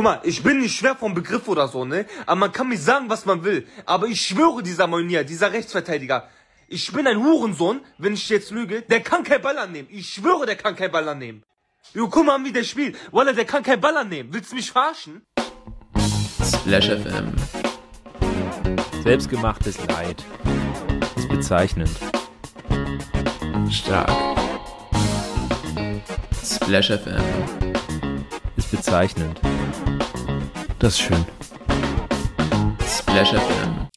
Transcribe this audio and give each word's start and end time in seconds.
Guck 0.00 0.04
mal, 0.04 0.20
ich 0.22 0.42
bin 0.42 0.60
nicht 0.60 0.78
schwer 0.78 0.96
vom 0.96 1.12
Begriff 1.12 1.46
oder 1.46 1.68
so, 1.68 1.84
ne? 1.84 2.06
Aber 2.24 2.36
man 2.36 2.52
kann 2.52 2.70
mir 2.70 2.78
sagen, 2.78 3.10
was 3.10 3.26
man 3.26 3.44
will. 3.44 3.66
Aber 3.84 4.06
ich 4.06 4.22
schwöre, 4.22 4.62
dieser 4.62 4.86
Monier, 4.86 5.24
dieser 5.24 5.52
Rechtsverteidiger, 5.52 6.26
ich 6.68 6.90
bin 6.90 7.06
ein 7.06 7.22
Hurensohn, 7.22 7.82
wenn 7.98 8.14
ich 8.14 8.26
jetzt 8.30 8.50
lüge, 8.50 8.80
der 8.80 9.02
kann 9.02 9.24
kein 9.24 9.42
Ball 9.42 9.58
annehmen. 9.58 9.88
Ich 9.90 10.08
schwöre, 10.14 10.46
der 10.46 10.56
kann 10.56 10.74
kein 10.74 10.90
Ball 10.90 11.06
annehmen. 11.06 11.42
Jo, 11.92 12.08
guck 12.08 12.24
mal, 12.24 12.42
wie 12.42 12.50
der 12.50 12.64
spielt. 12.64 12.96
Walla, 13.12 13.34
der 13.34 13.44
kann 13.44 13.62
kein 13.62 13.78
Ball 13.78 13.94
annehmen. 13.94 14.30
Willst 14.32 14.52
du 14.52 14.56
mich 14.56 14.72
verarschen? 14.72 15.20
Splash 16.42 16.88
FM. 16.88 17.34
Selbstgemachtes 19.02 19.86
Leid. 19.86 20.24
Ist 21.16 21.28
bezeichnend. 21.28 21.90
Stark. 23.70 24.10
Splash 26.42 26.90
FM. 26.90 27.22
Ist 28.56 28.70
bezeichnend. 28.70 29.38
Das 30.80 30.94
ist 30.94 31.00
schön. 31.00 31.24
Splash 32.86 33.30
FM. 33.30 33.88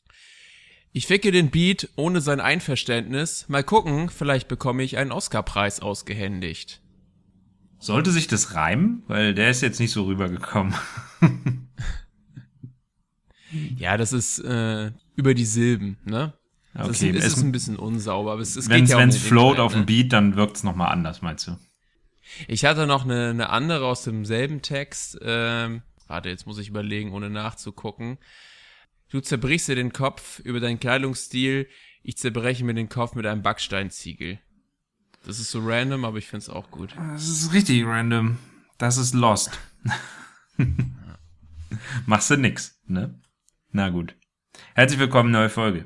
Ich 0.92 1.08
ficke 1.08 1.32
den 1.32 1.50
Beat 1.50 1.90
ohne 1.96 2.22
sein 2.22 2.40
Einverständnis. 2.40 3.46
Mal 3.50 3.64
gucken, 3.64 4.10
vielleicht 4.10 4.48
bekomme 4.48 4.84
ich 4.84 4.98
einen 4.98 5.12
Oscarpreis 5.12 5.80
ausgehändigt. 5.80 6.82
Sollte 7.80 8.12
sich 8.12 8.28
das 8.28 8.54
reimen? 8.54 9.04
Weil 9.08 9.34
der 9.34 9.50
ist 9.50 9.62
jetzt 9.62 9.80
nicht 9.80 9.92
so 9.92 10.04
rübergekommen. 10.06 10.74
Ja, 13.78 13.98
das 13.98 14.14
ist 14.14 14.40
äh, 14.40 14.90
über 15.16 15.36
die 15.36 15.46
Silben, 15.46 15.98
ne? 16.06 16.34
Das 16.74 16.90
Okay, 16.90 17.12
ist, 17.12 17.24
es- 17.24 17.34
ist 17.38 17.44
ein 17.44 17.52
bisschen 17.52 17.76
unsauber, 17.76 18.32
aber 18.32 18.42
es, 18.42 18.56
es 18.56 18.68
Wenn 18.68 18.86
geht 18.86 18.90
ja 18.90 18.98
um 18.98 19.10
es 19.10 19.18
float 19.18 19.60
auf 19.60 19.74
dem 19.74 19.82
ne? 19.82 19.86
Beat, 19.86 20.12
dann 20.12 20.36
wirkt's 20.36 20.64
noch 20.64 20.72
nochmal 20.72 20.92
anders, 20.92 21.22
meinst 21.22 21.46
du? 21.48 21.58
Ich 22.48 22.66
hatte 22.66 22.88
noch 22.88 23.04
eine, 23.06 23.30
eine 23.30 23.50
andere 23.52 23.86
aus 23.86 24.02
demselben 24.06 24.64
Text. 24.64 25.20
Ähm, 25.22 25.84
warte, 26.08 26.30
jetzt 26.30 26.46
muss 26.46 26.58
ich 26.58 26.70
überlegen, 26.70 27.12
ohne 27.14 27.30
nachzugucken. 27.30 28.18
Du 29.10 29.20
zerbrichst 29.20 29.68
dir 29.68 29.76
den 29.76 29.94
Kopf 29.94 30.40
über 30.40 30.60
deinen 30.60 30.80
Kleidungsstil. 30.80 31.70
Ich 32.02 32.18
zerbreche 32.18 32.64
mir 32.66 32.74
den 32.74 32.90
Kopf 32.90 33.16
mit 33.16 33.26
einem 33.26 33.44
Backsteinziegel. 33.44 34.40
Das 35.26 35.40
ist 35.40 35.52
so 35.52 35.62
random, 35.64 36.04
aber 36.04 36.18
ich 36.18 36.28
find's 36.28 36.50
auch 36.50 36.70
gut. 36.72 36.96
Das 36.98 37.28
ist 37.28 37.54
richtig 37.54 37.86
random. 37.86 38.38
Das 38.78 38.98
ist 38.98 39.14
Lost. 39.14 39.58
Machst 42.06 42.30
du 42.30 42.38
nix, 42.38 42.82
ne? 42.86 43.22
Na 43.72 43.90
gut. 43.90 44.16
Herzlich 44.76 45.00
willkommen, 45.00 45.32
neue 45.32 45.50
Folge. 45.50 45.86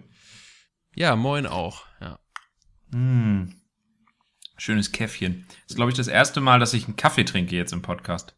Ja, 0.95 1.15
moin 1.15 1.45
auch. 1.45 1.85
Ja. 2.01 2.19
Mm. 2.91 3.53
Schönes 4.57 4.91
Käffchen. 4.91 5.45
Das 5.47 5.71
ist, 5.71 5.75
glaube 5.75 5.91
ich, 5.91 5.97
das 5.97 6.07
erste 6.07 6.41
Mal, 6.41 6.59
dass 6.59 6.73
ich 6.73 6.85
einen 6.85 6.95
Kaffee 6.95 7.23
trinke 7.23 7.55
jetzt 7.55 7.73
im 7.73 7.83
Podcast. 7.83 8.35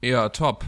Ja, 0.00 0.28
top. 0.28 0.64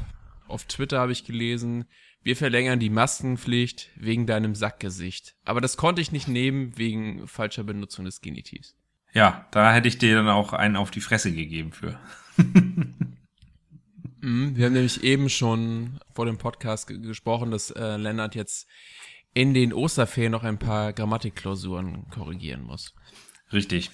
Auf 0.50 0.64
Twitter 0.64 0.98
habe 0.98 1.12
ich 1.12 1.24
gelesen, 1.24 1.86
wir 2.22 2.36
verlängern 2.36 2.80
die 2.80 2.90
Maskenpflicht 2.90 3.88
wegen 3.96 4.26
deinem 4.26 4.54
Sackgesicht. 4.54 5.36
Aber 5.44 5.60
das 5.60 5.76
konnte 5.76 6.02
ich 6.02 6.12
nicht 6.12 6.28
nehmen 6.28 6.76
wegen 6.76 7.26
falscher 7.26 7.64
Benutzung 7.64 8.04
des 8.04 8.20
Genitivs. 8.20 8.76
Ja, 9.12 9.48
da 9.50 9.72
hätte 9.72 9.88
ich 9.88 9.98
dir 9.98 10.16
dann 10.16 10.28
auch 10.28 10.52
einen 10.52 10.76
auf 10.76 10.90
die 10.90 11.00
Fresse 11.00 11.32
gegeben 11.32 11.72
für. 11.72 11.98
Mhm, 14.22 14.56
wir 14.56 14.66
haben 14.66 14.74
nämlich 14.74 15.02
eben 15.02 15.30
schon 15.30 15.98
vor 16.12 16.26
dem 16.26 16.38
Podcast 16.38 16.86
ge 16.86 16.98
gesprochen, 16.98 17.50
dass 17.50 17.70
äh, 17.70 17.96
Lennart 17.96 18.34
jetzt 18.34 18.68
in 19.32 19.54
den 19.54 19.72
Osterferien 19.72 20.32
noch 20.32 20.44
ein 20.44 20.58
paar 20.58 20.92
Grammatikklausuren 20.92 22.08
korrigieren 22.10 22.62
muss. 22.62 22.94
Richtig. 23.52 23.90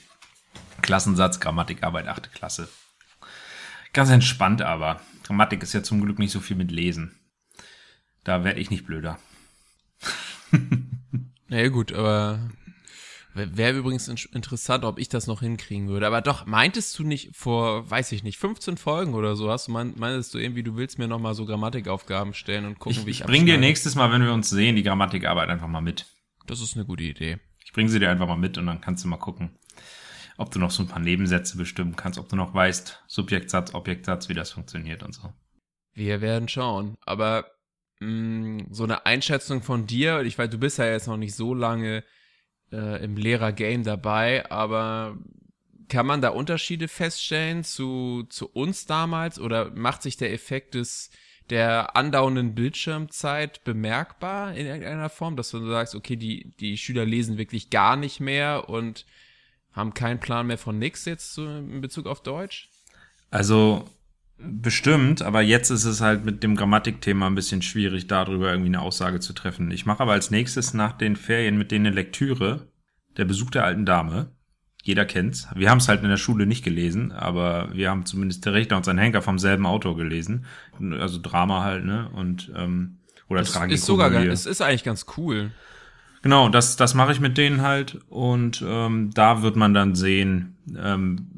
Klassensatz, 0.83 1.41
Grammatikarbeit, 1.41 2.09
achte 2.09 2.31
Klasse. 2.31 2.69
Ganz 3.97 4.11
entspannt 4.11 4.61
aber. 4.61 5.01
Grammatik 5.25 5.63
ist 5.63 5.73
ja 5.73 5.83
zum 5.83 6.03
Glück 6.03 6.19
nicht 6.19 6.31
so 6.31 6.41
viel 6.41 6.55
mit 6.55 6.71
Lesen. 6.71 7.19
Da 8.25 8.45
werde 8.45 8.61
ich 8.61 8.71
nicht 8.71 8.87
blöder. 8.87 9.19
Naja 11.49 11.69
gut, 11.69 11.93
aber 11.93 12.41
wäre 13.35 13.57
wär 13.57 13.73
übrigens 13.75 14.09
in 14.09 14.17
interessant, 14.33 14.85
ob 14.85 14.99
ich 14.99 15.09
das 15.09 15.29
noch 15.29 15.43
hinkriegen 15.43 15.87
würde. 15.87 16.09
Aber 16.09 16.21
doch, 16.21 16.45
meintest 16.45 16.99
du 16.99 17.05
nicht 17.05 17.37
vor, 17.37 17.89
weiß 17.89 18.11
ich 18.11 18.25
nicht, 18.25 18.37
15 18.37 18.77
Folgen 18.77 19.15
oder 19.15 19.37
so, 19.37 19.49
hast 19.49 19.69
du 19.69 19.71
mein, 19.71 19.95
meintest 19.97 20.35
du 20.35 20.39
irgendwie, 20.39 20.65
du 20.65 20.75
willst 20.75 20.99
mir 20.99 21.07
noch 21.07 21.21
mal 21.21 21.35
so 21.35 21.47
Grammatikaufgaben 21.47 22.35
stellen 22.35 22.65
und 22.65 22.81
gucken, 22.81 22.99
Ich, 22.99 23.07
wie 23.07 23.11
ich 23.11 23.21
ich 23.21 23.27
bring 23.27 23.47
dir 23.47 23.59
nächstes 23.59 23.95
Mal, 23.95 24.11
wenn 24.11 24.25
wir 24.25 24.33
uns 24.33 24.51
sehen, 24.51 24.75
die 24.75 24.83
Grammatikarbeit 24.83 25.49
einfach 25.49 25.69
mal 25.69 25.81
mit. 25.81 26.07
Das 26.49 26.61
ist 26.61 26.75
eine 26.75 26.85
gute 26.85 27.05
Idee. 27.05 27.39
Ich 27.65 27.73
bring 27.73 27.87
sie 27.87 28.01
dir 28.01 28.11
einfach 28.11 28.27
mal 28.27 28.37
mit 28.37 28.59
und 28.59 28.67
dann 28.67 28.81
kannst 28.81 29.05
du 29.05 29.09
mal 29.09 29.19
gucken, 29.19 29.57
ob 30.37 30.51
du 30.51 30.59
noch 30.59 30.71
so 30.71 30.83
ein 30.83 30.89
paar 30.89 31.01
Nebensätze 31.01 31.57
bestimmen 31.57 31.97
kannst, 31.97 32.19
ob 32.19 32.29
du 32.29 32.37
noch 32.37 32.55
weißt, 32.55 33.05
Subjektsatz, 33.07 33.75
Objektsatz, 33.75 34.29
wie 34.29 34.35
das 34.35 34.51
funktioniert 34.51 35.03
und 35.03 35.15
so. 35.15 35.33
Wir 35.95 36.21
werden 36.21 36.49
schauen. 36.49 36.97
Aber 37.05 37.47
mh, 38.01 38.67
so 38.71 38.85
eine 38.85 39.07
Einschätzung 39.07 39.63
von 39.63 39.87
dir, 39.87 40.23
ich 40.23 40.39
weiß, 40.39 40.51
du 40.51 40.59
bist 40.59 40.79
ja 40.79 40.87
jetzt 40.87 41.09
noch 41.09 41.17
nicht 41.17 41.35
so 41.35 41.55
lange 41.55 42.05
äh, 42.73 43.03
im 43.05 43.17
Lehrer-Game 43.17 43.85
dabei, 43.85 44.51
aber 44.51 45.17
kann 45.89 46.07
man 46.07 46.21
da 46.21 46.31
Unterschiede 46.31 46.89
feststellen 46.89 47.65
zu, 47.65 48.25
zu 48.29 48.49
uns 48.49 48.87
damals 48.87 49.39
oder 49.39 49.71
macht 49.71 50.03
sich 50.03 50.17
der 50.17 50.33
Effekt 50.33 50.75
des 50.75 51.11
der 51.51 51.97
andauernden 51.97 52.55
Bildschirmzeit 52.55 53.63
bemerkbar 53.63 54.55
in 54.55 54.67
irgendeiner 54.67 55.09
Form, 55.09 55.37
dass 55.37 55.51
du 55.51 55.65
sagst, 55.65 55.95
okay, 55.95 56.17
die, 56.17 56.53
die 56.59 56.77
Schüler 56.77 57.05
lesen 57.05 57.39
wirklich 57.39 57.71
gar 57.71 57.97
nicht 57.97 58.19
mehr 58.19 58.69
und 58.69 59.07
haben 59.77 59.95
keinen 59.95 60.19
Plan 60.19 60.47
mehr 60.47 60.59
von 60.59 60.79
nix 60.79 61.05
jetzt 61.05 61.35
so 61.35 61.47
in 61.47 61.81
Bezug 61.81 62.07
auf 62.07 62.23
Deutsch? 62.23 62.71
Also 63.31 63.89
bestimmt, 64.39 65.23
aber 65.23 65.43
jetzt 65.43 65.71
ist 65.71 65.85
es 65.85 66.01
halt 66.01 66.25
mit 66.25 66.43
dem 66.43 66.57
Grammatikthema 66.57 67.27
ein 67.27 67.35
bisschen 67.35 67.63
schwierig, 67.63 68.07
darüber 68.07 68.51
irgendwie 68.51 68.69
eine 68.69 68.83
Aussage 68.83 69.21
zu 69.21 69.33
treffen. 69.33 69.71
Ich 69.71 69.87
mache 69.87 70.01
aber 70.01 70.13
als 70.13 70.31
nächstes 70.31 70.75
nach 70.75 70.93
den 70.93 71.17
Ferien 71.17 71.57
mit 71.59 71.71
denen 71.71 71.87
eine 71.87 71.95
Lektüre, 71.95 72.69
der 73.17 73.25
Besuch 73.25 73.51
der 73.51 73.65
alten 73.65 73.87
Dame. 73.87 74.33
Jeder 74.83 75.05
kennt's. 75.05 75.49
Wir 75.55 75.69
haben 75.69 75.79
es 75.79 75.89
halt 75.89 76.03
in 76.03 76.09
der 76.09 76.17
Schule 76.17 76.47
nicht 76.47 76.65
gelesen, 76.65 77.11
aber 77.11 77.71
wir 77.73 77.91
haben 77.91 78.07
zumindest 78.07 78.45
der 78.45 78.55
Richter 78.55 78.77
und 78.77 78.85
sein 78.85 78.99
Henker 78.99 79.21
vom 79.21 79.39
selben 79.39 79.67
Autor 79.67 79.97
gelesen. 79.97 80.47
Also 80.79 81.19
Drama 81.21 81.65
halt, 81.65 81.85
ne? 81.85 82.09
Und 82.15 82.53
ähm, 82.55 82.99
oder 83.29 83.41
Das 83.41 83.57
ist 83.57 83.85
sogar, 83.85 84.13
es 84.13 84.47
ist 84.47 84.63
eigentlich 84.63 84.85
ganz 84.85 85.07
cool. 85.17 85.51
Genau, 86.27 86.49
das, 86.49 86.75
das 86.75 86.95
mache 86.95 87.13
ich 87.13 87.21
mit 87.21 87.39
denen 87.39 87.63
halt 87.63 88.01
und 88.09 88.61
ähm, 88.67 89.13
da 89.15 89.43
wird 89.43 89.55
man 89.55 89.75
dann 89.75 89.95
sehen, 89.95 90.57
ähm, 90.77 91.29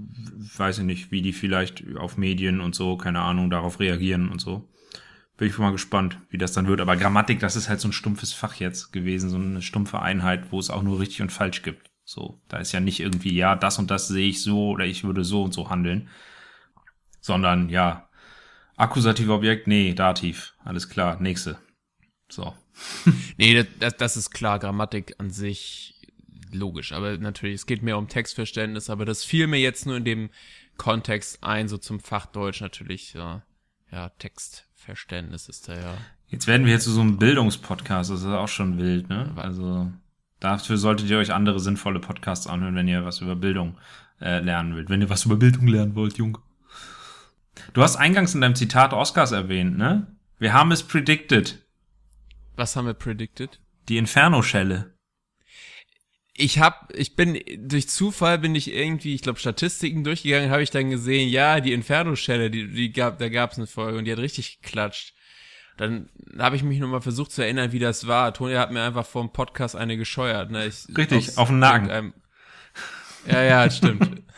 weiß 0.56 0.78
ich 0.78 0.84
nicht, 0.84 1.10
wie 1.10 1.20
die 1.20 1.34
vielleicht 1.34 1.84
auf 1.98 2.16
Medien 2.16 2.62
und 2.62 2.74
so, 2.74 2.96
keine 2.96 3.20
Ahnung, 3.20 3.50
darauf 3.50 3.80
reagieren 3.80 4.30
und 4.30 4.40
so. 4.40 4.66
Bin 5.36 5.46
ich 5.46 5.58
mal 5.58 5.72
gespannt, 5.72 6.16
wie 6.30 6.38
das 6.38 6.54
dann 6.54 6.68
wird. 6.68 6.80
Aber 6.80 6.96
Grammatik, 6.96 7.38
das 7.38 7.54
ist 7.54 7.68
halt 7.68 7.80
so 7.80 7.88
ein 7.88 7.92
stumpfes 7.92 8.32
Fach 8.32 8.54
jetzt 8.54 8.90
gewesen, 8.90 9.28
so 9.28 9.36
eine 9.36 9.60
stumpfe 9.60 10.00
Einheit, 10.00 10.52
wo 10.52 10.58
es 10.58 10.70
auch 10.70 10.82
nur 10.82 11.00
richtig 11.00 11.20
und 11.20 11.32
falsch 11.32 11.60
gibt. 11.60 11.90
So, 12.06 12.40
da 12.48 12.56
ist 12.56 12.72
ja 12.72 12.80
nicht 12.80 13.00
irgendwie, 13.00 13.34
ja, 13.34 13.56
das 13.56 13.78
und 13.78 13.90
das 13.90 14.08
sehe 14.08 14.30
ich 14.30 14.42
so 14.42 14.70
oder 14.70 14.86
ich 14.86 15.04
würde 15.04 15.22
so 15.22 15.42
und 15.42 15.52
so 15.52 15.68
handeln, 15.68 16.08
sondern 17.20 17.68
ja, 17.68 18.08
akkusativ 18.78 19.28
Objekt, 19.28 19.66
nee, 19.66 19.92
Dativ, 19.92 20.54
alles 20.64 20.88
klar, 20.88 21.20
nächste. 21.20 21.58
So. 22.30 22.54
Nee, 23.36 23.54
das, 23.54 23.66
das, 23.78 23.96
das 23.96 24.16
ist 24.16 24.30
klar, 24.30 24.58
Grammatik 24.58 25.14
an 25.18 25.30
sich 25.30 25.94
logisch, 26.52 26.92
aber 26.92 27.18
natürlich, 27.18 27.56
es 27.56 27.66
geht 27.66 27.82
mehr 27.82 27.98
um 27.98 28.08
Textverständnis, 28.08 28.90
aber 28.90 29.04
das 29.04 29.24
fiel 29.24 29.46
mir 29.46 29.60
jetzt 29.60 29.86
nur 29.86 29.96
in 29.96 30.04
dem 30.04 30.30
Kontext 30.76 31.42
ein, 31.42 31.68
so 31.68 31.78
zum 31.78 32.00
Fach 32.00 32.26
Deutsch 32.26 32.60
natürlich, 32.60 33.14
ja, 33.14 33.42
ja 33.90 34.08
Textverständnis 34.10 35.48
ist 35.48 35.68
da 35.68 35.74
ja. 35.74 35.98
Jetzt 36.28 36.46
werden 36.46 36.66
wir 36.66 36.72
jetzt 36.72 36.84
zu 36.84 36.92
so 36.92 37.00
einem 37.00 37.18
Bildungspodcast, 37.18 38.10
das 38.10 38.20
ist 38.20 38.26
auch 38.26 38.48
schon 38.48 38.78
wild, 38.78 39.08
ne? 39.08 39.32
Also 39.36 39.90
dafür 40.40 40.76
solltet 40.76 41.08
ihr 41.08 41.18
euch 41.18 41.32
andere 41.32 41.58
sinnvolle 41.58 42.00
Podcasts 42.00 42.46
anhören, 42.46 42.74
wenn 42.74 42.88
ihr 42.88 43.04
was 43.04 43.20
über 43.20 43.34
Bildung 43.34 43.78
äh, 44.20 44.40
lernen 44.40 44.74
wollt. 44.74 44.90
Wenn 44.90 45.00
ihr 45.00 45.10
was 45.10 45.24
über 45.24 45.36
Bildung 45.36 45.66
lernen 45.66 45.94
wollt, 45.94 46.18
Jung. 46.18 46.38
Du 47.72 47.82
hast 47.82 47.96
eingangs 47.96 48.34
in 48.34 48.40
deinem 48.40 48.54
Zitat 48.54 48.92
Oscars 48.92 49.32
erwähnt, 49.32 49.76
ne? 49.78 50.06
Wir 50.38 50.52
haben 50.52 50.70
es 50.70 50.82
predicted. 50.82 51.62
Was 52.58 52.74
haben 52.74 52.86
wir 52.86 52.94
predicted? 52.94 53.60
Die 53.88 53.98
Inferno-Schelle. 53.98 54.92
Ich 56.34 56.58
hab, 56.58 56.92
ich 56.92 57.14
bin, 57.14 57.40
durch 57.56 57.88
Zufall 57.88 58.40
bin 58.40 58.56
ich 58.56 58.74
irgendwie, 58.74 59.14
ich 59.14 59.22
glaube, 59.22 59.38
Statistiken 59.38 60.02
durchgegangen, 60.02 60.50
habe 60.50 60.64
ich 60.64 60.70
dann 60.70 60.90
gesehen, 60.90 61.28
ja, 61.28 61.60
die 61.60 61.72
Inferno-Schelle, 61.72 62.50
die, 62.50 62.66
die 62.66 62.90
gab, 62.90 63.18
da 63.18 63.28
gab's 63.28 63.58
eine 63.58 63.68
Folge 63.68 63.98
und 63.98 64.06
die 64.06 64.12
hat 64.12 64.18
richtig 64.18 64.60
geklatscht. 64.60 65.14
Dann 65.76 66.10
habe 66.36 66.56
ich 66.56 66.64
mich 66.64 66.80
nochmal 66.80 67.00
versucht 67.00 67.30
zu 67.30 67.42
erinnern, 67.42 67.70
wie 67.70 67.78
das 67.78 68.08
war. 68.08 68.34
Toni 68.34 68.54
hat 68.54 68.72
mir 68.72 68.82
einfach 68.82 69.06
vor 69.06 69.22
dem 69.22 69.32
Podcast 69.32 69.76
eine 69.76 69.96
gescheuert. 69.96 70.50
Ne? 70.50 70.66
Ich, 70.66 70.88
Richtig, 70.96 71.38
auf 71.38 71.48
den 71.48 71.60
Nacken. 71.60 72.12
Ja, 73.26 73.42
ja, 73.42 73.70
stimmt. 73.70 74.22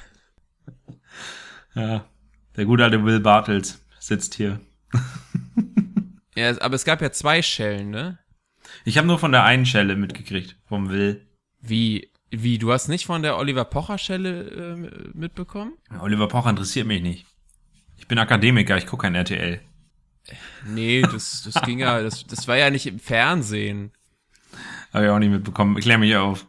Ja. 1.73 2.05
Der 2.57 2.65
gute 2.65 2.83
alte 2.83 3.05
Will 3.05 3.21
Bartels 3.21 3.81
sitzt 4.01 4.35
hier. 4.35 4.61
Ja, 6.41 6.61
aber 6.61 6.75
es 6.75 6.85
gab 6.85 7.01
ja 7.03 7.13
zwei 7.13 7.43
Schellen, 7.43 7.91
ne? 7.91 8.19
Ich 8.85 8.99
habe 8.99 9.07
nur 9.07 9.19
von 9.19 9.33
der 9.33 9.45
einen 9.45 9.67
Schelle 9.67 9.97
mitgekriegt, 9.97 10.57
vom 10.67 10.91
Will. 10.91 11.27
Wie, 11.61 12.11
wie, 12.31 12.59
du 12.59 12.73
hast 12.73 12.89
nicht 12.89 13.07
von 13.07 13.23
der 13.23 13.37
Oliver 13.37 13.65
Pocher 13.65 13.99
Schelle 13.99 14.51
äh, 14.51 15.11
mitbekommen? 15.17 15.75
Oliver 16.01 16.29
Pocher 16.29 16.51
interessiert 16.51 16.87
mich 16.87 17.03
nicht. 17.03 17.27
Ich 17.97 18.09
bin 18.09 18.19
Akademiker, 18.19 18.77
ich 18.77 18.87
gucke 18.87 19.03
kein 19.03 19.15
RTL. 19.15 19.61
Nee, 20.67 21.03
das, 21.03 21.43
das 21.43 21.63
ging 21.63 21.81
ja, 21.81 22.03
das, 22.03 22.27
das 22.27 22.47
war 22.49 22.57
ja 22.57 22.71
nicht 22.71 22.87
im 22.87 22.99
Fernsehen. 22.99 23.93
Habe 24.93 25.05
ich 25.05 25.11
auch 25.11 25.19
nicht 25.19 25.31
mitbekommen. 25.31 25.77
Klär 25.77 25.99
mich 25.99 26.17
auf. 26.17 26.47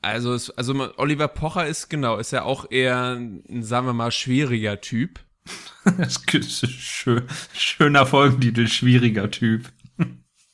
Also, 0.00 0.32
es, 0.32 0.50
also 0.50 0.92
Oliver 0.96 1.28
Pocher 1.28 1.66
ist 1.66 1.88
genau, 1.88 2.18
ist 2.18 2.32
ja 2.32 2.42
auch 2.42 2.70
eher 2.70 3.16
ein, 3.16 3.62
sagen 3.62 3.86
wir 3.86 3.92
mal, 3.92 4.12
schwieriger 4.12 4.80
Typ. 4.80 5.20
Das 5.96 6.18
ist 6.30 6.64
ein 6.64 6.70
schön, 6.70 7.22
schöner 7.54 8.04
Folgentitel, 8.04 8.68
schwieriger 8.68 9.30
Typ. 9.30 9.72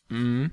Mhm. 0.08 0.50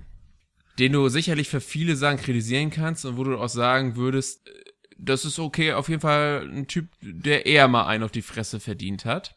Den 0.79 0.93
du 0.93 1.07
sicherlich 1.09 1.49
für 1.49 1.61
viele 1.61 1.95
Sachen 1.95 2.17
kritisieren 2.17 2.71
kannst 2.71 3.05
und 3.05 3.17
wo 3.17 3.23
du 3.23 3.37
auch 3.37 3.49
sagen 3.49 3.95
würdest, 3.95 4.47
äh, 4.47 4.51
das 4.97 5.25
ist 5.25 5.39
okay, 5.39 5.73
auf 5.73 5.89
jeden 5.89 6.01
Fall 6.01 6.49
ein 6.51 6.67
Typ, 6.67 6.87
der 7.01 7.45
eher 7.45 7.67
mal 7.67 7.85
einen 7.85 8.03
auf 8.03 8.11
die 8.11 8.21
Fresse 8.21 8.59
verdient 8.59 9.05
hat. 9.05 9.35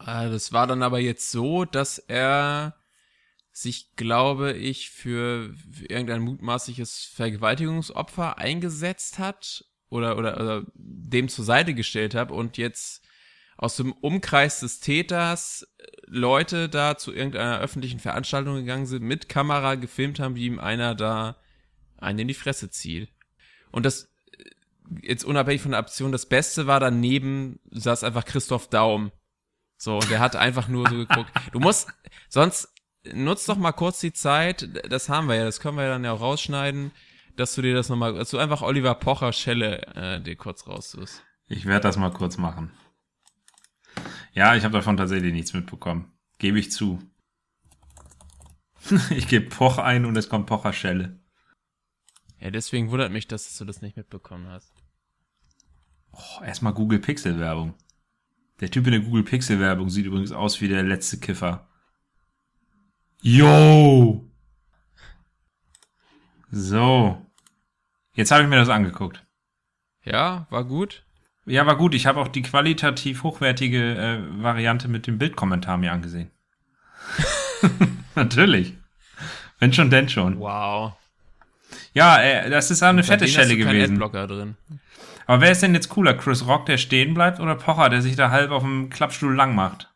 Äh, 0.00 0.30
Das 0.30 0.52
war 0.52 0.66
dann 0.66 0.82
aber 0.82 0.98
jetzt 0.98 1.30
so, 1.30 1.64
dass 1.64 1.98
er 1.98 2.76
sich, 3.52 3.94
glaube 3.96 4.52
ich, 4.52 4.90
für, 4.90 5.52
für 5.72 5.86
irgendein 5.86 6.22
mutmaßliches 6.22 7.10
Vergewaltigungsopfer 7.14 8.38
eingesetzt 8.38 9.18
hat 9.18 9.64
oder, 9.88 10.16
oder, 10.16 10.40
oder 10.40 10.64
dem 10.74 11.28
zur 11.28 11.44
Seite 11.44 11.74
gestellt 11.74 12.14
hat 12.14 12.30
und 12.30 12.56
jetzt 12.56 13.02
aus 13.60 13.76
dem 13.76 13.92
Umkreis 13.92 14.60
des 14.60 14.80
Täters 14.80 15.68
äh, 15.76 15.86
Leute 16.06 16.70
da 16.70 16.96
zu 16.96 17.12
irgendeiner 17.12 17.58
öffentlichen 17.58 18.00
Veranstaltung 18.00 18.54
gegangen 18.54 18.86
sind, 18.86 19.02
mit 19.02 19.28
Kamera 19.28 19.74
gefilmt 19.74 20.18
haben, 20.18 20.34
wie 20.34 20.46
ihm 20.46 20.58
einer 20.58 20.94
da 20.94 21.36
einen 21.98 22.20
in 22.20 22.28
die 22.28 22.34
Fresse 22.34 22.70
zieht. 22.70 23.10
Und 23.70 23.84
das, 23.84 24.04
äh, 24.32 24.44
jetzt 25.02 25.24
unabhängig 25.24 25.60
von 25.60 25.72
der 25.72 25.80
Option, 25.80 26.10
das 26.10 26.24
Beste 26.24 26.66
war 26.66 26.80
daneben 26.80 27.60
saß 27.70 28.02
einfach 28.02 28.24
Christoph 28.24 28.68
Daum. 28.68 29.12
So, 29.76 29.96
und 29.96 30.10
der 30.10 30.20
hat 30.20 30.36
einfach 30.36 30.68
nur 30.68 30.88
so 30.88 30.96
geguckt. 30.96 31.30
Du 31.52 31.60
musst, 31.60 31.92
sonst 32.30 32.72
nutz 33.12 33.44
doch 33.44 33.58
mal 33.58 33.72
kurz 33.72 34.00
die 34.00 34.14
Zeit, 34.14 34.70
das 34.90 35.10
haben 35.10 35.28
wir 35.28 35.34
ja, 35.34 35.44
das 35.44 35.60
können 35.60 35.76
wir 35.76 35.84
ja 35.84 35.90
dann 35.90 36.04
ja 36.04 36.12
auch 36.12 36.22
rausschneiden, 36.22 36.92
dass 37.36 37.54
du 37.54 37.60
dir 37.60 37.74
das 37.74 37.90
nochmal, 37.90 38.14
dass 38.14 38.30
du 38.30 38.38
einfach 38.38 38.62
Oliver 38.62 38.94
Pocher 38.94 39.34
Schelle 39.34 39.82
äh, 39.94 40.18
dir 40.22 40.36
kurz 40.36 40.66
raustust. 40.66 41.22
Ich 41.46 41.66
werde 41.66 41.82
das 41.82 41.98
mal 41.98 42.10
kurz 42.10 42.38
machen. 42.38 42.72
Ja, 44.32 44.54
ich 44.54 44.64
habe 44.64 44.74
davon 44.74 44.96
tatsächlich 44.96 45.32
nichts 45.32 45.52
mitbekommen. 45.52 46.12
Gebe 46.38 46.58
ich 46.58 46.70
zu. 46.70 46.98
ich 49.10 49.28
gebe 49.28 49.48
Poch 49.48 49.78
ein 49.78 50.04
und 50.04 50.16
es 50.16 50.28
kommt 50.28 50.46
Pocher 50.46 50.72
Schelle. 50.72 51.18
Ja, 52.38 52.50
deswegen 52.50 52.90
wundert 52.90 53.12
mich, 53.12 53.28
dass 53.28 53.56
du 53.56 53.64
das 53.64 53.82
nicht 53.82 53.96
mitbekommen 53.96 54.48
hast. 54.48 54.72
Oh, 56.12 56.42
erstmal 56.44 56.72
Google 56.72 56.98
Pixel 56.98 57.38
Werbung. 57.38 57.74
Der 58.60 58.70
Typ 58.70 58.86
in 58.86 58.92
der 58.92 59.00
Google 59.00 59.24
Pixel 59.24 59.60
Werbung 59.60 59.90
sieht 59.90 60.06
übrigens 60.06 60.32
aus 60.32 60.60
wie 60.60 60.68
der 60.68 60.82
letzte 60.82 61.18
Kiffer. 61.18 61.68
Yo! 63.22 64.26
So. 66.50 67.26
Jetzt 68.14 68.30
habe 68.30 68.42
ich 68.42 68.48
mir 68.48 68.56
das 68.56 68.68
angeguckt. 68.68 69.26
Ja, 70.04 70.46
war 70.50 70.64
gut. 70.64 71.04
Ja, 71.50 71.66
war 71.66 71.76
gut. 71.76 71.94
Ich 71.94 72.06
habe 72.06 72.20
auch 72.20 72.28
die 72.28 72.42
qualitativ 72.42 73.24
hochwertige 73.24 73.96
äh, 73.96 74.42
Variante 74.42 74.88
mit 74.88 75.06
dem 75.06 75.18
Bildkommentar 75.18 75.78
mir 75.78 75.92
angesehen. 75.92 76.30
Natürlich. 78.14 78.74
Wenn 79.58 79.72
schon, 79.72 79.90
denn 79.90 80.08
schon. 80.08 80.38
Wow. 80.38 80.94
Ja, 81.92 82.22
äh, 82.22 82.48
das 82.50 82.70
ist 82.70 82.82
auch 82.82 82.88
eine 82.88 83.02
fette 83.02 83.26
keinen 83.26 83.58
gewesen. 83.58 83.94
Adblocker 83.94 84.26
drin. 84.28 84.56
Aber 85.26 85.42
wer 85.42 85.50
ist 85.50 85.62
denn 85.62 85.74
jetzt 85.74 85.88
cooler? 85.88 86.14
Chris 86.14 86.46
Rock, 86.46 86.66
der 86.66 86.78
stehen 86.78 87.14
bleibt, 87.14 87.40
oder 87.40 87.56
Pocher, 87.56 87.88
der 87.88 88.00
sich 88.00 88.16
da 88.16 88.30
halb 88.30 88.50
auf 88.50 88.62
dem 88.62 88.88
Klappstuhl 88.90 89.34
lang 89.34 89.54
macht? 89.54 89.92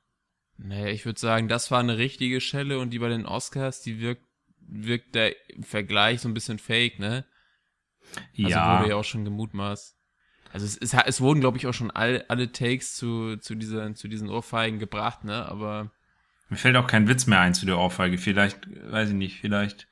Naja, 0.59 0.87
ich 0.87 1.05
würde 1.05 1.19
sagen, 1.19 1.49
das 1.49 1.71
war 1.71 1.81
eine 1.81 1.99
richtige 1.99 2.41
Schelle 2.41 2.79
und 2.79 2.91
die 2.91 2.99
bei 2.99 3.09
den 3.09 3.27
Oscars, 3.27 3.81
die 3.81 4.01
wirkt, 4.01 4.25
wirkt 4.59 5.15
der 5.15 5.35
im 5.51 5.62
Vergleich 5.62 6.21
so 6.21 6.29
ein 6.29 6.35
bisschen 6.35 6.59
fake, 6.59 6.99
ne? 6.99 7.25
Also 8.37 8.49
ja. 8.49 8.79
wurde 8.79 8.91
ja 8.91 8.97
auch 8.97 9.05
schon 9.05 9.25
gemutmaßt. 9.25 9.94
Also 10.55 10.67
es, 10.67 10.77
es, 10.77 10.95
es 10.95 11.21
wurden, 11.21 11.41
glaube 11.41 11.59
ich, 11.59 11.67
auch 11.67 11.75
schon 11.75 11.91
all, 11.91 12.25
alle 12.29 12.53
Takes 12.53 12.95
zu, 12.95 13.37
zu, 13.39 13.56
dieser, 13.56 13.93
zu 13.97 14.06
diesen 14.06 14.29
Ohrfeigen 14.31 14.79
gebracht, 14.79 15.25
ne? 15.25 15.45
Aber 15.47 15.91
Mir 16.49 16.56
fällt 16.56 16.77
auch 16.77 16.87
kein 16.87 17.09
Witz 17.09 17.27
mehr 17.27 17.41
ein 17.41 17.55
zu 17.55 17.67
der 17.67 17.77
Ohrfeige. 17.77 18.19
Vielleicht, 18.19 18.69
weiß 18.93 19.09
ich 19.09 19.17
nicht, 19.17 19.41
vielleicht 19.41 19.89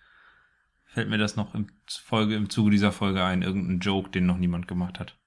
fällt 0.87 1.09
mir 1.09 1.19
das 1.19 1.35
noch 1.35 1.57
im 1.57 1.67
Folge, 1.89 2.37
im 2.37 2.49
Zuge 2.49 2.71
dieser 2.71 2.93
Folge 2.93 3.25
ein, 3.25 3.43
irgendein 3.43 3.81
Joke, 3.81 4.11
den 4.11 4.25
noch 4.27 4.37
niemand 4.37 4.69
gemacht 4.69 5.01
hat. 5.01 5.19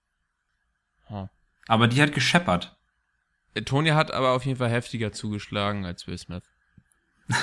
Hm. 1.07 1.27
Aber 1.67 1.89
die 1.89 2.01
hat 2.01 2.13
gescheppert. 2.13 2.77
äh, 3.55 3.61
Tony 3.63 3.89
hat 3.89 4.11
aber 4.11 4.31
auf 4.31 4.45
jeden 4.45 4.57
Fall 4.57 4.69
heftiger 4.69 5.11
zugeschlagen 5.11 5.83
als 5.85 6.07
Will 6.07 6.17
Smith. 6.17 6.43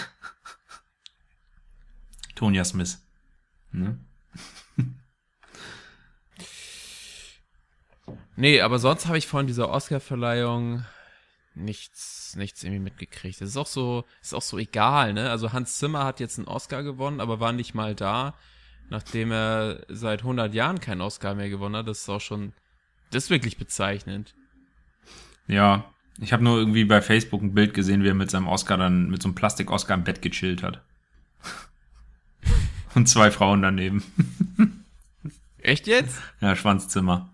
Tonya 2.37 2.65
Smith. 2.65 3.07
Ne? 3.71 3.99
Nee, 8.37 8.61
aber 8.61 8.79
sonst 8.79 9.07
habe 9.07 9.19
ich 9.19 9.27
von 9.27 9.47
dieser 9.47 9.69
Oscar-Verleihung 9.69 10.85
nichts, 11.55 12.35
nichts 12.37 12.63
irgendwie 12.65 12.81
mitgekriegt. 12.81 13.41
Es 13.43 13.51
ist 13.51 13.57
auch 13.57 13.67
so, 13.67 14.05
ist 14.23 14.35
auch 14.35 14.43
so 14.43 14.59
egal, 14.59 15.13
ne? 15.13 15.31
Also 15.31 15.53
Hans 15.53 15.79
Zimmer 15.79 16.05
hat 16.05 16.21
jetzt 16.21 16.39
einen 16.39 16.49
Oscar 16.49 16.83
gewonnen, 16.83 17.21
aber 17.21 17.41
war 17.41 17.53
nicht 17.53 17.75
mal 17.75 17.95
da, 17.95 18.35
nachdem 18.89 19.33
er 19.33 19.85
seit 19.89 20.21
100 20.21 20.55
Jahren 20.55 20.81
keinen 20.81 21.03
Oscar 21.03 21.35
mehr 21.35 21.51
gewonnen 21.51 21.77
hat. 21.77 21.89
Das 21.89 22.01
ist 22.01 22.09
auch 22.09 22.21
schon, 22.21 22.53
das 23.11 23.25
ist 23.25 23.31
wirklich 23.31 23.59
bezeichnend. 23.59 24.35
Ja, 25.47 25.93
ich 26.19 26.33
habe 26.33 26.45
nur 26.45 26.59
irgendwie 26.59 26.85
bei 26.85 27.03
Facebook 27.03 27.43
ein 27.43 27.55
Bild 27.55 27.75
gesehen, 27.75 28.03
wie 28.03 28.09
er 28.09 28.15
mit 28.15 28.31
seinem 28.31 28.49
Oscar 28.49 28.79
dann, 28.79 29.11
mit 29.11 29.23
so 29.23 29.29
einem 29.29 29.35
Plastik-Oscar 29.35 29.95
im 29.95 30.05
Bett 30.05 30.23
gechillt 30.23 30.63
hat. 30.63 30.83
Und 32.95 33.09
zwei 33.09 33.31
Frauen 33.31 33.63
daneben. 33.63 34.03
Echt 35.59 35.87
jetzt? 35.87 36.21
Ja, 36.41 36.57
Schwanzzimmer. 36.57 37.32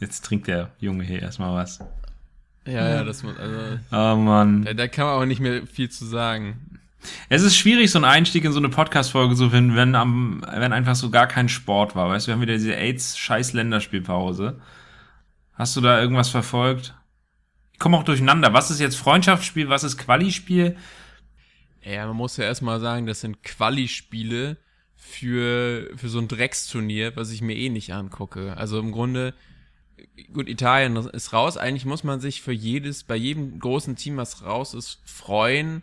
Jetzt 0.00 0.24
trinkt 0.24 0.46
der 0.48 0.70
Junge 0.80 1.04
hier 1.04 1.20
erstmal 1.22 1.54
was. 1.54 1.78
Ja, 2.66 2.88
ja, 2.88 3.04
das 3.04 3.22
muss, 3.22 3.36
also, 3.36 3.78
Oh 3.92 4.16
Mann. 4.16 4.64
da, 4.64 4.74
da 4.74 4.88
kann 4.88 5.06
man 5.06 5.14
auch 5.14 5.26
nicht 5.26 5.40
mehr 5.40 5.66
viel 5.66 5.90
zu 5.90 6.04
sagen. 6.04 6.78
Es 7.30 7.42
ist 7.42 7.56
schwierig, 7.56 7.90
so 7.90 7.98
einen 7.98 8.04
Einstieg 8.04 8.44
in 8.44 8.52
so 8.52 8.58
eine 8.58 8.68
Podcast-Folge 8.68 9.34
zu 9.34 9.48
finden, 9.50 9.74
wenn 9.74 9.94
am, 9.94 10.42
wenn 10.52 10.72
einfach 10.72 10.94
so 10.94 11.08
gar 11.10 11.26
kein 11.26 11.48
Sport 11.48 11.96
war. 11.96 12.08
Weißt 12.10 12.26
du, 12.26 12.28
wir 12.28 12.34
haben 12.34 12.42
wieder 12.42 12.54
diese 12.54 12.74
AIDS-Scheiß-Länderspielpause. 12.76 14.60
Hast 15.54 15.76
du 15.76 15.80
da 15.80 16.00
irgendwas 16.00 16.28
verfolgt? 16.28 16.94
Ich 17.72 17.78
komme 17.78 17.96
auch 17.96 18.02
durcheinander. 18.04 18.52
Was 18.52 18.70
ist 18.70 18.80
jetzt 18.80 18.96
Freundschaftsspiel? 18.96 19.68
Was 19.70 19.84
ist 19.84 19.96
Quali-Spiel? 19.96 20.76
Ja, 21.82 22.06
man 22.06 22.16
muss 22.16 22.36
ja 22.36 22.44
erstmal 22.44 22.80
sagen, 22.80 23.06
das 23.06 23.20
sind 23.20 23.42
Quali-Spiele 23.42 24.58
für, 24.96 25.90
für 25.96 26.08
so 26.10 26.18
ein 26.18 26.28
Drecksturnier, 26.28 27.16
was 27.16 27.30
ich 27.30 27.40
mir 27.40 27.56
eh 27.56 27.70
nicht 27.70 27.94
angucke. 27.94 28.54
Also 28.58 28.78
im 28.78 28.92
Grunde, 28.92 29.32
gut, 30.32 30.48
Italien 30.48 30.96
ist 30.96 31.32
raus. 31.32 31.56
Eigentlich 31.56 31.86
muss 31.86 32.04
man 32.04 32.20
sich 32.20 32.42
für 32.42 32.52
jedes, 32.52 33.04
bei 33.04 33.16
jedem 33.16 33.58
großen 33.58 33.96
Team, 33.96 34.16
was 34.16 34.44
raus 34.44 34.74
ist, 34.74 35.00
freuen, 35.04 35.82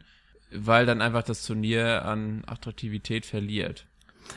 weil 0.51 0.85
dann 0.85 1.01
einfach 1.01 1.23
das 1.23 1.45
Turnier 1.45 2.05
an 2.05 2.43
Attraktivität 2.45 3.25
verliert. 3.25 3.85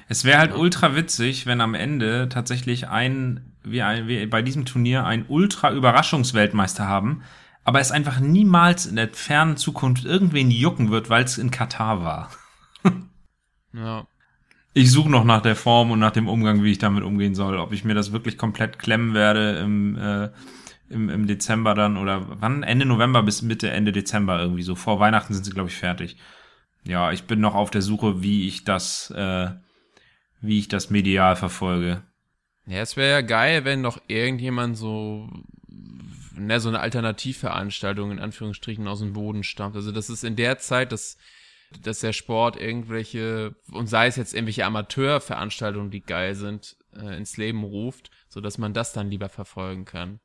Es 0.08 0.24
wäre 0.24 0.38
halt 0.38 0.54
ultra 0.54 0.94
witzig, 0.94 1.46
wenn 1.46 1.60
am 1.60 1.74
Ende 1.74 2.28
tatsächlich 2.28 2.88
ein, 2.88 3.52
wir, 3.62 3.86
ein, 3.86 4.06
wir 4.06 4.28
bei 4.30 4.42
diesem 4.42 4.64
Turnier 4.64 5.04
einen 5.04 5.26
ultra-Überraschungsweltmeister 5.28 6.86
haben, 6.86 7.22
aber 7.64 7.80
es 7.80 7.90
einfach 7.90 8.20
niemals 8.20 8.86
in 8.86 8.96
der 8.96 9.08
fernen 9.08 9.56
Zukunft 9.56 10.04
irgendwen 10.04 10.50
jucken 10.50 10.90
wird, 10.90 11.10
weil 11.10 11.24
es 11.24 11.38
in 11.38 11.50
Katar 11.50 12.04
war. 12.04 12.30
Ja. 13.72 14.06
Ich 14.72 14.92
suche 14.92 15.10
noch 15.10 15.24
nach 15.24 15.42
der 15.42 15.56
Form 15.56 15.90
und 15.90 15.98
nach 15.98 16.12
dem 16.12 16.28
Umgang, 16.28 16.62
wie 16.62 16.70
ich 16.70 16.78
damit 16.78 17.02
umgehen 17.02 17.34
soll. 17.34 17.58
Ob 17.58 17.72
ich 17.72 17.84
mir 17.84 17.94
das 17.94 18.12
wirklich 18.12 18.38
komplett 18.38 18.78
klemmen 18.78 19.14
werde 19.14 19.58
im, 19.58 19.96
äh, 19.96 20.30
im, 20.88 21.08
im 21.08 21.26
Dezember 21.26 21.74
dann 21.74 21.96
oder 21.96 22.40
wann? 22.40 22.62
Ende 22.62 22.86
November 22.86 23.22
bis 23.22 23.42
Mitte, 23.42 23.70
Ende 23.70 23.90
Dezember 23.90 24.40
irgendwie 24.40 24.62
so. 24.62 24.76
Vor 24.76 25.00
Weihnachten 25.00 25.34
sind 25.34 25.44
sie, 25.44 25.52
glaube 25.52 25.70
ich, 25.70 25.76
fertig. 25.76 26.16
Ja, 26.84 27.10
ich 27.10 27.24
bin 27.24 27.40
noch 27.40 27.54
auf 27.54 27.70
der 27.70 27.82
Suche, 27.82 28.22
wie 28.22 28.46
ich 28.46 28.64
das, 28.64 29.10
äh, 29.10 29.50
wie 30.40 30.58
ich 30.58 30.68
das 30.68 30.88
medial 30.88 31.34
verfolge. 31.36 32.02
Ja, 32.66 32.78
es 32.78 32.96
wäre 32.96 33.10
ja 33.10 33.20
geil, 33.22 33.64
wenn 33.64 33.80
noch 33.80 34.00
irgendjemand 34.06 34.76
so, 34.76 35.28
ne, 36.36 36.60
so 36.60 36.68
eine 36.68 36.80
Alternativveranstaltung 36.80 38.12
in 38.12 38.18
Anführungsstrichen 38.20 38.86
aus 38.86 39.00
dem 39.00 39.12
Boden 39.12 39.42
stammt. 39.42 39.74
Also 39.74 39.90
das 39.90 40.08
ist 40.08 40.22
in 40.22 40.36
der 40.36 40.58
Zeit, 40.58 40.92
dass, 40.92 41.18
dass 41.82 42.00
der 42.00 42.12
Sport 42.12 42.60
irgendwelche, 42.60 43.54
und 43.70 43.86
sei 43.86 44.06
es 44.06 44.16
jetzt 44.16 44.34
irgendwelche 44.34 44.64
Amateurveranstaltungen, 44.66 45.90
die 45.90 46.02
geil 46.02 46.34
sind, 46.34 46.76
äh, 46.96 47.16
ins 47.16 47.36
Leben 47.36 47.62
ruft, 47.62 48.10
so 48.28 48.40
dass 48.40 48.58
man 48.58 48.74
das 48.74 48.92
dann 48.92 49.10
lieber 49.10 49.28
verfolgen 49.28 49.84
kann. 49.84 50.20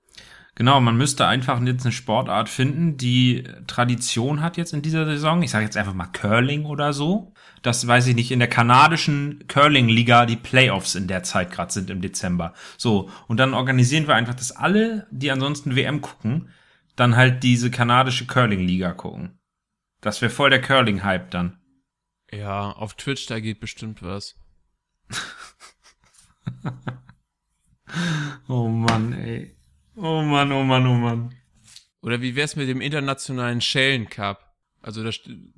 Genau, 0.58 0.80
man 0.80 0.96
müsste 0.96 1.28
einfach 1.28 1.62
jetzt 1.64 1.86
eine 1.86 1.92
Sportart 1.92 2.48
finden, 2.48 2.96
die 2.96 3.44
Tradition 3.68 4.42
hat 4.42 4.56
jetzt 4.56 4.74
in 4.74 4.82
dieser 4.82 5.06
Saison. 5.06 5.42
Ich 5.44 5.52
sage 5.52 5.66
jetzt 5.66 5.75
einfach 5.75 5.94
mal 5.94 6.08
Curling 6.08 6.64
oder 6.64 6.94
so. 6.94 7.34
Das 7.62 7.86
weiß 7.86 8.08
ich 8.08 8.16
nicht, 8.16 8.32
in 8.32 8.40
der 8.40 8.48
kanadischen 8.48 9.44
Curling-Liga 9.50 10.25
die 10.25 10.38
Playoffs 10.38 10.96
in 10.96 11.08
der 11.08 11.24
Zeit 11.24 11.52
gerade 11.52 11.74
sind 11.74 11.90
im 11.90 12.00
Dezember. 12.00 12.54
So, 12.78 13.10
und 13.28 13.38
dann 13.38 13.54
organisieren 13.54 14.08
wir 14.08 14.16
einfach, 14.16 14.34
dass 14.34 14.54
alle, 14.54 15.08
die 15.12 15.30
ansonsten 15.30 15.75
WM 15.75 16.00
gucken, 16.00 16.48
dann 16.96 17.18
halt 17.18 17.44
diese 17.44 17.70
kanadische 17.70 18.25
Curling-Liga 18.25 18.94
gucken. 18.94 19.38
Das 20.02 20.22
wäre 20.22 20.32
voll 20.32 20.50
der 20.50 20.62
Curling-Hype 20.62 21.32
dann. 21.32 21.60
Ja, 22.32 22.72
auf 22.72 22.96
Twitch, 22.96 23.25
da 23.28 23.40
geht 23.40 23.60
bestimmt 23.60 24.02
was. 24.04 24.36
Oh 28.48 28.68
Mann, 28.68 29.14
ey. 29.14 29.56
Oh 29.96 30.22
Mann, 30.22 30.52
oh 30.52 30.64
Mann, 30.64 30.86
oh 30.88 30.94
Mann. 30.96 31.34
Oder 32.02 32.22
wie 32.22 32.36
wär's 32.36 32.56
mit 32.56 32.68
dem 32.68 32.82
internationalen 32.82 33.62
Schellen 33.62 34.10
Cup? 34.10 34.54
Also 34.82 35.04
da 35.04 35.10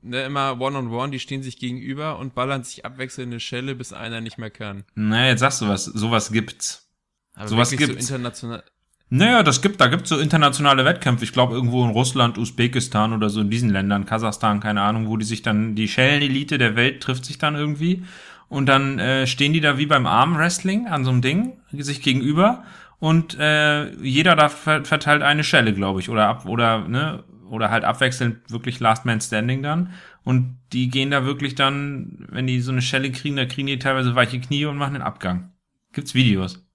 ne, 0.01 0.23
immer 0.23 0.59
One-on-One, 0.61 1.11
die 1.11 1.19
stehen 1.19 1.43
sich 1.43 1.57
gegenüber 1.59 2.17
und 2.17 2.33
ballern 2.33 2.63
sich 2.63 2.85
abwechselnde 2.85 3.41
Schelle, 3.41 3.75
bis 3.75 3.91
einer 3.91 4.21
nicht 4.21 4.37
mehr 4.37 4.51
kann. 4.51 4.85
Na, 4.95 5.27
jetzt 5.27 5.41
sagst 5.41 5.61
du 5.61 5.67
was. 5.67 5.83
Sowas 5.85 6.31
gibt's. 6.31 6.89
Aber 7.33 7.49
Sowas 7.49 7.71
gibt's. 7.71 8.07
so 8.07 8.13
international. 8.13 8.63
Naja, 9.09 9.41
das 9.41 9.61
gibt, 9.61 9.79
da 9.79 9.87
gibt's 9.87 10.09
so 10.09 10.19
internationale 10.19 10.83
Wettkämpfe. 10.83 11.23
Ich 11.23 11.31
glaube 11.31 11.53
irgendwo 11.53 11.83
in 11.85 11.91
Russland, 11.91 12.37
Usbekistan 12.37 13.13
oder 13.13 13.29
so 13.29 13.39
in 13.39 13.49
diesen 13.49 13.69
Ländern, 13.69 14.05
Kasachstan, 14.05 14.59
keine 14.59 14.81
Ahnung, 14.81 15.07
wo 15.07 15.15
die 15.15 15.25
sich 15.25 15.41
dann, 15.41 15.75
die 15.75 15.87
Schellenelite 15.87 16.57
der 16.57 16.75
Welt 16.75 17.01
trifft 17.01 17.23
sich 17.23 17.37
dann 17.37 17.55
irgendwie. 17.55 18.03
Und 18.49 18.67
dann 18.67 18.99
äh, 18.99 19.25
stehen 19.25 19.53
die 19.53 19.61
da 19.61 19.77
wie 19.77 19.85
beim 19.85 20.05
Armwrestling 20.05 20.87
an 20.87 21.05
so 21.05 21.11
einem 21.11 21.21
Ding, 21.21 21.57
sich 21.71 22.01
gegenüber. 22.01 22.63
Und 22.99 23.37
äh, 23.39 23.93
jeder 24.01 24.35
da 24.35 24.49
ver 24.49 24.83
verteilt 24.83 25.21
eine 25.21 25.43
Schelle, 25.43 25.73
glaube 25.73 25.99
ich. 25.99 26.09
Oder 26.09 26.27
ab, 26.27 26.45
oder, 26.45 26.87
ne, 26.87 27.23
oder 27.49 27.69
halt 27.69 27.85
abwechselnd 27.85 28.49
wirklich 28.49 28.79
Last 28.79 29.05
Man 29.05 29.21
Standing 29.21 29.63
dann. 29.63 29.93
Und 30.23 30.57
die 30.73 30.89
gehen 30.89 31.11
da 31.11 31.23
wirklich 31.25 31.55
dann, 31.55 32.27
wenn 32.29 32.47
die 32.47 32.59
so 32.59 32.73
eine 32.73 32.81
Schelle 32.81 33.11
kriegen, 33.11 33.37
da 33.37 33.45
kriegen 33.45 33.67
die 33.67 33.79
teilweise 33.79 34.15
weiche 34.15 34.41
Knie 34.41 34.65
und 34.65 34.77
machen 34.77 34.93
den 34.93 35.01
Abgang. 35.01 35.53
Gibt's 35.93 36.13
Videos. 36.13 36.65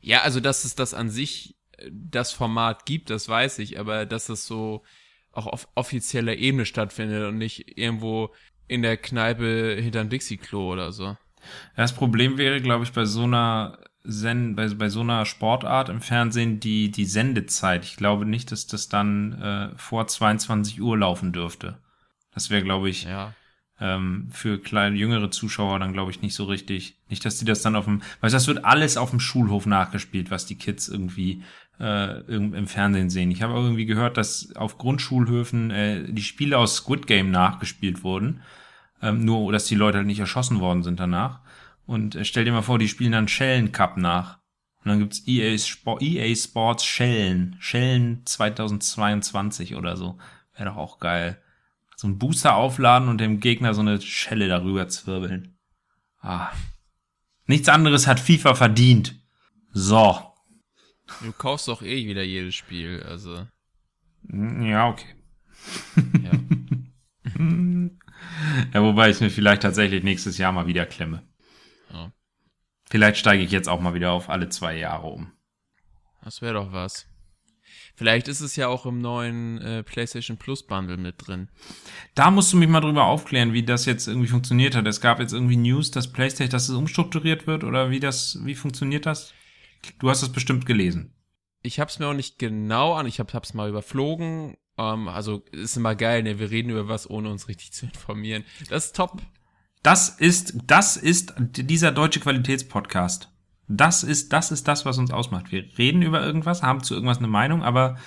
Ja, 0.00 0.22
also 0.22 0.38
dass 0.40 0.64
es 0.64 0.76
das 0.76 0.94
an 0.94 1.10
sich 1.10 1.56
das 1.90 2.32
Format 2.32 2.86
gibt, 2.86 3.10
das 3.10 3.28
weiß 3.28 3.58
ich, 3.60 3.78
aber 3.78 4.06
dass 4.06 4.28
es 4.28 4.46
so 4.46 4.82
auch 5.32 5.46
auf 5.46 5.68
offizieller 5.74 6.36
Ebene 6.36 6.66
stattfindet 6.66 7.26
und 7.28 7.38
nicht 7.38 7.78
irgendwo 7.78 8.34
in 8.66 8.82
der 8.82 8.96
Kneipe 8.96 9.76
hinterm 9.80 10.08
Dixie-Klo 10.08 10.72
oder 10.72 10.92
so. 10.92 11.16
Das 11.76 11.94
Problem 11.94 12.36
wäre, 12.38 12.60
glaube 12.60 12.84
ich, 12.84 12.92
bei 12.92 13.04
so 13.04 13.24
einer 13.24 13.78
Sen 14.02 14.56
bei, 14.56 14.66
bei 14.68 14.88
so 14.88 15.00
einer 15.00 15.26
Sportart 15.26 15.88
im 15.90 16.00
Fernsehen 16.00 16.58
die, 16.58 16.90
die 16.90 17.04
Sendezeit. 17.04 17.84
Ich 17.84 17.96
glaube 17.96 18.24
nicht, 18.24 18.50
dass 18.50 18.66
das 18.66 18.88
dann 18.88 19.32
äh, 19.40 19.68
vor 19.76 20.06
22 20.06 20.80
Uhr 20.80 20.96
laufen 20.96 21.32
dürfte. 21.32 21.78
Das 22.32 22.48
wäre, 22.48 22.62
glaube 22.62 22.88
ich, 22.88 23.04
Ja. 23.04 23.34
ähm, 23.78 24.28
für 24.32 24.58
kleine, 24.58 24.96
jüngere 24.96 25.30
Zuschauer 25.30 25.78
dann, 25.78 25.92
glaube 25.92 26.10
ich, 26.12 26.22
nicht 26.22 26.34
so 26.34 26.44
richtig. 26.44 26.96
Nicht, 27.10 27.24
dass 27.26 27.38
die 27.38 27.44
das 27.44 27.60
dann 27.62 27.76
auf 27.76 27.84
dem, 27.84 28.00
weil 28.20 28.30
das 28.30 28.46
wird 28.46 28.64
alles 28.64 28.96
auf 28.96 29.10
dem 29.10 29.20
Schulhof 29.20 29.66
nachgespielt, 29.66 30.30
was 30.30 30.46
die 30.46 30.56
Kids 30.56 30.88
irgendwie 30.88 31.42
äh, 31.80 32.20
im 32.28 32.66
Fernsehen 32.66 33.10
sehen. 33.10 33.30
Ich 33.30 33.42
habe 33.42 33.54
irgendwie 33.54 33.86
gehört, 33.86 34.16
dass 34.16 34.54
auf 34.54 34.78
Grundschulhöfen 34.78 35.70
äh, 35.70 36.12
die 36.12 36.22
Spiele 36.22 36.58
aus 36.58 36.76
Squid 36.76 37.06
Game 37.06 37.30
nachgespielt 37.30 38.04
wurden. 38.04 38.42
Ähm, 39.02 39.24
nur, 39.24 39.50
dass 39.50 39.64
die 39.64 39.74
Leute 39.74 39.98
halt 39.98 40.06
nicht 40.06 40.20
erschossen 40.20 40.60
worden 40.60 40.82
sind 40.82 41.00
danach. 41.00 41.40
Und 41.86 42.14
äh, 42.14 42.24
stell 42.24 42.44
dir 42.44 42.52
mal 42.52 42.62
vor, 42.62 42.78
die 42.78 42.88
spielen 42.88 43.12
dann 43.12 43.28
Schellen 43.28 43.72
Cup 43.72 43.96
nach. 43.96 44.38
Und 44.84 44.90
dann 44.90 44.98
gibt's 44.98 45.26
EA, 45.26 45.56
Sport, 45.58 46.02
EA 46.02 46.34
Sports 46.36 46.84
Schellen. 46.84 47.56
Schellen 47.58 48.22
2022 48.24 49.74
oder 49.74 49.96
so. 49.96 50.18
Wäre 50.54 50.70
doch 50.70 50.76
auch 50.76 50.98
geil. 50.98 51.40
So 51.96 52.08
ein 52.08 52.18
Booster 52.18 52.54
aufladen 52.54 53.08
und 53.08 53.18
dem 53.18 53.40
Gegner 53.40 53.74
so 53.74 53.80
eine 53.80 54.00
Schelle 54.00 54.48
darüber 54.48 54.88
zwirbeln. 54.88 55.58
Ah. 56.20 56.48
Nichts 57.46 57.68
anderes 57.68 58.06
hat 58.06 58.20
FIFA 58.20 58.54
verdient. 58.54 59.20
So. 59.72 60.29
Du 61.22 61.32
kaufst 61.32 61.68
doch 61.68 61.82
eh 61.82 62.06
wieder 62.06 62.22
jedes 62.22 62.54
Spiel, 62.54 63.02
also. 63.02 63.46
Ja, 64.32 64.88
okay. 64.88 65.14
Ja. 66.22 66.30
Ja, 68.74 68.82
wobei 68.82 69.10
ich 69.10 69.20
mir 69.20 69.30
vielleicht 69.30 69.62
tatsächlich 69.62 70.02
nächstes 70.02 70.38
Jahr 70.38 70.52
mal 70.52 70.66
wieder 70.66 70.86
klemme. 70.86 71.22
Ja. 71.92 72.12
Vielleicht 72.88 73.16
steige 73.16 73.42
ich 73.42 73.50
jetzt 73.50 73.68
auch 73.68 73.80
mal 73.80 73.94
wieder 73.94 74.12
auf 74.12 74.28
alle 74.28 74.48
zwei 74.48 74.76
Jahre 74.76 75.06
um. 75.06 75.32
Das 76.22 76.42
wäre 76.42 76.54
doch 76.54 76.72
was. 76.72 77.06
Vielleicht 77.94 78.28
ist 78.28 78.40
es 78.40 78.56
ja 78.56 78.68
auch 78.68 78.86
im 78.86 78.98
neuen 78.98 79.58
äh, 79.58 79.82
PlayStation 79.82 80.36
Plus 80.38 80.66
Bundle 80.66 80.96
mit 80.96 81.16
drin. 81.18 81.48
Da 82.14 82.30
musst 82.30 82.52
du 82.52 82.56
mich 82.56 82.68
mal 82.68 82.80
drüber 82.80 83.04
aufklären, 83.04 83.52
wie 83.52 83.62
das 83.62 83.84
jetzt 83.84 84.06
irgendwie 84.08 84.28
funktioniert 84.28 84.74
hat. 84.74 84.86
Es 84.86 85.00
gab 85.00 85.20
jetzt 85.20 85.32
irgendwie 85.32 85.56
News, 85.56 85.90
dass 85.90 86.10
PlayStation, 86.10 86.50
dass 86.50 86.68
es 86.68 86.74
umstrukturiert 86.74 87.46
wird 87.46 87.64
oder 87.64 87.90
wie 87.90 88.00
das, 88.00 88.38
wie 88.44 88.54
funktioniert 88.54 89.06
das? 89.06 89.32
Du 89.98 90.10
hast 90.10 90.22
es 90.22 90.30
bestimmt 90.30 90.66
gelesen. 90.66 91.12
Ich 91.62 91.78
hab's 91.78 91.98
mir 91.98 92.08
auch 92.08 92.14
nicht 92.14 92.38
genau 92.38 92.94
an, 92.94 93.06
ich 93.06 93.20
hab, 93.20 93.32
hab's 93.34 93.54
mal 93.54 93.68
überflogen. 93.68 94.56
Ähm, 94.78 95.08
also 95.08 95.44
ist 95.52 95.76
immer 95.76 95.94
geil, 95.94 96.22
ne? 96.22 96.38
Wir 96.38 96.50
reden 96.50 96.70
über 96.70 96.88
was, 96.88 97.08
ohne 97.08 97.30
uns 97.30 97.48
richtig 97.48 97.72
zu 97.72 97.86
informieren. 97.86 98.44
Das 98.68 98.86
ist 98.86 98.96
top. 98.96 99.22
Das 99.82 100.10
ist, 100.10 100.54
das 100.66 100.96
ist 100.96 101.34
dieser 101.38 101.92
deutsche 101.92 102.20
Qualitätspodcast. 102.20 103.30
Das 103.68 104.02
ist, 104.02 104.32
das 104.32 104.50
ist 104.50 104.66
das, 104.68 104.84
was 104.84 104.98
uns 104.98 105.10
ausmacht. 105.10 105.52
Wir 105.52 105.64
reden 105.78 106.02
über 106.02 106.22
irgendwas, 106.24 106.62
haben 106.62 106.82
zu 106.82 106.94
irgendwas 106.94 107.18
eine 107.18 107.28
Meinung, 107.28 107.62
aber 107.62 107.98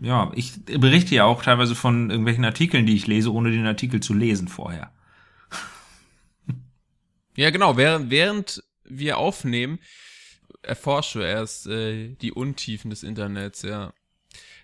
ja, 0.00 0.30
ich 0.34 0.64
berichte 0.64 1.14
ja 1.14 1.24
auch 1.24 1.42
teilweise 1.42 1.74
von 1.74 2.10
irgendwelchen 2.10 2.44
Artikeln, 2.44 2.86
die 2.86 2.94
ich 2.94 3.06
lese, 3.06 3.32
ohne 3.32 3.50
den 3.50 3.66
Artikel 3.66 4.00
zu 4.00 4.14
lesen 4.14 4.46
vorher. 4.46 4.92
Ja, 7.34 7.50
genau. 7.50 7.76
Während, 7.76 8.10
während 8.10 8.62
wir 8.84 9.18
aufnehmen, 9.18 9.78
erforsche 10.66 11.22
erst 11.22 11.66
äh, 11.66 12.14
die 12.16 12.32
Untiefen 12.32 12.90
des 12.90 13.02
Internets, 13.02 13.62
ja. 13.62 13.92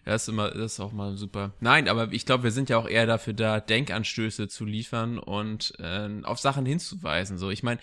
Das 0.05 0.23
ist 0.23 0.29
immer, 0.29 0.51
das 0.51 0.73
ist 0.73 0.81
auch 0.81 0.93
mal 0.93 1.17
super. 1.17 1.55
Nein, 1.61 1.89
aber 1.89 2.13
ich 2.13 2.27
glaube, 2.27 2.43
wir 2.43 2.51
sind 2.51 2.69
ja 2.69 2.77
auch 2.77 2.89
eher 2.89 3.07
dafür 3.07 3.35
da, 3.35 3.61
Denkanstöße 3.61 4.49
zu 4.49 4.65
liefern 4.65 5.19
und 5.19 5.75
äh, 5.79 6.09
auf 6.25 6.41
Sachen 6.41 6.67
hinzuweisen. 6.67 7.39
So, 7.39 7.51
ich 7.51 7.63
meine, 7.63 7.81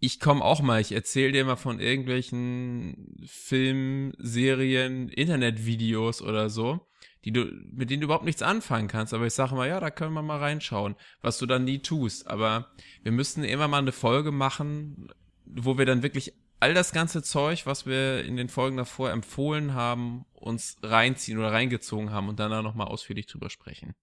ich 0.00 0.20
komme 0.20 0.44
auch 0.44 0.62
mal, 0.62 0.80
ich 0.80 0.92
erzähle 0.92 1.32
dir 1.32 1.44
mal 1.44 1.56
von 1.56 1.80
irgendwelchen 1.80 3.16
Filmen, 3.26 4.12
Serien, 4.18 5.08
Internetvideos 5.08 6.22
oder 6.22 6.48
so, 6.50 6.86
die 7.24 7.32
du, 7.32 7.44
mit 7.72 7.90
denen 7.90 8.00
du 8.00 8.06
überhaupt 8.06 8.24
nichts 8.24 8.42
anfangen 8.42 8.88
kannst. 8.88 9.12
Aber 9.12 9.26
ich 9.26 9.34
sage 9.34 9.54
mal, 9.54 9.68
ja, 9.68 9.80
da 9.80 9.90
können 9.90 10.14
wir 10.14 10.22
mal 10.22 10.38
reinschauen, 10.38 10.96
was 11.20 11.38
du 11.38 11.46
dann 11.46 11.64
nie 11.64 11.80
tust. 11.80 12.26
Aber 12.26 12.70
wir 13.02 13.12
müssten 13.12 13.44
immer 13.44 13.68
mal 13.68 13.78
eine 13.78 13.92
Folge 13.92 14.30
machen, 14.30 15.08
wo 15.44 15.76
wir 15.78 15.86
dann 15.86 16.02
wirklich 16.02 16.34
all 16.60 16.74
das 16.74 16.92
ganze 16.92 17.22
Zeug, 17.22 17.66
was 17.66 17.86
wir 17.86 18.24
in 18.24 18.36
den 18.36 18.48
Folgen 18.48 18.76
davor 18.76 19.10
empfohlen 19.10 19.74
haben, 19.74 20.24
uns 20.32 20.76
reinziehen 20.82 21.38
oder 21.38 21.52
reingezogen 21.52 22.10
haben 22.10 22.28
und 22.28 22.40
dann 22.40 22.50
da 22.50 22.62
nochmal 22.62 22.88
ausführlich 22.88 23.26
drüber 23.26 23.50
sprechen. 23.50 23.94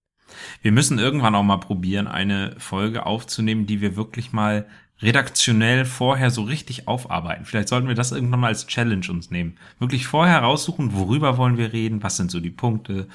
Wir 0.62 0.72
müssen 0.72 0.98
irgendwann 0.98 1.34
auch 1.34 1.42
mal 1.42 1.58
probieren, 1.58 2.06
eine 2.06 2.54
Folge 2.58 3.04
aufzunehmen, 3.04 3.66
die 3.66 3.80
wir 3.80 3.96
wirklich 3.96 4.32
mal 4.32 4.66
redaktionell 5.02 5.84
vorher 5.84 6.30
so 6.30 6.42
richtig 6.42 6.86
aufarbeiten. 6.86 7.44
Vielleicht 7.44 7.68
sollten 7.68 7.88
wir 7.88 7.94
das 7.94 8.12
irgendwann 8.12 8.40
mal 8.40 8.48
als 8.48 8.66
Challenge 8.66 9.04
uns 9.10 9.30
nehmen. 9.30 9.58
Wirklich 9.78 10.06
vorher 10.06 10.38
raussuchen, 10.38 10.94
worüber 10.94 11.36
wollen 11.36 11.58
wir 11.58 11.72
reden, 11.72 12.02
was 12.02 12.16
sind 12.16 12.30
so 12.30 12.38
die 12.38 12.50
Punkte, 12.50 13.08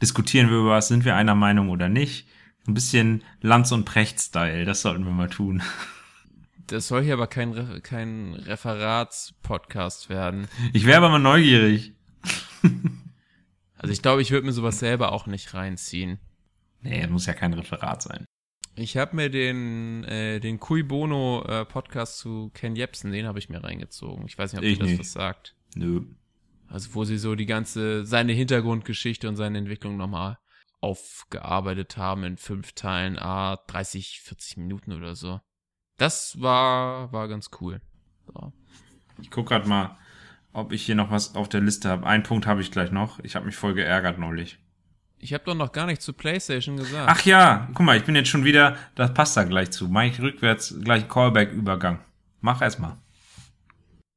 diskutieren 0.00 0.48
wir 0.48 0.58
über 0.58 0.70
was, 0.70 0.88
sind 0.88 1.04
wir 1.04 1.16
einer 1.16 1.34
Meinung 1.34 1.68
oder 1.68 1.88
nicht. 1.88 2.26
Ein 2.66 2.74
bisschen 2.74 3.22
Lanz- 3.42 3.72
und 3.72 3.84
Precht-Style, 3.84 4.64
das 4.64 4.80
sollten 4.80 5.04
wir 5.04 5.12
mal 5.12 5.28
tun. 5.28 5.62
Das 6.66 6.88
soll 6.88 7.02
hier 7.02 7.14
aber 7.14 7.26
kein, 7.26 7.52
Re 7.52 7.80
kein 7.80 8.34
Referats-Podcast 8.34 10.08
werden. 10.08 10.48
Ich 10.72 10.86
wäre 10.86 10.98
aber 10.98 11.10
mal 11.10 11.18
neugierig. 11.18 11.92
Also 13.76 13.92
ich 13.92 14.00
glaube, 14.00 14.22
ich 14.22 14.30
würde 14.30 14.46
mir 14.46 14.52
sowas 14.54 14.78
selber 14.78 15.12
auch 15.12 15.26
nicht 15.26 15.52
reinziehen. 15.52 16.18
Nee, 16.80 17.06
muss 17.08 17.26
ja 17.26 17.34
kein 17.34 17.52
Referat 17.52 18.00
sein. 18.00 18.24
Ich 18.76 18.96
habe 18.96 19.14
mir 19.14 19.28
den 19.28 20.04
äh, 20.04 20.40
den 20.40 20.58
Cui 20.58 20.82
Bono 20.82 21.44
äh, 21.46 21.66
Podcast 21.66 22.16
zu 22.16 22.50
Ken 22.54 22.76
Jebsen, 22.76 23.12
den 23.12 23.26
habe 23.26 23.38
ich 23.38 23.50
mir 23.50 23.62
reingezogen. 23.62 24.24
Ich 24.26 24.38
weiß 24.38 24.52
nicht, 24.52 24.60
ob 24.60 24.64
Ich 24.64 24.78
dir 24.78 24.84
das 24.84 24.88
nicht. 24.88 25.00
was 25.00 25.12
sagt. 25.12 25.54
Nö. 25.76 26.00
Also 26.66 26.94
wo 26.94 27.04
sie 27.04 27.18
so 27.18 27.34
die 27.34 27.44
ganze 27.44 28.06
seine 28.06 28.32
Hintergrundgeschichte 28.32 29.28
und 29.28 29.36
seine 29.36 29.58
Entwicklung 29.58 29.98
nochmal 29.98 30.38
aufgearbeitet 30.80 31.98
haben 31.98 32.24
in 32.24 32.38
fünf 32.38 32.72
Teilen, 32.72 33.18
ah 33.18 33.56
30, 33.66 34.20
40 34.22 34.56
Minuten 34.56 34.92
oder 34.92 35.14
so. 35.14 35.40
Das 35.96 36.40
war 36.40 37.12
war 37.12 37.28
ganz 37.28 37.50
cool. 37.60 37.80
So. 38.26 38.52
Ich 39.20 39.30
guck 39.30 39.46
grad 39.46 39.66
mal, 39.66 39.96
ob 40.52 40.72
ich 40.72 40.84
hier 40.84 40.94
noch 40.94 41.10
was 41.10 41.34
auf 41.34 41.48
der 41.48 41.60
Liste 41.60 41.88
habe. 41.88 42.06
Einen 42.06 42.22
Punkt 42.22 42.46
habe 42.46 42.60
ich 42.60 42.70
gleich 42.70 42.90
noch. 42.90 43.18
Ich 43.20 43.36
habe 43.36 43.46
mich 43.46 43.56
voll 43.56 43.74
geärgert 43.74 44.18
neulich. 44.18 44.58
Ich 45.18 45.32
habe 45.32 45.44
doch 45.44 45.54
noch 45.54 45.72
gar 45.72 45.86
nichts 45.86 46.04
zu 46.04 46.12
PlayStation 46.12 46.76
gesagt. 46.76 47.08
Ach 47.08 47.24
ja, 47.24 47.68
guck 47.72 47.86
mal, 47.86 47.96
ich 47.96 48.04
bin 48.04 48.14
jetzt 48.14 48.28
schon 48.28 48.44
wieder, 48.44 48.76
das 48.94 49.14
passt 49.14 49.36
da 49.36 49.44
gleich 49.44 49.70
zu. 49.70 49.88
Mach 49.88 50.02
ich 50.02 50.20
rückwärts 50.20 50.74
gleich 50.82 51.08
Callback-Übergang. 51.08 52.00
Mach 52.40 52.60
erstmal. 52.60 52.98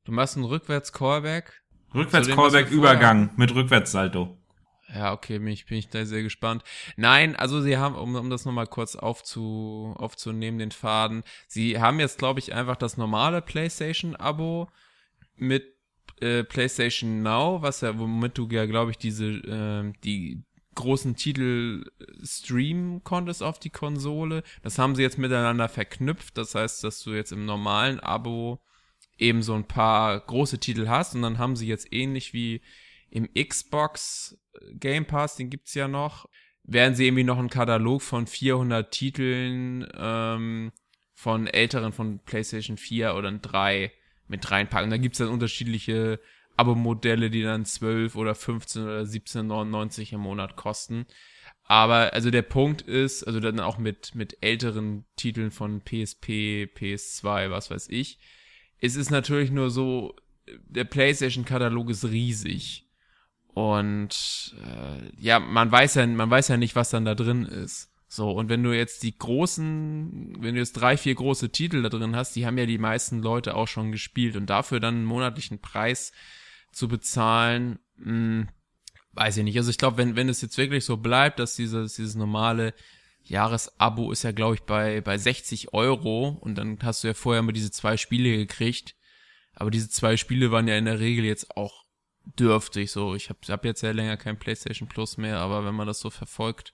Du 0.04 0.12
machst 0.12 0.36
einen 0.36 0.46
Rückwärts-Callback. 0.46 1.62
Rückwärts 1.94 2.28
Zu 2.28 2.34
dem, 2.34 2.38
was 2.38 2.54
wir 2.54 2.60
Callback-Übergang 2.60 3.30
mit 3.38 3.56
Rückwärtssalto. 3.56 4.38
Ja, 4.94 5.12
okay, 5.14 5.40
bin 5.40 5.50
ich, 5.50 5.66
bin 5.66 5.78
ich 5.78 5.90
da 5.90 6.06
sehr 6.06 6.24
gespannt. 6.24 6.64
Nein, 6.96 7.36
also 7.36 7.62
sie 7.62 7.78
haben, 7.78 7.96
um, 7.96 8.16
um 8.16 8.30
das 8.30 8.46
nochmal 8.46 8.68
kurz 8.68 8.96
aufzu, 8.96 9.94
aufzunehmen, 9.98 10.60
den 10.60 10.72
Faden, 10.72 11.24
sie 11.48 11.80
haben 11.80 12.00
jetzt, 12.00 12.20
glaube 12.20 12.40
ich, 12.40 12.54
einfach 12.54 12.78
das 12.78 12.96
normale 12.96 13.42
PlayStation-Abo 13.42 14.70
mit 15.36 15.76
äh, 16.22 16.44
PlayStation 16.44 17.22
Now, 17.22 17.62
was 17.62 17.82
ja, 17.82 18.00
womit 18.00 18.38
du 18.38 18.48
ja, 18.50 18.66
glaube 18.66 18.92
ich, 18.92 18.98
diese, 18.98 19.26
ähm, 19.26 19.94
die 20.04 20.44
großen 20.76 21.16
Titel 21.16 21.86
streamen 22.24 23.04
konntest 23.04 23.44
auf 23.44 23.60
die 23.60 23.72
Konsole. 23.72 24.44
Das 24.62 24.78
haben 24.78 24.96
sie 24.96 25.02
jetzt 25.02 25.18
miteinander 25.18 25.68
verknüpft. 25.70 26.38
Das 26.38 26.56
heißt, 26.56 26.84
dass 26.84 27.02
du 27.02 27.14
jetzt 27.14 27.32
im 27.32 27.46
normalen 27.46 28.00
Abo 28.00 28.62
eben 29.18 29.42
so 29.42 29.56
ein 29.56 29.68
paar 29.68 30.20
große 30.20 30.60
Titel 30.60 30.88
hast 30.88 31.16
und 31.16 31.24
dann 31.24 31.40
haben 31.40 31.56
sie 31.56 31.68
jetzt 31.68 31.92
ähnlich 31.92 32.34
wie 32.34 32.62
im 33.10 33.30
Xbox 33.34 34.38
Game 34.74 35.06
Pass, 35.06 35.36
den 35.36 35.50
gibt's 35.50 35.74
ja 35.74 35.88
noch, 35.88 36.28
werden 36.64 36.96
sie 36.96 37.08
irgendwie 37.08 37.24
noch 37.24 37.40
einen 37.40 37.50
Katalog 37.50 38.02
von 38.02 38.28
400 38.28 38.92
Titeln 38.92 39.88
ähm, 39.98 40.72
von 41.14 41.48
älteren, 41.48 41.94
von 41.94 42.20
PlayStation 42.20 42.78
4 42.78 43.16
oder 43.16 43.32
3 43.32 43.92
mit 44.28 44.52
reinpacken. 44.52 44.90
Da 44.90 44.98
gibt's 44.98 45.20
dann 45.20 45.30
unterschiedliche 45.30 46.20
Abo-Modelle, 46.58 47.30
die 47.30 47.44
dann 47.44 47.66
12 47.66 48.16
oder 48.16 48.36
15 48.36 48.84
oder 48.84 49.02
17,99 49.02 50.14
im 50.14 50.22
Monat 50.22 50.56
kosten. 50.56 51.06
Aber 51.64 52.14
also 52.14 52.32
der 52.32 52.42
Punkt 52.42 52.82
ist, 52.82 53.24
also 53.24 53.40
dann 53.40 53.60
auch 53.60 53.78
mit, 53.78 54.16
mit 54.16 54.38
älteren 54.42 55.06
Titeln 55.16 55.52
von 55.52 55.82
PSP, 55.82 56.70
PS2, 56.76 57.52
was 57.52 57.70
weiß 57.70 57.90
ich. 57.90 58.20
Es 58.80 58.96
ist 58.96 59.12
natürlich 59.12 59.52
nur 59.52 59.70
so, 59.70 60.16
der 60.48 60.86
PlayStation-Katalog 60.86 61.90
ist 61.90 62.06
riesig. 62.06 62.87
Und 63.58 64.56
äh, 64.64 65.10
ja, 65.20 65.40
man 65.40 65.72
weiß 65.72 65.96
ja, 65.96 66.06
man 66.06 66.30
weiß 66.30 66.50
ja 66.50 66.58
nicht, 66.58 66.76
was 66.76 66.92
dann 66.92 67.06
da 67.06 67.16
drin 67.16 67.44
ist. 67.44 67.90
So, 68.08 68.30
und 68.30 68.50
wenn 68.50 68.62
du 68.62 68.72
jetzt 68.72 69.02
die 69.02 69.18
großen, 69.18 70.38
wenn 70.40 70.54
du 70.54 70.60
jetzt 70.60 70.74
drei, 70.74 70.96
vier 70.96 71.16
große 71.16 71.50
Titel 71.50 71.82
da 71.82 71.90
drin 71.90 72.16
hast, 72.16 72.36
die 72.36 72.46
haben 72.46 72.60
ja 72.60 72.68
die 72.68 72.78
meisten 72.78 73.20
Leute 73.20 73.56
auch 73.56 73.68
schon 73.68 73.92
gespielt 73.92 74.36
und 74.36 74.46
dafür 74.46 74.80
dann 74.80 74.98
einen 74.98 75.06
monatlichen 75.06 75.60
Preis 75.60 76.12
zu 76.72 76.88
bezahlen, 76.88 77.80
mh, 77.96 78.46
weiß 79.14 79.38
ich 79.38 79.44
nicht. 79.44 79.58
Also 79.58 79.72
ich 79.72 79.80
glaube, 79.80 79.98
wenn, 79.98 80.16
wenn 80.16 80.30
es 80.30 80.44
jetzt 80.44 80.60
wirklich 80.60 80.86
so 80.86 80.98
bleibt, 80.98 81.40
dass 81.40 81.56
dieses, 81.56 81.96
dieses 81.96 82.14
normale 82.14 82.76
Jahresabo 83.24 84.12
ist 84.12 84.22
ja, 84.22 84.34
glaube 84.34 84.54
ich, 84.54 84.62
bei, 84.62 85.02
bei 85.02 85.18
60 85.18 85.74
Euro 85.74 86.38
und 86.42 86.60
dann 86.60 86.78
hast 86.84 87.04
du 87.04 87.08
ja 87.08 87.16
vorher 87.16 87.42
mal 87.42 87.54
diese 87.54 87.72
zwei 87.72 87.98
Spiele 87.98 88.38
gekriegt. 88.38 88.94
Aber 89.56 89.72
diese 89.72 89.90
zwei 89.90 90.16
Spiele 90.16 90.52
waren 90.52 90.68
ja 90.68 90.78
in 90.78 90.86
der 90.86 91.00
Regel 91.00 91.26
jetzt 91.26 91.58
auch 91.58 91.87
dürftig. 92.40 92.92
So, 92.92 93.16
ich 93.16 93.30
habe 93.30 93.40
hab 93.48 93.66
jetzt 93.66 93.82
ja 93.82 93.92
länger 93.92 94.18
kein 94.18 94.40
PlayStation 94.40 94.88
Plus 94.88 95.18
mehr, 95.18 95.40
aber 95.40 95.66
wenn 95.66 95.76
man 95.76 95.88
das 95.88 96.00
so 96.00 96.10
verfolgt, 96.10 96.74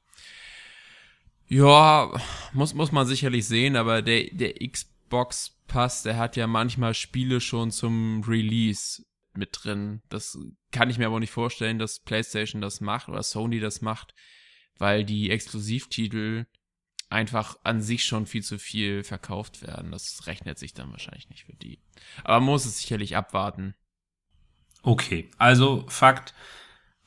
ja, 1.47 2.11
muss, 2.53 2.73
muss 2.73 2.91
man 2.91 3.05
sicherlich 3.05 3.45
sehen, 3.45 3.75
aber 3.75 4.01
der, 4.01 4.25
der 4.31 4.53
Xbox 4.55 5.59
Pass, 5.67 6.03
der 6.03 6.17
hat 6.17 6.35
ja 6.35 6.47
manchmal 6.47 6.93
Spiele 6.93 7.41
schon 7.41 7.71
zum 7.71 8.23
Release 8.23 9.03
mit 9.33 9.49
drin. 9.51 10.01
Das 10.09 10.37
kann 10.71 10.89
ich 10.89 10.97
mir 10.97 11.07
aber 11.07 11.19
nicht 11.19 11.31
vorstellen, 11.31 11.79
dass 11.79 11.99
PlayStation 11.99 12.61
das 12.61 12.81
macht 12.81 13.09
oder 13.09 13.23
Sony 13.23 13.59
das 13.59 13.81
macht, 13.81 14.13
weil 14.77 15.03
die 15.03 15.29
Exklusivtitel 15.29 16.45
einfach 17.09 17.57
an 17.63 17.81
sich 17.81 18.03
schon 18.03 18.25
viel 18.25 18.43
zu 18.43 18.57
viel 18.57 19.03
verkauft 19.03 19.61
werden. 19.61 19.91
Das 19.91 20.25
rechnet 20.27 20.57
sich 20.57 20.73
dann 20.73 20.91
wahrscheinlich 20.91 21.29
nicht 21.29 21.45
für 21.45 21.55
die. 21.55 21.79
Aber 22.23 22.39
man 22.39 22.53
muss 22.53 22.65
es 22.65 22.79
sicherlich 22.79 23.15
abwarten. 23.15 23.75
Okay, 24.83 25.29
also 25.37 25.85
Fakt, 25.87 26.33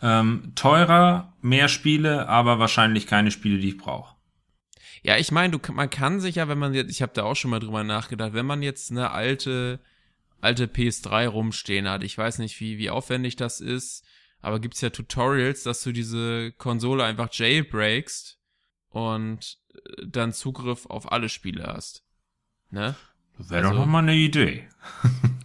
ähm, 0.03 0.53
teurer, 0.57 1.35
mehr 1.41 1.69
Spiele, 1.69 2.29
aber 2.29 2.59
wahrscheinlich 2.59 3.07
keine 3.07 3.31
Spiele, 3.31 3.59
die 3.59 3.69
ich 3.69 3.77
brauche. 3.79 4.17
Ja, 5.03 5.17
ich 5.19 5.31
meine, 5.31 5.57
du 5.57 5.73
man 5.73 5.89
kann 5.91 6.19
sich 6.21 6.35
ja, 6.37 6.49
wenn 6.49 6.59
man 6.59 6.75
jetzt, 6.75 6.91
ich 6.91 7.01
habe 7.03 7.13
da 7.15 7.23
auch 7.23 7.37
schon 7.37 7.51
mal 7.51 7.61
drüber 7.61 7.85
nachgedacht, 7.85 8.33
wenn 8.33 8.47
man 8.47 8.63
jetzt 8.63 8.91
eine 8.91 9.11
alte 9.13 9.79
alte 10.41 10.67
PS3 10.67 11.29
rumstehen 11.29 11.89
hat, 11.89 12.03
ich 12.03 12.17
weiß 12.19 12.39
nicht, 12.39 12.61
wie 12.61 12.77
wie 12.79 12.91
aufwendig 12.91 13.37
das 13.37 13.61
ist, 13.61 14.05
aber 14.41 14.59
gibt's 14.61 14.81
ja 14.81 14.91
Tutorials, 14.91 15.63
dass 15.63 15.83
du 15.83 15.93
diese 15.93 16.53
Konsole 16.53 17.05
einfach 17.05 17.29
jailbreakst 17.33 18.39
und 18.91 19.59
äh, 19.75 19.79
dann 20.07 20.33
Zugriff 20.33 20.87
auf 20.87 21.11
alle 21.13 21.29
Spiele 21.29 21.65
hast. 21.67 22.05
Ne? 22.71 22.95
Wäre 23.39 23.67
Also- 23.67 23.71
doch 23.71 23.81
noch 23.85 23.87
mal 23.93 23.99
eine 24.01 24.15
Idee. 24.15 24.67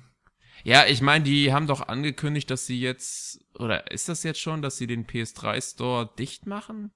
Ja, 0.63 0.85
ich 0.85 1.01
meine, 1.01 1.23
die 1.23 1.51
haben 1.53 1.67
doch 1.67 1.87
angekündigt, 1.87 2.49
dass 2.51 2.65
sie 2.65 2.79
jetzt, 2.79 3.39
oder 3.55 3.91
ist 3.91 4.09
das 4.09 4.23
jetzt 4.23 4.39
schon, 4.39 4.61
dass 4.61 4.77
sie 4.77 4.87
den 4.87 5.05
PS3 5.07 5.61
Store 5.73 6.09
dicht 6.19 6.45
machen? 6.45 6.91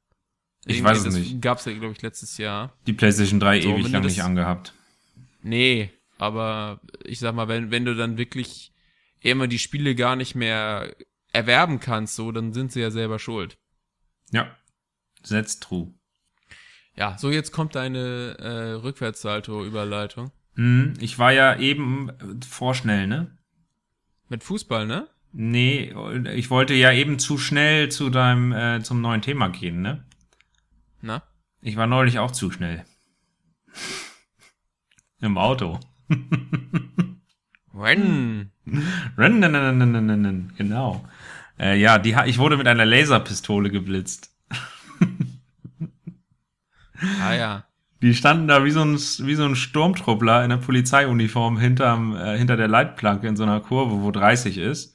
Ich 0.66 0.78
Irgendwie, 0.78 0.84
weiß 0.90 0.98
es 1.00 1.04
das 1.06 1.14
nicht. 1.16 1.42
Gab's 1.42 1.66
ja, 1.66 1.74
glaube 1.74 1.94
ich, 1.94 2.02
letztes 2.02 2.38
Jahr. 2.38 2.74
Die 2.88 2.94
PlayStation 2.94 3.40
3 3.40 3.62
So, 3.62 3.70
ewig 3.70 3.84
lang 3.92 4.02
du 4.02 4.08
nicht 4.08 4.18
das- 4.20 4.26
angehabt. 4.26 4.74
Nee, 5.42 5.92
aber 6.18 6.82
ich 7.04 7.20
sag 7.20 7.36
mal, 7.36 7.48
wenn, 7.48 7.70
wenn 7.72 7.86
du 7.86 7.96
dann 7.96 8.18
wirklich 8.18 8.72
immer 9.22 9.48
die 9.48 9.60
Spiele 9.60 9.94
gar 9.96 10.16
nicht 10.16 10.34
mehr 10.36 10.96
erwerben 11.34 11.80
kannst, 11.80 12.16
so, 12.16 12.32
dann 12.32 12.54
sind 12.54 12.72
sie 12.72 12.82
ja 12.82 12.90
selber 12.92 13.20
schuld. 13.20 13.58
Ja. 14.32 14.56
That's 15.28 15.60
true. 15.60 15.94
Ja, 16.96 17.18
so 17.18 17.30
jetzt 17.30 17.52
kommt 17.52 17.76
deine 17.76 18.38
äh, 18.40 18.72
Rückwärtssalto-Überleitung. 18.82 20.32
Hm, 20.56 20.94
ich 21.00 21.20
war 21.20 21.32
ja 21.34 21.58
eben 21.60 22.10
äh, 22.10 22.46
vorschnell, 22.48 23.08
ne? 23.08 23.38
Mit 24.30 24.44
Fußball, 24.44 24.86
ne? 24.88 25.08
Nee, 25.32 25.94
ich 26.34 26.50
wollte 26.50 26.74
ja 26.74 26.92
eben 26.92 27.20
zu 27.20 27.38
schnell 27.38 27.90
zu 27.90 28.10
deinem, 28.10 28.54
äh, 28.54 28.82
zum 28.82 29.02
neuen 29.02 29.22
Thema 29.22 29.50
gehen, 29.50 29.82
ne? 29.82 30.06
Na? 31.02 31.24
Ich 31.62 31.76
war 31.76 31.88
neulich 31.88 32.20
auch 32.20 32.32
zu 32.32 32.52
schnell. 32.52 32.86
Im 35.20 35.38
Auto. 35.38 35.80
When? 37.74 38.52
Rennen, 39.18 40.54
Genau. 40.58 41.06
Äh, 41.60 41.78
ja, 41.80 41.98
die, 42.00 42.16
ich 42.26 42.38
wurde 42.38 42.58
mit 42.58 42.68
einer 42.68 42.86
Laserpistole 42.86 43.70
geblitzt. 43.70 44.32
Ah 47.22 47.34
ja. 47.34 47.66
Die 48.06 48.14
standen 48.14 48.48
da 48.48 48.64
wie 48.64 48.70
so 48.70 48.82
ein, 48.82 48.94
wie 48.94 49.34
so 49.34 49.46
ein 49.46 49.56
Sturmtruppler 49.56 50.44
in 50.44 50.52
der 50.52 50.58
Polizeiuniform 50.58 51.58
hinterm, 51.58 52.16
äh, 52.16 52.38
hinter 52.38 52.56
der 52.56 52.68
Leitplanke 52.68 53.28
in 53.28 53.36
so 53.36 53.42
einer 53.42 53.62
Kurve, 53.62 54.04
wo 54.04 54.12
30 54.12 54.60
ist. 54.60 54.94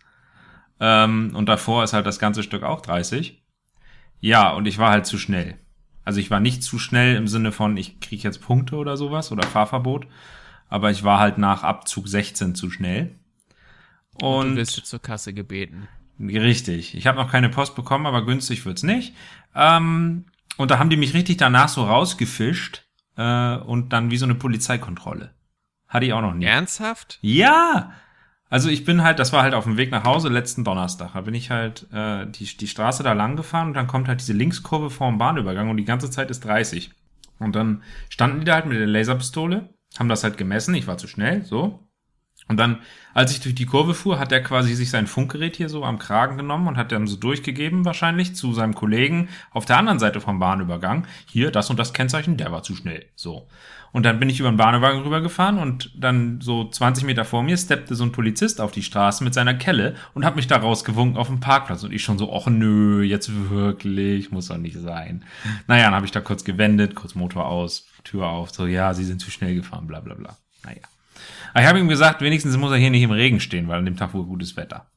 Ähm, 0.78 1.32
und 1.34 1.48
davor 1.48 1.82
ist 1.82 1.92
halt 1.92 2.06
das 2.06 2.20
ganze 2.20 2.44
Stück 2.44 2.62
auch 2.62 2.80
30. 2.82 3.42
Ja, 4.20 4.52
und 4.52 4.66
ich 4.66 4.78
war 4.78 4.92
halt 4.92 5.06
zu 5.06 5.18
schnell. 5.18 5.58
Also 6.04 6.20
ich 6.20 6.30
war 6.30 6.38
nicht 6.38 6.62
zu 6.62 6.78
schnell 6.78 7.16
im 7.16 7.26
Sinne 7.26 7.50
von, 7.50 7.76
ich 7.76 7.98
krieg 7.98 8.22
jetzt 8.22 8.42
Punkte 8.42 8.76
oder 8.76 8.96
sowas 8.96 9.32
oder 9.32 9.42
Fahrverbot. 9.42 10.06
Aber 10.68 10.92
ich 10.92 11.02
war 11.02 11.18
halt 11.18 11.36
nach 11.36 11.64
Abzug 11.64 12.06
16 12.06 12.54
zu 12.54 12.70
schnell. 12.70 13.18
Du 14.20 14.26
Und 14.26 14.54
wirst 14.54 14.76
jetzt 14.76 14.88
zur 14.88 15.02
Kasse 15.02 15.34
gebeten. 15.34 15.88
Richtig. 16.20 16.94
Ich 16.94 17.08
habe 17.08 17.18
noch 17.18 17.32
keine 17.32 17.48
Post 17.48 17.74
bekommen, 17.74 18.06
aber 18.06 18.24
günstig 18.24 18.64
wird's 18.66 18.84
nicht. 18.84 19.16
Ähm, 19.56 20.26
und 20.58 20.70
da 20.70 20.78
haben 20.78 20.90
die 20.90 20.96
mich 20.96 21.12
richtig 21.12 21.38
danach 21.38 21.68
so 21.68 21.82
rausgefischt 21.82 22.84
äh, 23.16 23.56
und 23.56 23.92
dann 23.92 24.10
wie 24.10 24.16
so 24.16 24.26
eine 24.26 24.34
Polizeikontrolle. 24.34 25.30
Hatte 25.88 26.06
ich 26.06 26.12
auch 26.12 26.20
noch 26.20 26.34
nie. 26.34 26.44
Ernsthaft? 26.44 27.18
Ja! 27.20 27.92
Also 28.48 28.68
ich 28.68 28.84
bin 28.84 29.02
halt, 29.02 29.20
das 29.20 29.32
war 29.32 29.42
halt 29.42 29.54
auf 29.54 29.64
dem 29.64 29.76
Weg 29.76 29.92
nach 29.92 30.04
Hause 30.04 30.28
letzten 30.28 30.64
Donnerstag. 30.64 31.12
Da 31.14 31.20
bin 31.20 31.34
ich 31.34 31.50
halt 31.50 31.86
äh, 31.92 32.26
die, 32.26 32.44
die 32.44 32.66
Straße 32.66 33.02
da 33.04 33.12
lang 33.12 33.36
gefahren 33.36 33.68
und 33.68 33.74
dann 33.74 33.86
kommt 33.86 34.08
halt 34.08 34.20
diese 34.20 34.32
Linkskurve 34.32 34.90
vorm 34.90 35.18
Bahnübergang 35.18 35.70
und 35.70 35.76
die 35.76 35.84
ganze 35.84 36.10
Zeit 36.10 36.30
ist 36.30 36.44
30. 36.44 36.90
Und 37.38 37.54
dann 37.54 37.82
standen 38.08 38.40
die 38.40 38.44
da 38.44 38.54
halt 38.54 38.66
mit 38.66 38.78
der 38.78 38.86
Laserpistole, 38.86 39.72
haben 39.98 40.08
das 40.08 40.24
halt 40.24 40.36
gemessen, 40.36 40.74
ich 40.74 40.88
war 40.88 40.98
zu 40.98 41.06
schnell, 41.06 41.44
so. 41.44 41.86
Und 42.50 42.56
dann, 42.56 42.80
als 43.14 43.30
ich 43.30 43.38
durch 43.38 43.54
die 43.54 43.64
Kurve 43.64 43.94
fuhr, 43.94 44.18
hat 44.18 44.32
er 44.32 44.42
quasi 44.42 44.74
sich 44.74 44.90
sein 44.90 45.06
Funkgerät 45.06 45.54
hier 45.54 45.68
so 45.68 45.84
am 45.84 46.00
Kragen 46.00 46.36
genommen 46.36 46.66
und 46.66 46.76
hat 46.76 46.90
dann 46.90 47.06
so 47.06 47.14
durchgegeben 47.14 47.84
wahrscheinlich 47.84 48.34
zu 48.34 48.52
seinem 48.52 48.74
Kollegen 48.74 49.28
auf 49.52 49.66
der 49.66 49.78
anderen 49.78 50.00
Seite 50.00 50.20
vom 50.20 50.40
Bahnübergang. 50.40 51.06
Hier, 51.26 51.52
das 51.52 51.70
und 51.70 51.78
das 51.78 51.92
Kennzeichen, 51.92 52.36
der 52.36 52.50
war 52.50 52.64
zu 52.64 52.74
schnell. 52.74 53.06
So. 53.14 53.46
Und 53.92 54.04
dann 54.04 54.18
bin 54.18 54.28
ich 54.28 54.40
über 54.40 54.50
den 54.50 54.56
Bahnübergang 54.56 55.02
rübergefahren 55.02 55.58
und 55.58 55.92
dann 55.96 56.40
so 56.40 56.68
20 56.68 57.04
Meter 57.04 57.24
vor 57.24 57.44
mir 57.44 57.56
steppte 57.56 57.94
so 57.94 58.02
ein 58.02 58.10
Polizist 58.10 58.60
auf 58.60 58.72
die 58.72 58.82
Straße 58.82 59.22
mit 59.22 59.32
seiner 59.32 59.54
Kelle 59.54 59.94
und 60.14 60.24
hat 60.24 60.34
mich 60.34 60.48
da 60.48 60.56
rausgewunken 60.56 61.18
auf 61.18 61.28
dem 61.28 61.38
Parkplatz. 61.38 61.84
Und 61.84 61.92
ich 61.92 62.02
schon 62.02 62.18
so, 62.18 62.34
ach 62.34 62.48
nö, 62.48 63.04
jetzt 63.04 63.30
wirklich, 63.48 64.32
muss 64.32 64.48
doch 64.48 64.58
nicht 64.58 64.76
sein. 64.76 65.24
Naja, 65.68 65.84
dann 65.84 65.94
habe 65.94 66.06
ich 66.06 66.12
da 66.12 66.20
kurz 66.20 66.42
gewendet, 66.42 66.96
kurz 66.96 67.14
Motor 67.14 67.46
aus, 67.46 67.86
Tür 68.02 68.26
auf, 68.26 68.50
so, 68.50 68.66
ja, 68.66 68.92
sie 68.92 69.04
sind 69.04 69.20
zu 69.20 69.30
schnell 69.30 69.54
gefahren, 69.54 69.86
bla 69.86 70.00
bla 70.00 70.14
bla. 70.14 70.36
Naja. 70.64 70.89
Aber 71.52 71.60
ich 71.62 71.66
habe 71.68 71.78
ihm 71.80 71.88
gesagt, 71.88 72.20
wenigstens 72.20 72.56
muss 72.56 72.70
er 72.72 72.78
hier 72.78 72.90
nicht 72.90 73.02
im 73.02 73.10
Regen 73.10 73.40
stehen, 73.40 73.68
weil 73.68 73.78
an 73.78 73.84
dem 73.84 73.96
Tag 73.96 74.14
war 74.14 74.22
gutes 74.24 74.56
Wetter. 74.56 74.90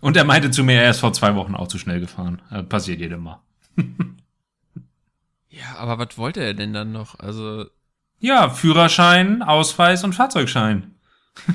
Und 0.00 0.16
er 0.16 0.24
meinte 0.24 0.50
zu 0.50 0.64
mir, 0.64 0.82
er 0.82 0.90
ist 0.90 1.00
vor 1.00 1.12
zwei 1.12 1.34
Wochen 1.34 1.54
auch 1.54 1.68
zu 1.68 1.78
schnell 1.78 2.00
gefahren. 2.00 2.42
Äh, 2.50 2.62
passiert 2.62 3.00
jedem 3.00 3.22
Mal. 3.22 3.40
Ja, 5.48 5.76
aber 5.76 5.98
was 5.98 6.18
wollte 6.18 6.40
er 6.42 6.52
denn 6.52 6.72
dann 6.72 6.90
noch? 6.90 7.20
Also, 7.20 7.66
Ja, 8.18 8.50
Führerschein, 8.50 9.40
Ausweis 9.40 10.02
und 10.02 10.12
Fahrzeugschein. 10.12 10.96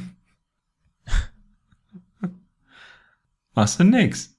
Machst 3.54 3.80
du 3.80 3.84
nix. 3.84 4.38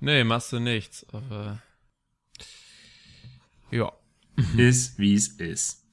nee, 0.00 0.22
machst 0.22 0.52
du 0.52 0.60
nichts, 0.60 1.04
aber. 1.12 1.60
Ja. 3.72 3.92
Ist, 4.56 4.98
wie's 4.98 5.28
ist. 5.28 5.83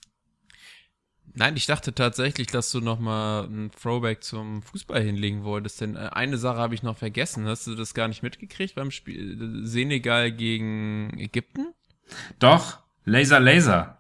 Nein, 1.34 1.56
ich 1.56 1.66
dachte 1.66 1.94
tatsächlich, 1.96 2.48
dass 2.48 2.72
du 2.72 2.82
noch 2.82 3.00
mal 3.00 3.46
ein 3.46 3.72
Throwback 3.72 4.24
zum 4.24 4.62
Fußball 4.64 5.02
hinlegen 5.02 5.44
wolltest, 5.44 5.80
denn 5.82 5.96
äh, 5.96 6.10
eine 6.12 6.38
Sache 6.38 6.58
habe 6.58 6.76
ich 6.76 6.84
noch 6.84 6.98
vergessen. 6.98 7.48
Hast 7.48 7.68
du 7.68 7.76
das 7.76 7.94
gar 7.94 8.08
nicht 8.10 8.22
mitgekriegt 8.22 8.76
beim 8.76 8.92
Spiel 8.92 9.38
Senegal 9.66 10.32
gegen 10.32 11.18
Ägypten? 11.18 11.74
Doch, 12.40 12.80
Laser 13.06 13.40
Laser. 13.40 13.98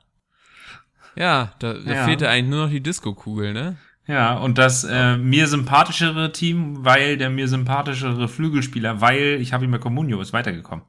Ja, 1.16 1.54
da, 1.60 1.74
da 1.74 1.94
Ja. 1.94 2.06
fehlte 2.06 2.30
eigentlich 2.30 2.50
nur 2.50 2.66
noch 2.66 2.72
die 2.72 2.82
Disco-Kugel, 2.82 3.54
ne? 3.54 3.78
Ja, 4.08 4.38
und 4.38 4.58
das 4.58 4.84
äh, 4.84 5.16
mir 5.18 5.48
sympathischere 5.48 6.32
Team, 6.34 6.84
weil 6.84 7.18
der 7.18 7.30
mir 7.30 7.48
sympathischere 7.48 8.28
Flügelspieler, 8.28 9.00
weil 9.00 9.38
ich 9.40 9.54
habe 9.54 9.64
immer 9.66 9.80
Comunio 9.80 10.20
ist 10.22 10.34
weitergekommen. 10.34 10.84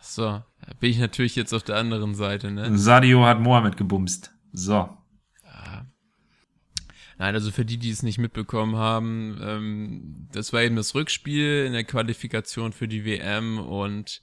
So, 0.00 0.42
bin 0.80 0.90
ich 0.90 0.98
natürlich 0.98 1.36
jetzt 1.36 1.52
auf 1.52 1.62
der 1.62 1.76
anderen 1.76 2.14
Seite, 2.14 2.50
ne? 2.50 2.76
Sadio 2.78 3.24
hat 3.24 3.40
Mohamed 3.40 3.76
gebumst. 3.76 4.32
So. 4.52 4.88
Nein, 7.18 7.34
also 7.34 7.50
für 7.50 7.64
die, 7.64 7.78
die 7.78 7.90
es 7.90 8.04
nicht 8.04 8.18
mitbekommen 8.18 8.76
haben, 8.76 9.40
ähm, 9.42 10.28
das 10.32 10.52
war 10.52 10.62
eben 10.62 10.76
das 10.76 10.94
Rückspiel 10.94 11.64
in 11.66 11.72
der 11.72 11.82
Qualifikation 11.82 12.72
für 12.72 12.86
die 12.86 13.04
WM 13.04 13.58
und 13.58 14.22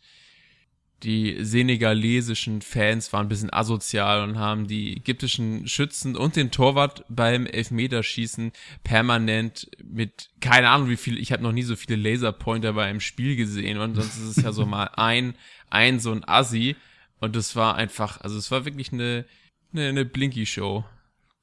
die 1.06 1.38
senegalesischen 1.40 2.64
Fans 2.64 3.14
waren 3.14 3.28
ein 3.28 3.30
bisschen 3.30 3.54
asozial 3.54 4.24
und 4.24 4.40
haben 4.40 4.66
die 4.68 4.98
ägyptischen 4.98 5.68
Schützen 5.68 6.16
und 6.16 6.36
den 6.36 6.50
Torwart 6.50 7.06
beim 7.10 7.46
Elfmeterschießen 7.46 8.52
permanent 8.84 9.70
mit, 9.84 10.32
keine 10.42 10.70
Ahnung 10.70 10.90
wie 10.90 10.98
viel, 10.98 11.20
ich 11.20 11.32
habe 11.32 11.44
noch 11.44 11.52
nie 11.52 11.62
so 11.62 11.76
viele 11.76 11.96
Laserpointer 11.96 12.74
bei 12.74 12.86
einem 12.86 13.02
Spiel 13.02 13.36
gesehen 13.36 13.78
und 13.78 13.94
sonst 13.94 14.18
ist 14.18 14.38
es 14.38 14.44
ja 14.44 14.52
so 14.52 14.66
mal 14.66 14.90
ein, 14.96 15.36
ein 15.70 16.00
so 16.00 16.12
ein 16.12 16.28
Assi 16.28 16.76
und 17.20 17.36
das 17.36 17.56
war 17.56 17.76
einfach, 17.76 18.22
also 18.22 18.38
es 18.38 18.50
war 18.50 18.66
wirklich 18.66 18.92
eine, 18.92 19.26
eine, 19.74 19.90
eine 19.90 20.06
Blinky-Show. 20.06 20.84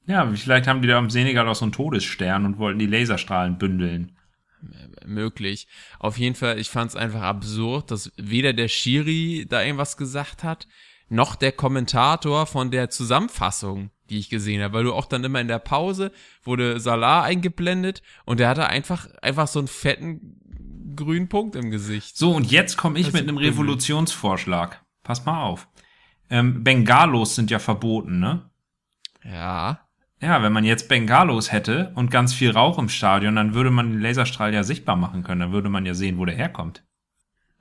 Ja, 0.07 0.29
vielleicht 0.35 0.67
haben 0.67 0.81
die 0.81 0.89
da 0.89 0.99
im 0.99 1.09
Senegal 1.09 1.47
auch 1.47 1.55
so 1.55 1.63
einen 1.63 1.71
Todesstern 1.71 2.45
und 2.45 2.57
wollten 2.57 2.79
die 2.79 2.85
Laserstrahlen 2.85 3.57
bündeln. 3.57 4.11
Möglich. 5.05 5.67
Auf 5.99 6.17
jeden 6.17 6.35
Fall, 6.35 6.59
ich 6.59 6.69
fand 6.69 6.91
es 6.91 6.95
einfach 6.95 7.21
absurd, 7.21 7.91
dass 7.91 8.11
weder 8.17 8.53
der 8.53 8.67
Schiri 8.67 9.45
da 9.47 9.61
irgendwas 9.61 9.97
gesagt 9.97 10.43
hat, 10.43 10.67
noch 11.09 11.35
der 11.35 11.51
Kommentator 11.51 12.45
von 12.45 12.71
der 12.71 12.89
Zusammenfassung, 12.89 13.91
die 14.09 14.19
ich 14.19 14.29
gesehen 14.29 14.61
habe, 14.61 14.73
weil 14.73 14.83
du 14.83 14.93
auch 14.93 15.05
dann 15.05 15.23
immer 15.23 15.41
in 15.41 15.47
der 15.47 15.59
Pause 15.59 16.11
wurde 16.43 16.79
Salah 16.79 17.23
eingeblendet 17.23 18.01
und 18.25 18.39
der 18.39 18.49
hatte 18.49 18.67
einfach 18.67 19.07
einfach 19.21 19.47
so 19.47 19.59
einen 19.59 19.67
fetten 19.67 20.39
grünen 20.95 21.29
Punkt 21.29 21.55
im 21.55 21.71
Gesicht. 21.71 22.17
So, 22.17 22.31
und 22.31 22.51
jetzt 22.51 22.77
komme 22.77 22.99
ich 22.99 23.07
Das 23.07 23.13
mit 23.13 23.23
einem. 23.23 23.37
Revolutionsvorschlag. 23.37 24.83
Pass 25.03 25.25
mal 25.25 25.43
auf. 25.43 25.67
Ähm, 26.29 26.63
Bengalos 26.63 27.35
sind 27.35 27.51
ja 27.51 27.59
verboten, 27.59 28.19
ne? 28.19 28.49
Ja, 29.23 29.87
Ja, 30.23 30.41
wenn 30.41 30.53
man 30.53 30.63
jetzt 30.63 30.87
Bengalos 30.87 31.51
hätte 31.51 31.91
und 31.95 32.09
ganz 32.09 32.33
viel 32.33 32.51
Rauch 32.51 32.79
im 32.79 32.87
Stadion, 32.87 33.35
dann 33.35 33.53
würde 33.53 33.71
man 33.71 33.91
den 33.91 33.99
Laserstrahl 34.01 34.53
ja 34.53 34.63
sichtbar 34.63 34.95
machen 34.95 35.21
können. 35.21 35.41
Dann 35.41 35.51
würde 35.51 35.67
man 35.69 35.85
ja 35.85 35.93
sehen, 35.93 36.17
wo 36.17 36.23
der 36.23 36.35
herkommt. 36.35 36.81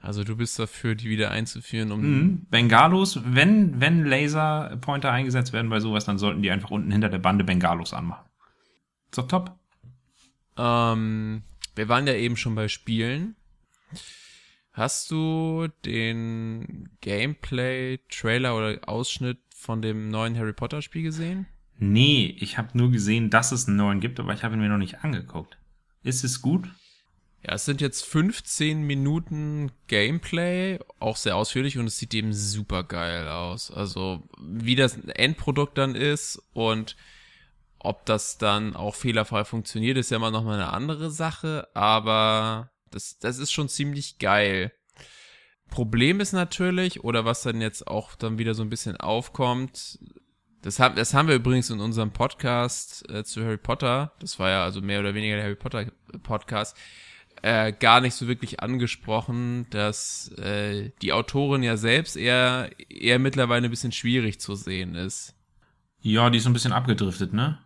also 0.00 0.22
du 0.22 0.36
bist 0.36 0.58
dafür, 0.58 0.94
die 0.94 1.08
wieder 1.10 1.30
einzuführen, 1.32 1.90
um 1.90 2.00
Mhm. 2.00 2.46
Bengalos, 2.50 3.20
wenn, 3.24 3.80
wenn 3.80 4.04
Laserpointer 4.04 5.10
eingesetzt 5.10 5.52
werden 5.52 5.70
bei 5.70 5.80
sowas, 5.80 6.04
dann 6.04 6.18
sollten 6.18 6.42
die 6.42 6.50
einfach 6.52 6.70
unten 6.70 6.90
hinter 6.92 7.08
der 7.08 7.18
Bande 7.18 7.42
Bengalos 7.44 7.92
anmachen. 7.92 8.26
Ist 9.06 9.18
doch 9.18 9.26
top. 9.28 9.56
Ähm, 10.56 11.42
wir 11.74 11.88
waren 11.88 12.06
ja 12.06 12.14
eben 12.14 12.36
schon 12.36 12.54
bei 12.54 12.68
Spielen. 12.68 13.34
Hast 14.72 15.10
du 15.10 15.68
den 15.84 16.90
Gameplay-Trailer 17.00 18.56
oder 18.56 18.78
Ausschnitt 18.88 19.38
von 19.54 19.82
dem 19.82 20.08
neuen 20.08 20.36
Harry 20.38 20.52
Potter-Spiel 20.52 21.02
gesehen? 21.02 21.46
Nee, 21.82 22.36
ich 22.38 22.58
habe 22.58 22.78
nur 22.78 22.92
gesehen, 22.92 23.28
dass 23.28 23.50
es 23.50 23.66
einen 23.66 23.76
neuen 23.76 23.98
gibt, 23.98 24.20
aber 24.20 24.32
ich 24.32 24.44
habe 24.44 24.54
ihn 24.54 24.60
mir 24.60 24.68
noch 24.68 24.78
nicht 24.78 25.02
angeguckt. 25.02 25.58
Ist 26.04 26.22
es 26.22 26.40
gut? 26.40 26.68
Ja, 27.42 27.54
es 27.54 27.64
sind 27.64 27.80
jetzt 27.80 28.04
15 28.04 28.82
Minuten 28.82 29.72
Gameplay, 29.88 30.78
auch 31.00 31.16
sehr 31.16 31.34
ausführlich 31.34 31.78
und 31.78 31.86
es 31.86 31.98
sieht 31.98 32.14
eben 32.14 32.32
super 32.32 32.84
geil 32.84 33.26
aus. 33.26 33.72
Also, 33.72 34.22
wie 34.40 34.76
das 34.76 34.96
Endprodukt 34.96 35.76
dann 35.76 35.96
ist 35.96 36.40
und 36.52 36.96
ob 37.80 38.06
das 38.06 38.38
dann 38.38 38.76
auch 38.76 38.94
fehlerfrei 38.94 39.44
funktioniert, 39.44 39.98
ist 39.98 40.12
ja 40.12 40.18
immer 40.18 40.30
noch 40.30 40.44
mal 40.44 40.54
eine 40.54 40.72
andere 40.72 41.10
Sache, 41.10 41.66
aber 41.74 42.70
das, 42.92 43.18
das 43.18 43.38
ist 43.38 43.50
schon 43.50 43.68
ziemlich 43.68 44.18
geil. 44.18 44.70
Problem 45.68 46.20
ist 46.20 46.32
natürlich, 46.32 47.02
oder 47.02 47.24
was 47.24 47.42
dann 47.42 47.60
jetzt 47.60 47.88
auch 47.88 48.14
dann 48.14 48.38
wieder 48.38 48.54
so 48.54 48.62
ein 48.62 48.70
bisschen 48.70 48.98
aufkommt, 48.98 49.98
das 50.62 50.78
haben, 50.78 50.94
das 50.94 51.12
haben 51.12 51.28
wir 51.28 51.34
übrigens 51.34 51.70
in 51.70 51.80
unserem 51.80 52.12
Podcast 52.12 53.08
äh, 53.10 53.24
zu 53.24 53.44
Harry 53.44 53.58
Potter, 53.58 54.12
das 54.20 54.38
war 54.38 54.50
ja 54.50 54.64
also 54.64 54.80
mehr 54.80 55.00
oder 55.00 55.14
weniger 55.14 55.36
der 55.36 55.44
Harry 55.44 55.56
Potter 55.56 55.86
Podcast, 56.22 56.76
äh, 57.42 57.72
gar 57.72 58.00
nicht 58.00 58.14
so 58.14 58.28
wirklich 58.28 58.60
angesprochen, 58.60 59.66
dass 59.70 60.30
äh, 60.38 60.90
die 61.02 61.12
Autorin 61.12 61.62
ja 61.62 61.76
selbst 61.76 62.16
eher, 62.16 62.70
eher 62.88 63.18
mittlerweile 63.18 63.66
ein 63.66 63.70
bisschen 63.70 63.92
schwierig 63.92 64.40
zu 64.40 64.54
sehen 64.54 64.94
ist. 64.94 65.34
Ja, 66.00 66.30
die 66.30 66.38
ist 66.38 66.44
so 66.44 66.50
ein 66.50 66.54
bisschen 66.54 66.72
abgedriftet, 66.72 67.32
ne? 67.32 67.58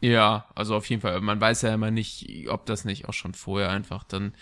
Ja, 0.00 0.46
also 0.54 0.76
auf 0.76 0.88
jeden 0.88 1.02
Fall. 1.02 1.20
Man 1.20 1.40
weiß 1.40 1.62
ja 1.62 1.74
immer 1.74 1.90
nicht, 1.90 2.48
ob 2.48 2.66
das 2.66 2.84
nicht 2.84 3.08
auch 3.08 3.14
schon 3.14 3.34
vorher 3.34 3.70
einfach 3.70 4.04
dann, 4.04 4.32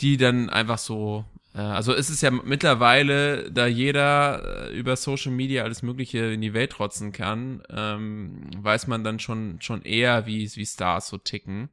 die 0.00 0.16
dann 0.16 0.48
einfach 0.48 0.78
so, 0.78 1.24
äh, 1.54 1.58
also 1.58 1.94
es 1.94 2.10
ist 2.10 2.22
ja 2.22 2.30
mittlerweile, 2.30 3.50
da 3.50 3.66
jeder 3.66 4.68
äh, 4.68 4.76
über 4.76 4.96
Social 4.96 5.32
Media 5.32 5.62
alles 5.62 5.82
Mögliche 5.82 6.18
in 6.32 6.40
die 6.40 6.54
Welt 6.54 6.72
trotzen 6.72 7.12
kann, 7.12 7.62
ähm, 7.70 8.50
weiß 8.58 8.86
man 8.88 9.04
dann 9.04 9.18
schon, 9.18 9.60
schon 9.60 9.82
eher, 9.82 10.26
wie, 10.26 10.50
wie 10.54 10.66
Stars 10.66 11.08
so 11.08 11.18
ticken. 11.18 11.70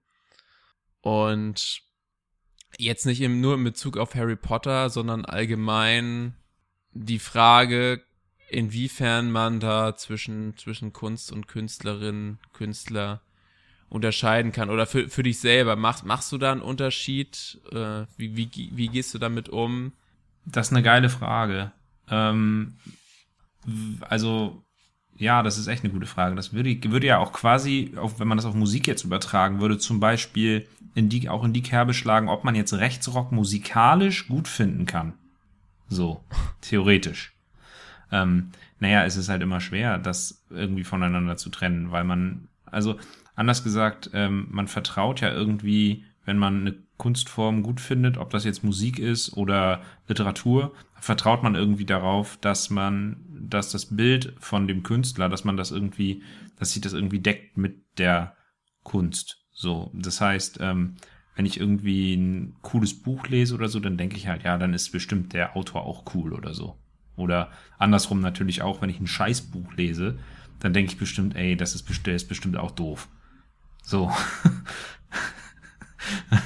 Und 1.02 1.82
jetzt 2.78 3.06
nicht 3.06 3.22
im, 3.22 3.42
nur 3.42 3.56
in 3.56 3.64
Bezug 3.64 3.98
auf 3.98 4.16
Harry 4.16 4.36
Potter, 4.36 4.90
sondern 4.90 5.26
allgemein 5.26 6.36
die 6.94 7.20
Frage, 7.20 8.04
inwiefern 8.50 9.32
man 9.32 9.60
da 9.60 9.96
zwischen, 9.96 10.58
zwischen 10.58 10.94
Kunst 10.94 11.32
und 11.32 11.48
Künstlerin, 11.48 12.38
Künstler 12.54 13.22
unterscheiden 13.92 14.54
kann. 14.54 14.70
Oder 14.70 14.88
für, 14.88 15.10
für 15.10 15.22
dich 15.22 15.40
selber, 15.40 15.76
machst, 15.76 16.06
machst 16.06 16.32
du 16.32 16.38
da 16.38 16.54
einen 16.54 16.62
Unterschied? 16.62 17.60
Äh, 17.72 18.06
wie, 18.18 18.38
wie, 18.38 18.50
wie 18.74 18.88
gehst 18.88 19.14
du 19.14 19.20
damit 19.20 19.50
um? 19.50 19.92
Das 20.46 20.68
ist 20.68 20.74
eine 20.74 20.82
geile 20.82 21.10
Frage. 21.10 21.74
Ähm, 22.10 22.78
also, 24.00 24.64
ja, 25.18 25.44
das 25.44 25.58
ist 25.58 25.68
echt 25.68 25.84
eine 25.84 25.92
gute 25.92 26.06
Frage. 26.06 26.36
Das 26.38 26.54
würde, 26.54 26.76
würde 26.86 27.08
ja 27.08 27.18
auch 27.18 27.34
quasi, 27.34 27.94
auch 27.98 28.18
wenn 28.18 28.30
man 28.30 28.38
das 28.38 28.46
auf 28.46 28.56
Musik 28.56 28.88
jetzt 28.88 29.04
übertragen 29.04 29.60
würde, 29.60 29.78
zum 29.78 30.00
Beispiel 30.00 30.68
in 30.96 31.10
die, 31.10 31.28
auch 31.28 31.44
in 31.44 31.54
die 31.54 31.62
Kerbe 31.62 31.94
schlagen, 31.94 32.30
ob 32.30 32.46
man 32.46 32.56
jetzt 32.56 32.74
Rechtsrock 32.74 33.34
musikalisch 33.34 34.30
gut 34.30 34.48
finden 34.48 34.86
kann. 34.86 35.14
So, 35.90 36.24
theoretisch. 36.62 37.34
Ähm, 38.10 38.52
naja, 38.80 39.04
es 39.04 39.18
ist 39.18 39.28
halt 39.28 39.42
immer 39.42 39.60
schwer, 39.60 39.98
das 39.98 40.46
irgendwie 40.50 40.86
voneinander 40.86 41.36
zu 41.36 41.50
trennen, 41.50 41.92
weil 41.92 42.06
man, 42.06 42.48
also 42.66 42.98
anders 43.42 43.64
gesagt, 43.64 44.12
ähm, 44.14 44.48
man 44.50 44.68
vertraut 44.68 45.20
ja 45.20 45.32
irgendwie, 45.34 46.06
wenn 46.26 46.38
man 46.38 46.62
eine 46.62 46.76
Kunstform 46.98 47.64
gut 47.64 47.82
findet, 47.82 48.18
ob 48.18 48.30
das 48.30 48.46
jetzt 48.46 48.64
Musik 48.64 49.00
ist 49.00 49.36
oder 49.36 49.82
Literatur, 50.08 50.74
vertraut 51.00 51.42
man 51.42 51.56
irgendwie 51.56 51.86
darauf, 51.86 52.38
dass 52.38 52.70
man, 52.70 53.18
dass 53.50 53.72
das 53.72 53.96
Bild 53.96 54.36
von 54.40 54.68
dem 54.68 54.84
Künstler, 54.84 55.28
dass 55.28 55.44
man 55.44 55.58
das 55.58 55.72
irgendwie, 55.72 56.22
dass 56.58 56.74
sich 56.74 56.82
das 56.82 56.94
irgendwie 56.94 57.20
deckt 57.20 57.58
mit 57.58 57.82
der 57.98 58.36
Kunst. 58.84 59.44
So, 59.52 59.92
das 59.96 60.22
heißt, 60.22 60.60
ähm, 60.62 60.98
wenn 61.36 61.48
ich 61.48 61.60
irgendwie 61.60 62.14
ein 62.14 62.56
cooles 62.62 63.02
Buch 63.02 63.28
lese 63.28 63.56
oder 63.56 63.68
so, 63.68 63.80
dann 63.80 63.98
denke 63.98 64.16
ich 64.16 64.28
halt, 64.28 64.44
ja, 64.44 64.58
dann 64.60 64.76
ist 64.76 64.92
bestimmt 64.92 65.34
der 65.34 65.56
Autor 65.56 65.84
auch 65.84 66.14
cool 66.14 66.34
oder 66.34 66.54
so. 66.54 66.78
Oder 67.16 67.50
andersrum 67.80 68.22
natürlich 68.22 68.62
auch, 68.62 68.82
wenn 68.82 68.90
ich 68.90 69.00
ein 69.00 69.08
Scheißbuch 69.08 69.74
lese, 69.74 70.20
dann 70.60 70.74
denke 70.74 70.92
ich 70.92 71.00
bestimmt, 71.00 71.36
ey, 71.36 71.56
das 71.56 71.74
ist, 71.74 72.06
der 72.06 72.16
ist 72.16 72.28
bestimmt 72.28 72.58
auch 72.58 72.72
doof. 72.72 73.10
So. 73.82 74.12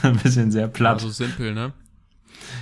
Ein 0.03 0.17
bisschen 0.17 0.51
sehr 0.51 0.67
platt. 0.67 0.95
Also 0.95 1.09
simpel, 1.09 1.53
ne? 1.53 1.73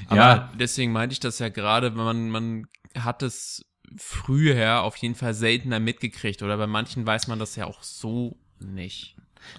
Aber 0.07 0.15
Ja. 0.17 0.51
deswegen 0.59 0.91
meinte 0.91 1.13
ich 1.13 1.19
das 1.19 1.39
ja 1.39 1.49
gerade, 1.49 1.95
wenn 1.95 2.03
man, 2.03 2.29
man 2.29 2.67
hat 2.97 3.23
es 3.23 3.65
früher 3.97 4.81
auf 4.83 4.95
jeden 4.97 5.15
Fall 5.15 5.33
seltener 5.33 5.79
mitgekriegt. 5.79 6.41
Oder 6.43 6.57
bei 6.57 6.67
manchen 6.67 7.05
weiß 7.05 7.27
man 7.27 7.39
das 7.39 7.55
ja 7.55 7.65
auch 7.65 7.83
so 7.83 8.37
nicht. 8.59 9.15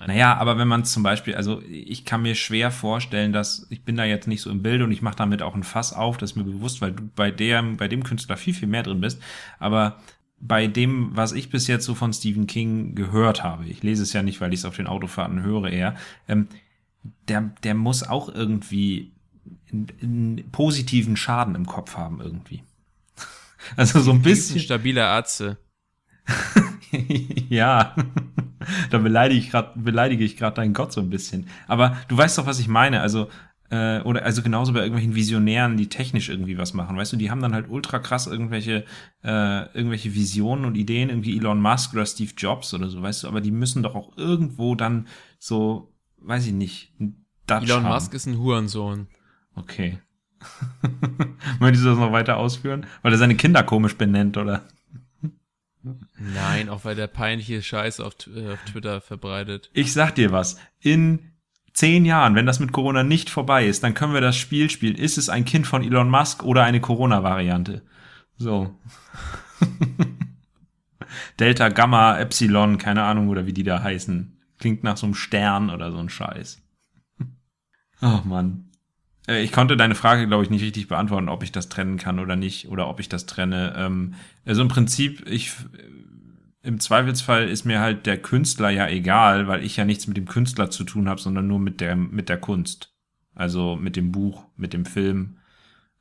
Naja, 0.06 0.34
aber 0.38 0.56
wenn 0.56 0.66
man 0.68 0.84
zum 0.86 1.02
Beispiel, 1.02 1.34
also 1.34 1.60
ich 1.68 2.06
kann 2.06 2.22
mir 2.22 2.34
schwer 2.34 2.70
vorstellen, 2.70 3.34
dass 3.34 3.66
ich 3.68 3.84
bin 3.84 3.96
da 3.96 4.04
jetzt 4.04 4.26
nicht 4.26 4.40
so 4.40 4.50
im 4.50 4.62
Bild 4.62 4.80
und 4.80 4.90
ich 4.92 5.02
mache 5.02 5.16
damit 5.16 5.42
auch 5.42 5.54
ein 5.54 5.62
Fass 5.62 5.92
auf, 5.92 6.16
das 6.16 6.30
ist 6.30 6.36
mir 6.36 6.44
bewusst, 6.44 6.80
weil 6.80 6.92
du 6.92 7.02
bei 7.14 7.30
dem, 7.30 7.76
bei 7.76 7.86
dem 7.86 8.02
Künstler 8.02 8.38
viel, 8.38 8.54
viel 8.54 8.68
mehr 8.68 8.82
drin 8.82 9.02
bist. 9.02 9.20
Aber 9.58 10.00
bei 10.46 10.66
dem, 10.66 11.16
was 11.16 11.32
ich 11.32 11.48
bis 11.48 11.66
jetzt 11.68 11.86
so 11.86 11.94
von 11.94 12.12
Stephen 12.12 12.46
King 12.46 12.94
gehört 12.94 13.42
habe, 13.42 13.64
ich 13.66 13.82
lese 13.82 14.02
es 14.02 14.12
ja 14.12 14.22
nicht, 14.22 14.40
weil 14.40 14.52
ich 14.52 14.60
es 14.60 14.64
auf 14.66 14.76
den 14.76 14.86
Autofahrten 14.86 15.42
höre 15.42 15.70
eher, 15.70 15.96
ähm, 16.28 16.48
der, 17.28 17.52
der 17.62 17.74
muss 17.74 18.02
auch 18.02 18.28
irgendwie 18.28 19.12
einen, 19.72 19.86
einen 20.02 20.50
positiven 20.52 21.16
Schaden 21.16 21.54
im 21.54 21.66
Kopf 21.66 21.96
haben 21.96 22.20
irgendwie. 22.20 22.62
Also 23.76 24.00
so 24.00 24.10
ein 24.10 24.18
Ein 24.18 24.22
bisschen. 24.22 24.60
stabiler 24.60 25.08
Atze. 25.08 25.56
ja, 27.48 27.94
da 28.90 28.98
beleidige 28.98 29.40
ich 29.40 29.50
gerade 29.50 29.72
beleidige 29.74 30.22
ich 30.22 30.36
gerade 30.36 30.56
deinen 30.56 30.74
Gott 30.74 30.92
so 30.92 31.00
ein 31.00 31.08
bisschen. 31.08 31.48
Aber 31.66 31.96
du 32.08 32.16
weißt 32.16 32.36
doch, 32.36 32.44
was 32.44 32.58
ich 32.58 32.68
meine. 32.68 33.00
Also 33.00 33.28
äh, 33.70 34.00
oder 34.00 34.24
also 34.24 34.42
genauso 34.42 34.72
bei 34.72 34.80
irgendwelchen 34.80 35.14
Visionären, 35.14 35.76
die 35.76 35.88
technisch 35.88 36.28
irgendwie 36.28 36.58
was 36.58 36.74
machen. 36.74 36.96
Weißt 36.96 37.12
du, 37.12 37.16
die 37.16 37.30
haben 37.30 37.40
dann 37.40 37.54
halt 37.54 37.68
ultra 37.68 37.98
krass 37.98 38.26
irgendwelche 38.26 38.84
äh, 39.22 39.72
irgendwelche 39.76 40.14
Visionen 40.14 40.64
und 40.64 40.76
Ideen, 40.76 41.08
irgendwie 41.08 41.36
Elon 41.36 41.60
Musk 41.60 41.94
oder 41.94 42.06
Steve 42.06 42.32
Jobs 42.36 42.74
oder 42.74 42.88
so, 42.88 43.02
weißt 43.02 43.24
du. 43.24 43.28
Aber 43.28 43.40
die 43.40 43.50
müssen 43.50 43.82
doch 43.82 43.94
auch 43.94 44.16
irgendwo 44.16 44.74
dann 44.74 45.06
so, 45.38 45.92
weiß 46.18 46.46
ich 46.46 46.52
nicht, 46.52 46.92
Dutch 47.46 47.64
Elon 47.64 47.84
haben. 47.84 47.94
Musk 47.94 48.14
ist 48.14 48.26
ein 48.26 48.38
Hurensohn. 48.38 49.08
Okay. 49.54 49.98
Möchtest 51.60 51.84
du 51.84 51.90
das 51.90 51.98
noch 51.98 52.12
weiter 52.12 52.36
ausführen? 52.36 52.86
Weil 53.02 53.12
er 53.12 53.18
seine 53.18 53.36
Kinder 53.36 53.62
komisch 53.62 53.96
benennt, 53.96 54.36
oder? 54.36 54.62
Nein, 56.18 56.68
auch 56.68 56.84
weil 56.84 56.94
der 56.94 57.06
peinliche 57.06 57.62
Scheiß 57.62 58.00
auf, 58.00 58.14
äh, 58.34 58.52
auf 58.52 58.64
Twitter 58.64 59.00
verbreitet. 59.00 59.70
Ich 59.74 59.92
sag 59.92 60.14
dir 60.14 60.32
was. 60.32 60.58
In 60.80 61.33
zehn 61.74 62.04
Jahren, 62.04 62.34
wenn 62.34 62.46
das 62.46 62.60
mit 62.60 62.72
Corona 62.72 63.02
nicht 63.02 63.28
vorbei 63.28 63.66
ist, 63.66 63.82
dann 63.82 63.94
können 63.94 64.14
wir 64.14 64.20
das 64.20 64.36
Spiel 64.36 64.70
spielen. 64.70 64.94
Ist 64.96 65.18
es 65.18 65.28
ein 65.28 65.44
Kind 65.44 65.66
von 65.66 65.82
Elon 65.82 66.08
Musk 66.08 66.42
oder 66.44 66.64
eine 66.64 66.80
Corona-Variante? 66.80 67.82
So. 68.36 68.74
Delta, 71.38 71.68
Gamma, 71.68 72.18
Epsilon, 72.18 72.78
keine 72.78 73.02
Ahnung, 73.02 73.28
oder 73.28 73.46
wie 73.46 73.52
die 73.52 73.62
da 73.62 73.82
heißen. 73.82 74.38
Klingt 74.58 74.84
nach 74.84 74.96
so 74.96 75.06
einem 75.06 75.14
Stern 75.14 75.70
oder 75.70 75.92
so 75.92 75.98
ein 75.98 76.08
Scheiß. 76.08 76.62
Oh 78.02 78.20
Mann. 78.24 78.70
Äh, 79.26 79.42
Ich 79.42 79.52
konnte 79.52 79.76
deine 79.76 79.94
Frage, 79.94 80.26
glaube 80.26 80.42
ich, 80.42 80.50
nicht 80.50 80.62
richtig 80.62 80.88
beantworten, 80.88 81.28
ob 81.28 81.42
ich 81.42 81.52
das 81.52 81.68
trennen 81.68 81.96
kann 81.96 82.18
oder 82.18 82.36
nicht, 82.36 82.68
oder 82.68 82.88
ob 82.88 83.00
ich 83.00 83.08
das 83.08 83.24
trenne. 83.26 83.74
Ähm, 83.76 84.14
Also 84.44 84.62
im 84.62 84.68
Prinzip, 84.68 85.26
ich 85.28 85.52
im 86.64 86.80
Zweifelsfall 86.80 87.48
ist 87.48 87.64
mir 87.64 87.80
halt 87.80 88.06
der 88.06 88.20
Künstler 88.20 88.70
ja 88.70 88.88
egal, 88.88 89.46
weil 89.46 89.62
ich 89.64 89.76
ja 89.76 89.84
nichts 89.84 90.06
mit 90.06 90.16
dem 90.16 90.26
Künstler 90.26 90.70
zu 90.70 90.84
tun 90.84 91.08
habe, 91.08 91.20
sondern 91.20 91.46
nur 91.46 91.58
mit 91.58 91.80
der 91.80 91.94
mit 91.94 92.28
der 92.28 92.38
Kunst. 92.38 92.94
Also 93.34 93.76
mit 93.76 93.96
dem 93.96 94.12
Buch, 94.12 94.46
mit 94.56 94.72
dem 94.72 94.86
Film, 94.86 95.38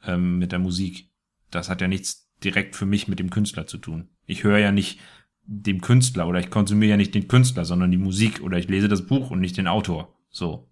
ähm, 0.05 0.39
mit 0.39 0.51
der 0.51 0.59
Musik. 0.59 1.09
Das 1.51 1.69
hat 1.69 1.81
ja 1.81 1.87
nichts 1.87 2.31
direkt 2.43 2.75
für 2.75 2.85
mich 2.85 3.07
mit 3.07 3.19
dem 3.19 3.29
Künstler 3.29 3.67
zu 3.67 3.77
tun. 3.77 4.09
Ich 4.25 4.43
höre 4.43 4.59
ja 4.59 4.71
nicht 4.71 4.99
dem 5.45 5.81
Künstler 5.81 6.27
oder 6.27 6.39
ich 6.39 6.49
konsumiere 6.49 6.91
ja 6.91 6.97
nicht 6.97 7.13
den 7.13 7.27
Künstler, 7.27 7.65
sondern 7.65 7.91
die 7.91 7.97
Musik 7.97 8.41
oder 8.41 8.57
ich 8.57 8.69
lese 8.69 8.87
das 8.87 9.05
Buch 9.05 9.31
und 9.31 9.41
nicht 9.41 9.57
den 9.57 9.67
Autor. 9.67 10.15
So. 10.29 10.69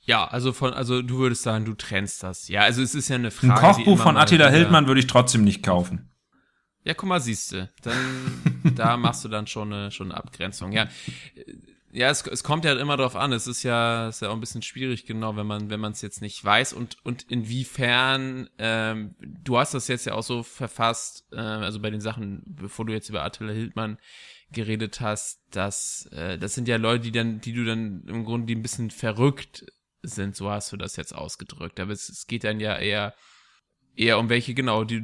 Ja, 0.00 0.26
also 0.26 0.52
von, 0.52 0.74
also 0.74 1.02
du 1.02 1.18
würdest 1.18 1.42
sagen, 1.42 1.64
du 1.64 1.74
trennst 1.74 2.22
das. 2.22 2.48
Ja, 2.48 2.62
also 2.62 2.82
es 2.82 2.94
ist 2.94 3.08
ja 3.08 3.16
eine 3.16 3.28
Ein 3.28 3.30
Frage. 3.30 3.54
die 3.54 3.84
Kochbuch 3.84 3.98
von 4.02 4.16
Attila 4.16 4.48
Hildmann 4.48 4.86
würde 4.86 5.00
ich 5.00 5.06
trotzdem 5.06 5.44
nicht 5.44 5.62
kaufen. 5.62 6.10
Ja, 6.88 6.94
guck 6.94 7.06
mal, 7.06 7.20
siehste. 7.20 7.68
Dann, 7.82 8.62
da 8.74 8.96
machst 8.96 9.22
du 9.22 9.28
dann 9.28 9.46
schon 9.46 9.70
eine, 9.70 9.90
schon 9.90 10.10
eine 10.10 10.18
Abgrenzung. 10.18 10.72
Ja, 10.72 10.88
ja, 11.92 12.08
es, 12.08 12.26
es 12.26 12.42
kommt 12.42 12.64
ja 12.64 12.72
immer 12.80 12.96
drauf 12.96 13.14
an. 13.14 13.30
Es 13.32 13.46
ist 13.46 13.62
ja, 13.62 14.08
ist 14.08 14.22
ja 14.22 14.30
auch 14.30 14.32
ein 14.32 14.40
bisschen 14.40 14.62
schwierig, 14.62 15.04
genau, 15.04 15.36
wenn 15.36 15.46
man, 15.46 15.68
wenn 15.68 15.80
man 15.80 15.92
es 15.92 16.00
jetzt 16.00 16.22
nicht 16.22 16.42
weiß 16.42 16.72
und 16.72 16.96
und 17.04 17.30
inwiefern. 17.30 18.48
Ähm, 18.56 19.14
du 19.20 19.58
hast 19.58 19.74
das 19.74 19.86
jetzt 19.88 20.06
ja 20.06 20.14
auch 20.14 20.22
so 20.22 20.42
verfasst, 20.42 21.26
äh, 21.30 21.36
also 21.36 21.78
bei 21.78 21.90
den 21.90 22.00
Sachen, 22.00 22.42
bevor 22.46 22.86
du 22.86 22.94
jetzt 22.94 23.10
über 23.10 23.22
Attila 23.22 23.52
Hildmann 23.52 23.98
geredet 24.50 25.02
hast, 25.02 25.42
dass 25.50 26.06
äh, 26.12 26.38
das 26.38 26.54
sind 26.54 26.68
ja 26.68 26.78
Leute, 26.78 27.04
die 27.04 27.12
dann, 27.12 27.42
die 27.42 27.52
du 27.52 27.66
dann 27.66 28.04
im 28.06 28.24
Grunde 28.24 28.46
die 28.46 28.54
ein 28.54 28.62
bisschen 28.62 28.90
verrückt 28.90 29.66
sind. 30.02 30.36
So 30.36 30.50
hast 30.50 30.72
du 30.72 30.78
das 30.78 30.96
jetzt 30.96 31.14
ausgedrückt. 31.14 31.80
Aber 31.80 31.92
es, 31.92 32.08
es 32.08 32.26
geht 32.26 32.44
dann 32.44 32.60
ja 32.60 32.78
eher 32.78 33.12
eher 33.98 34.18
um 34.18 34.28
welche, 34.28 34.54
genau, 34.54 34.84
die 34.84 35.02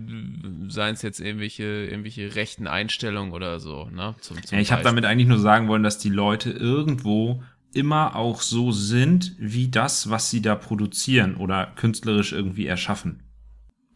seien 0.69 0.95
es 0.95 1.03
jetzt 1.03 1.21
irgendwelche, 1.21 1.65
irgendwelche 1.65 2.35
rechten 2.37 2.67
Einstellungen 2.67 3.33
oder 3.33 3.59
so, 3.59 3.87
ne? 3.87 4.15
Zum, 4.21 4.43
zum 4.43 4.57
Ja, 4.57 4.63
ich 4.63 4.73
habe 4.73 4.83
damit 4.83 5.05
eigentlich 5.05 5.29
nur 5.29 5.39
sagen 5.39 5.69
wollen, 5.69 5.83
dass 5.83 5.99
die 5.99 6.11
Leute 6.11 6.51
irgendwo 6.51 7.43
immer 7.73 8.15
auch 8.15 8.41
so 8.41 8.71
sind, 8.71 9.35
wie 9.39 9.69
das, 9.69 10.11
was 10.11 10.31
sie 10.31 10.41
da 10.41 10.55
produzieren 10.55 11.35
oder 11.35 11.67
künstlerisch 11.75 12.33
irgendwie 12.33 12.67
erschaffen. 12.67 13.25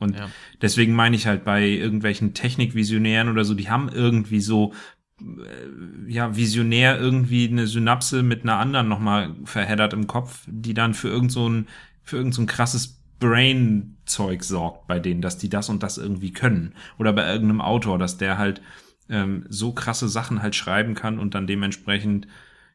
Und 0.00 0.16
Ja. 0.16 0.30
deswegen 0.61 0.94
meine 0.94 1.14
ich 1.14 1.26
halt 1.26 1.44
bei 1.44 1.64
irgendwelchen 1.66 2.34
Technikvisionären 2.34 3.28
oder 3.28 3.44
so, 3.44 3.54
die 3.54 3.70
haben 3.70 3.88
irgendwie 3.88 4.40
so 4.40 4.72
äh, 5.20 6.11
ja 6.11 6.37
visionär 6.37 6.98
irgendwie 6.98 7.48
eine 7.48 7.68
Synapse 7.68 8.24
mit 8.24 8.42
einer 8.42 8.58
anderen 8.58 8.88
nochmal 8.88 9.37
verheddert 9.44 9.92
im 9.92 10.08
Kopf, 10.08 10.44
die 10.48 10.74
dann 10.74 10.94
für 10.94 11.08
irgend 11.08 11.30
so 11.30 11.48
ein 11.48 11.68
für 12.02 12.16
irgend 12.16 12.34
so 12.34 12.42
ein 12.42 12.46
krasses 12.46 12.97
Brain-Zeug 13.18 14.44
sorgt 14.44 14.87
bei 14.87 15.00
denen, 15.00 15.22
dass 15.22 15.38
die 15.38 15.48
das 15.48 15.68
und 15.68 15.83
das 15.83 15.98
irgendwie 15.98 16.33
können. 16.33 16.74
Oder 16.98 17.12
bei 17.12 17.26
irgendeinem 17.26 17.61
Autor, 17.61 17.98
dass 17.98 18.18
der 18.18 18.38
halt 18.38 18.62
ähm, 19.09 19.44
so 19.48 19.72
krasse 19.72 20.09
Sachen 20.09 20.42
halt 20.42 20.54
schreiben 20.54 20.94
kann 20.94 21.18
und 21.18 21.35
dann 21.35 21.46
dementsprechend, 21.46 22.28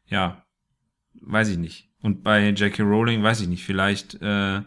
ja, 0.06 0.44
weiß 1.14 1.48
ich 1.48 1.58
nicht. 1.58 1.90
Und 2.02 2.22
bei 2.22 2.50
J.K. 2.50 2.82
Rowling 2.82 3.22
weiß 3.22 3.40
ich 3.40 3.48
nicht, 3.48 3.64
vielleicht 3.64 4.20
äh, 4.20 4.62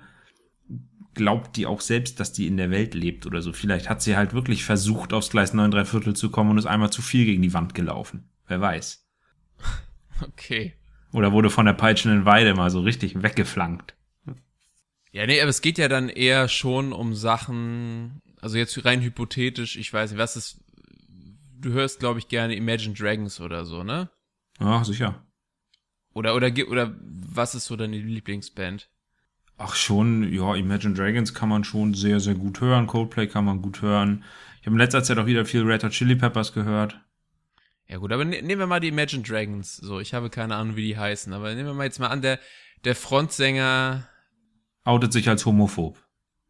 glaubt 1.13 1.58
die 1.58 1.66
auch 1.66 1.82
selbst, 1.82 2.20
dass 2.20 2.32
die 2.32 2.48
in 2.48 2.58
der 2.58 2.72
Welt 2.72 2.94
lebt 2.94 3.26
oder 3.26 3.42
so. 3.42 3.52
Vielleicht 3.52 3.90
hat 3.90 4.02
sie 4.02 4.16
halt 4.16 4.34
wirklich 4.34 4.63
versucht, 4.63 5.13
aufs 5.13 5.30
Gleis 5.30 5.54
9 5.54 5.72
3 5.72 5.86
Viertel 5.86 6.16
zu 6.16 6.32
kommen 6.32 6.52
und 6.52 6.58
ist 6.58 6.66
einmal 6.66 6.92
zu 6.92 7.02
viel 7.02 7.26
gegen 7.26 7.42
die 7.42 7.54
Wand 7.54 7.76
gelaufen. 7.76 8.30
Wer 8.48 8.62
weiß. 8.62 9.06
Okay. 10.20 10.74
Oder 11.12 11.32
wurde 11.32 11.52
von 11.52 11.68
der 11.68 11.74
peitschenden 11.74 12.26
Weide 12.26 12.56
mal 12.56 12.72
so 12.72 12.82
richtig 12.82 13.22
weggeflankt. 13.22 13.97
Ja, 15.18 15.26
nee, 15.26 15.42
aber 15.42 15.50
es 15.50 15.64
geht 15.64 15.80
ja 15.80 15.88
dann 15.88 16.10
eher 16.10 16.48
schon 16.48 16.94
um 16.94 17.16
Sachen, 17.16 18.22
also 18.40 18.56
jetzt 18.56 18.86
rein 18.86 19.02
hypothetisch, 19.02 19.76
ich 19.76 19.92
weiß 19.92 20.12
nicht, 20.12 20.20
was 20.20 20.36
ist, 20.36 20.64
du 21.60 21.72
hörst, 21.72 22.00
glaube 22.00 22.20
ich, 22.20 22.28
gerne 22.28 22.54
Imagine 22.54 22.94
Dragons 22.94 23.42
oder 23.42 23.66
so, 23.66 23.84
ne? 23.84 24.12
Ja, 24.60 24.84
sicher. 24.84 25.26
Oder, 26.14 26.36
oder, 26.36 26.52
oder 26.70 26.96
was 27.02 27.56
ist 27.56 27.66
so 27.66 27.76
deine 27.76 27.98
Lieblingsband? 27.98 28.92
Ach 29.58 29.74
schon, 29.74 30.32
ja, 30.32 30.54
Imagine 30.54 30.94
Dragons 30.94 31.34
kann 31.34 31.50
man 31.50 31.64
schon 31.64 31.96
sehr, 31.96 32.20
sehr 32.20 32.36
gut 32.36 32.62
hören. 32.62 32.86
Coldplay 32.86 33.26
kann 33.26 33.46
man 33.46 33.64
gut 33.64 33.82
hören. 33.82 34.24
Ich 34.62 34.68
habe 34.68 34.76
in 34.76 34.78
letzter 34.78 35.02
Zeit 35.02 35.18
auch 35.18 35.26
wieder 35.26 35.48
viel 35.48 35.64
Red 35.64 35.84
Hot 35.84 35.94
Chili 35.94 36.16
Peppers 36.16 36.54
gehört. 36.54 37.02
Ja 37.88 37.98
gut, 37.98 38.12
aber 38.12 38.24
ne, 38.24 38.44
nehmen 38.44 38.60
wir 38.60 38.68
mal 38.68 38.82
die 38.82 38.90
Imagine 38.90 39.24
Dragons. 39.24 39.78
So, 39.78 40.00
ich 40.00 40.14
habe 40.14 40.30
keine 40.30 40.56
Ahnung, 40.58 40.76
wie 40.76 40.86
die 40.86 40.98
heißen, 41.00 41.34
aber 41.34 41.56
nehmen 41.56 41.70
wir 41.70 41.74
mal 41.74 41.86
jetzt 41.86 42.00
mal 42.00 42.10
an, 42.10 42.22
der, 42.22 42.40
der 42.84 42.94
Frontsänger, 42.94 44.08
Outet 44.88 45.13
sich 45.13 45.28
als 45.30 45.45
homophob. 45.45 45.97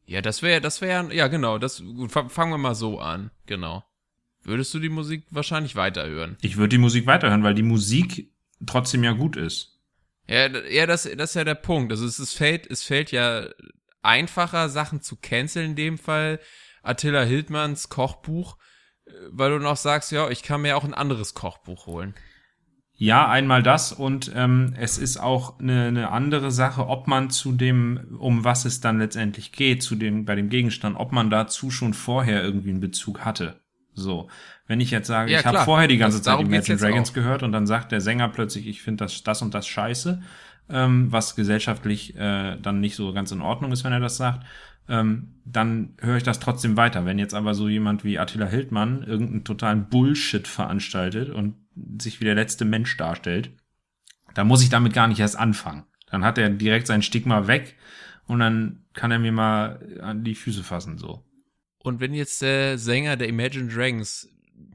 ja, 0.05 0.21
das 0.21 0.41
wäre, 0.41 0.61
das 0.61 0.81
wäre, 0.81 1.13
ja 1.13 1.27
genau, 1.27 1.57
das, 1.57 1.83
gut, 1.83 2.11
fangen 2.11 2.51
wir 2.51 2.57
mal 2.57 2.75
so 2.75 2.99
an, 2.99 3.31
genau. 3.45 3.83
Würdest 4.43 4.73
du 4.73 4.79
die 4.79 4.89
Musik 4.89 5.25
wahrscheinlich 5.29 5.75
weiterhören? 5.75 6.37
Ich 6.41 6.55
würde 6.55 6.69
die 6.69 6.77
Musik 6.77 7.05
weiterhören, 7.05 7.43
weil 7.43 7.55
die 7.55 7.63
Musik 7.63 8.31
trotzdem 8.65 9.03
ja 9.03 9.11
gut 9.11 9.35
ist. 9.35 9.77
Ja, 10.27 10.47
ja, 10.69 10.85
das, 10.85 11.03
das 11.03 11.31
ist 11.31 11.35
ja 11.35 11.43
der 11.43 11.55
Punkt. 11.55 11.91
Also 11.91 12.05
es, 12.05 12.19
es 12.19 12.33
fällt, 12.33 12.65
es 12.67 12.83
fällt 12.83 13.11
ja 13.11 13.47
einfacher, 14.01 14.69
Sachen 14.69 15.01
zu 15.01 15.17
canceln 15.17 15.71
in 15.71 15.75
dem 15.75 15.97
Fall. 15.97 16.39
Attila 16.83 17.23
Hildmanns 17.23 17.89
Kochbuch, 17.89 18.57
äh, 19.05 19.11
weil 19.31 19.51
du 19.51 19.59
noch 19.59 19.77
sagst, 19.77 20.11
ja, 20.11 20.29
ich 20.29 20.43
kann 20.43 20.61
mir 20.61 20.77
auch 20.77 20.85
ein 20.85 20.93
anderes 20.93 21.33
Kochbuch 21.33 21.87
holen. 21.87 22.13
Ja, 22.99 23.29
einmal 23.29 23.61
das 23.61 23.91
und 23.93 24.31
ähm, 24.35 24.73
es 24.75 24.97
ist 24.97 25.17
auch 25.17 25.59
eine, 25.59 25.85
eine 25.85 26.11
andere 26.11 26.49
Sache, 26.49 26.87
ob 26.87 27.07
man 27.07 27.29
zu 27.29 27.51
dem, 27.51 28.17
um 28.17 28.43
was 28.43 28.65
es 28.65 28.81
dann 28.81 28.97
letztendlich 28.97 29.51
geht, 29.51 29.83
zu 29.83 29.95
dem, 29.95 30.25
bei 30.25 30.33
dem 30.35 30.49
Gegenstand, 30.49 30.95
ob 30.97 31.11
man 31.11 31.29
dazu 31.29 31.69
schon 31.69 31.93
vorher 31.93 32.43
irgendwie 32.43 32.71
einen 32.71 32.79
Bezug 32.79 33.23
hatte. 33.23 33.61
So, 33.93 34.29
wenn 34.65 34.79
ich 34.81 34.89
jetzt 34.89 35.07
sage, 35.07 35.31
Ja, 35.31 35.39
ich 35.39 35.45
habe 35.45 35.59
vorher 35.59 35.87
die 35.87 35.97
ganze 35.97 36.17
Das- 36.17 36.25
Zeit 36.25 36.39
Imagine 36.39 36.77
Dragons 36.79 37.11
auch. 37.11 37.13
gehört 37.13 37.43
und 37.43 37.51
dann 37.51 37.67
sagt 37.67 37.91
der 37.91 38.01
Sänger 38.01 38.29
plötzlich, 38.29 38.65
ich 38.67 38.81
finde 38.81 39.03
das, 39.05 39.21
das 39.23 39.43
und 39.43 39.53
das 39.53 39.67
scheiße, 39.67 40.21
ähm, 40.69 41.11
was 41.11 41.35
gesellschaftlich 41.35 42.15
äh, 42.15 42.57
dann 42.59 42.79
nicht 42.79 42.95
so 42.95 43.13
ganz 43.13 43.31
in 43.31 43.41
Ordnung 43.41 43.71
ist, 43.71 43.83
wenn 43.83 43.93
er 43.93 43.99
das 43.99 44.17
sagt, 44.17 44.43
ähm, 44.89 45.35
dann 45.45 45.93
höre 46.01 46.17
ich 46.17 46.23
das 46.23 46.39
trotzdem 46.39 46.77
weiter. 46.77 47.05
Wenn 47.05 47.19
jetzt 47.19 47.33
aber 47.35 47.53
so 47.53 47.69
jemand 47.69 48.03
wie 48.03 48.17
Attila 48.17 48.47
Hildmann 48.47 49.03
irgendeinen 49.03 49.43
totalen 49.43 49.87
Bullshit 49.87 50.47
veranstaltet 50.47 51.29
und 51.29 51.55
sich 51.99 52.19
wie 52.19 52.25
der 52.25 52.35
letzte 52.35 52.65
Mensch 52.65 52.95
darstellt, 52.97 53.51
dann 54.33 54.47
muss 54.47 54.63
ich 54.63 54.69
damit 54.69 54.93
gar 54.93 55.07
nicht 55.07 55.19
erst 55.19 55.37
anfangen. 55.37 55.85
Dann 56.07 56.23
hat 56.23 56.37
er 56.37 56.49
direkt 56.49 56.87
sein 56.87 57.01
Stigma 57.01 57.47
weg 57.47 57.75
und 58.27 58.39
dann 58.39 58.85
kann 58.93 59.11
er 59.11 59.19
mir 59.19 59.31
mal 59.31 59.99
an 60.01 60.23
die 60.23 60.35
Füße 60.35 60.63
fassen, 60.63 60.97
so. 60.97 61.23
Und 61.79 61.99
wenn 61.99 62.13
jetzt 62.13 62.41
der 62.41 62.77
Sänger 62.77 63.15
der 63.15 63.29
Imagine 63.29 63.69
Dragons 63.73 64.29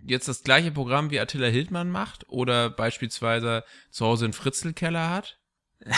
jetzt 0.07 0.29
das 0.29 0.43
gleiche 0.43 0.71
Programm 0.71 1.11
wie 1.11 1.21
Attila 1.21 1.49
Hildmann 1.49 1.91
macht 1.91 2.29
oder 2.29 2.71
beispielsweise 2.71 3.65
zu 3.91 4.07
Hause 4.07 4.27
einen 4.27 4.33
Fritzelkeller 4.33 5.11
hat, 5.11 5.38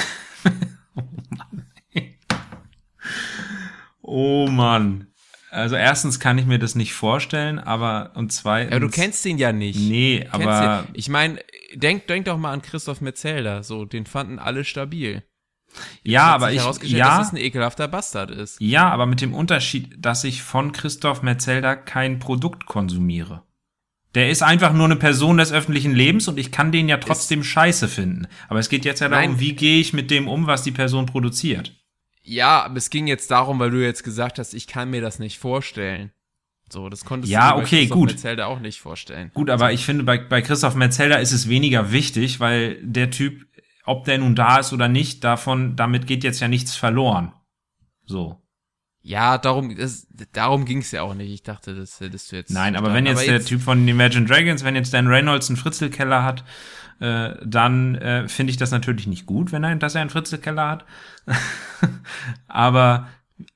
Oh 4.06 4.46
Mann. 4.46 5.08
Also 5.54 5.76
erstens 5.76 6.18
kann 6.18 6.36
ich 6.36 6.46
mir 6.46 6.58
das 6.58 6.74
nicht 6.74 6.94
vorstellen, 6.94 7.60
aber 7.60 8.10
und 8.14 8.32
zweitens. 8.32 8.72
ja, 8.72 8.80
du 8.80 8.88
kennst 8.88 9.24
ihn 9.24 9.38
ja 9.38 9.52
nicht. 9.52 9.78
Nee, 9.78 10.26
Kennst 10.30 10.34
aber. 10.34 10.84
Ich 10.94 11.08
meine, 11.08 11.38
denk, 11.74 12.08
denk 12.08 12.24
doch 12.24 12.36
mal 12.36 12.52
an 12.52 12.60
Christoph 12.60 13.00
Metzelder, 13.00 13.62
so, 13.62 13.84
den 13.84 14.04
fanden 14.04 14.38
alle 14.40 14.64
stabil. 14.64 15.22
ja, 16.02 16.26
Hat 16.26 16.34
aber 16.34 16.52
ich 16.52 16.58
herausgestellt, 16.60 16.98
ja, 16.98 17.18
dass 17.18 17.28
es 17.28 17.32
ein 17.32 17.38
ekelhafter 17.38 17.86
Bastard 17.86 18.32
ist. 18.32 18.60
ja, 18.60 18.88
aber 18.90 19.06
mit 19.06 19.20
dem 19.20 19.32
Unterschied, 19.32 19.94
dass 19.98 20.24
ich 20.24 20.42
von 20.42 20.72
Christoph 20.72 21.22
Metzelder 21.22 21.76
kein 21.76 22.18
Produkt 22.18 22.66
konsumiere. 22.66 23.42
Der 24.14 24.30
ist 24.30 24.42
einfach 24.42 24.72
nur 24.72 24.84
eine 24.84 24.96
Person 24.96 25.38
des 25.38 25.52
öffentlichen 25.52 25.94
Lebens 25.94 26.28
und 26.28 26.38
ich 26.38 26.52
kann 26.52 26.72
den 26.72 26.88
ja 26.88 26.98
trotzdem 26.98 27.42
scheiße 27.42 27.88
finden. 27.88 28.26
Aber 28.48 28.60
es 28.60 28.68
geht 28.68 28.84
jetzt 28.84 29.00
ja 29.00 29.08
darum, 29.08 29.32
Nein. 29.32 29.40
wie 29.40 29.54
gehe 29.54 29.80
ich 29.80 29.92
mit 29.92 30.10
dem 30.10 30.28
um, 30.28 30.46
was 30.46 30.62
die 30.62 30.70
Person 30.72 31.06
produziert. 31.06 31.83
Ja, 32.24 32.62
aber 32.64 32.76
es 32.78 32.90
ging 32.90 33.06
jetzt 33.06 33.30
darum, 33.30 33.58
weil 33.58 33.70
du 33.70 33.82
jetzt 33.82 34.02
gesagt 34.02 34.38
hast, 34.38 34.54
ich 34.54 34.66
kann 34.66 34.90
mir 34.90 35.00
das 35.00 35.18
nicht 35.18 35.38
vorstellen. 35.38 36.10
So, 36.70 36.88
das 36.88 37.04
konntest 37.04 37.30
Ja, 37.30 37.50
du 37.50 37.56
dir 37.56 37.56
bei 37.56 37.62
okay, 37.66 37.78
Christoph 37.80 37.98
gut. 37.98 38.08
Metzelder 38.10 38.46
auch 38.48 38.58
nicht 38.58 38.80
vorstellen. 38.80 39.30
Gut, 39.34 39.50
aber 39.50 39.72
ich 39.72 39.84
finde, 39.84 40.04
bei, 40.04 40.18
bei 40.18 40.40
Christoph 40.40 40.74
Metzelder 40.74 41.20
ist 41.20 41.32
es 41.32 41.48
weniger 41.48 41.92
wichtig, 41.92 42.40
weil 42.40 42.80
der 42.82 43.10
Typ, 43.10 43.46
ob 43.84 44.04
der 44.06 44.18
nun 44.18 44.34
da 44.34 44.58
ist 44.58 44.72
oder 44.72 44.88
nicht, 44.88 45.22
davon, 45.22 45.76
damit 45.76 46.06
geht 46.06 46.24
jetzt 46.24 46.40
ja 46.40 46.48
nichts 46.48 46.74
verloren. 46.74 47.32
So. 48.06 48.40
Ja, 49.06 49.36
darum, 49.36 49.76
das, 49.76 50.06
darum 50.32 50.64
ging's 50.64 50.90
ja 50.90 51.02
auch 51.02 51.12
nicht. 51.12 51.30
Ich 51.30 51.42
dachte, 51.42 51.74
das 51.74 52.00
hättest 52.00 52.32
du 52.32 52.36
jetzt. 52.36 52.50
Nein, 52.50 52.74
aber 52.74 52.94
wenn 52.94 53.04
jetzt 53.04 53.26
der 53.26 53.44
Typ 53.44 53.60
von 53.60 53.86
Imagine 53.86 54.24
Dragons, 54.24 54.64
wenn 54.64 54.74
jetzt 54.74 54.94
Dan 54.94 55.08
Reynolds 55.08 55.50
einen 55.50 55.58
Fritzelkeller 55.58 56.22
hat, 56.22 56.42
äh, 57.00 57.34
dann 57.44 57.96
äh, 57.96 58.28
finde 58.28 58.50
ich 58.50 58.56
das 58.56 58.70
natürlich 58.70 59.06
nicht 59.06 59.26
gut, 59.26 59.52
wenn 59.52 59.62
er, 59.62 59.76
dass 59.76 59.94
er 59.94 60.00
einen 60.00 60.08
Fritzelkeller 60.08 60.70
hat. 60.70 60.86
aber 62.48 63.08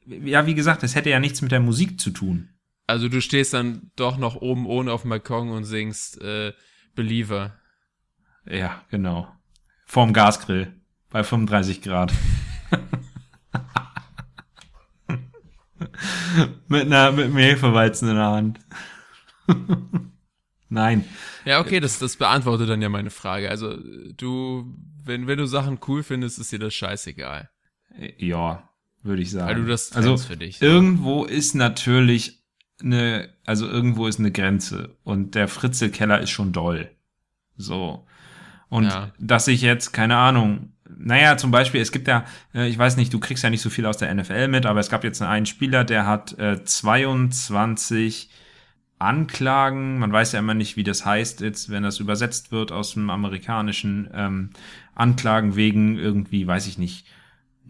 ja, 0.05 0.45
wie 0.45 0.55
gesagt, 0.55 0.83
es 0.83 0.95
hätte 0.95 1.09
ja 1.09 1.19
nichts 1.19 1.41
mit 1.41 1.51
der 1.51 1.61
Musik 1.61 1.99
zu 1.99 2.11
tun. 2.11 2.51
Also 2.87 3.09
du 3.09 3.23
stehst 3.23 3.55
dann 3.55 3.91
doch 3.97 4.19
noch 4.19 4.37
oben 4.37 4.67
ohne 4.67 4.93
auf 4.93 5.01
dem 5.01 5.11
Balkon 5.11 5.49
und 5.49 5.65
singst 5.65 6.21
äh, 6.21 6.53
Believer. 6.95 7.55
Ja, 8.45 8.83
genau. 8.91 9.29
Vorm 9.87 10.13
Gasgrill 10.13 10.75
bei 11.09 11.25
35 11.25 11.81
Grad. 11.81 12.13
mit 16.69 16.87
einer 16.87 17.13
mit 17.13 17.27
einem 17.27 17.37
Hefeweizen 17.37 18.09
in 18.09 18.15
der 18.17 18.27
Hand. 18.27 18.59
Nein. 20.69 21.05
Ja, 21.45 21.61
okay, 21.61 21.81
das, 21.81 21.99
das 21.99 22.17
beantwortet 22.17 22.69
dann 22.69 22.83
ja 22.83 22.89
meine 22.89 23.11
Frage. 23.11 23.49
Also 23.51 23.77
du, 24.17 24.75
wenn, 25.05 25.27
wenn 25.27 25.39
du 25.39 25.47
Sachen 25.47 25.79
cool 25.89 26.03
findest, 26.03 26.39
ist 26.39 26.53
dir 26.53 26.59
das 26.59 26.75
scheißegal. 26.75 27.49
Ja, 28.19 28.69
würde 29.03 29.23
ich 29.23 29.31
sagen. 29.31 29.49
Weil 29.49 29.63
du 29.63 29.67
das 29.67 29.93
also 29.93 30.17
für 30.19 30.37
dich. 30.37 30.61
irgendwo 30.61 31.25
ist 31.25 31.55
natürlich 31.55 32.43
eine, 32.83 33.31
also 33.47 33.67
irgendwo 33.67 34.07
ist 34.07 34.19
eine 34.19 34.31
Grenze 34.31 34.97
und 35.05 35.35
der 35.35 35.49
Fritzelkeller 35.49 36.21
ist 36.21 36.31
schon 36.31 36.53
doll. 36.53 36.91
So. 37.57 38.07
Und 38.69 38.85
Ja. 38.85 39.13
dass 39.19 39.49
ich 39.49 39.63
jetzt, 39.63 39.93
keine 39.93 40.17
Ahnung, 40.19 40.75
naja, 40.99 41.37
zum 41.37 41.51
Beispiel, 41.51 41.81
es 41.81 41.93
gibt 41.93 42.09
ja, 42.09 42.25
äh, 42.55 42.69
ich 42.69 42.79
weiß 42.79 42.97
nicht, 42.97 43.13
du 43.15 43.21
kriegst 43.21 43.45
ja 43.45 43.51
nicht 43.51 43.63
so 43.63 43.71
viel 43.71 43.87
aus 43.87 43.99
der 43.99 44.13
NFL 44.15 44.49
mit, 44.49 44.67
aber 44.67 44.81
es 44.81 44.91
gab 44.91 45.05
jetzt 45.05 45.23
einen 45.23 45.47
Spieler, 45.47 45.85
der 45.85 46.07
hat 46.07 46.39
äh, 46.39 46.65
22 46.65 48.31
Anklagen, 48.99 49.99
man 49.99 50.13
weiß 50.13 50.33
ja 50.33 50.41
immer 50.41 50.55
nicht, 50.55 50.77
wie 50.77 50.83
das 50.83 51.05
heißt 51.05 51.41
jetzt, 51.41 51.71
wenn 51.71 51.85
das 51.85 52.01
übersetzt 52.01 52.51
wird 52.51 52.73
aus 52.73 52.95
dem 52.95 53.11
amerikanischen, 53.11 54.11
ähm, 54.13 54.51
Anklagen 54.95 55.55
wegen 55.55 55.97
irgendwie, 55.97 56.47
weiß 56.47 56.67
ich 56.67 56.79
nicht, 56.79 57.07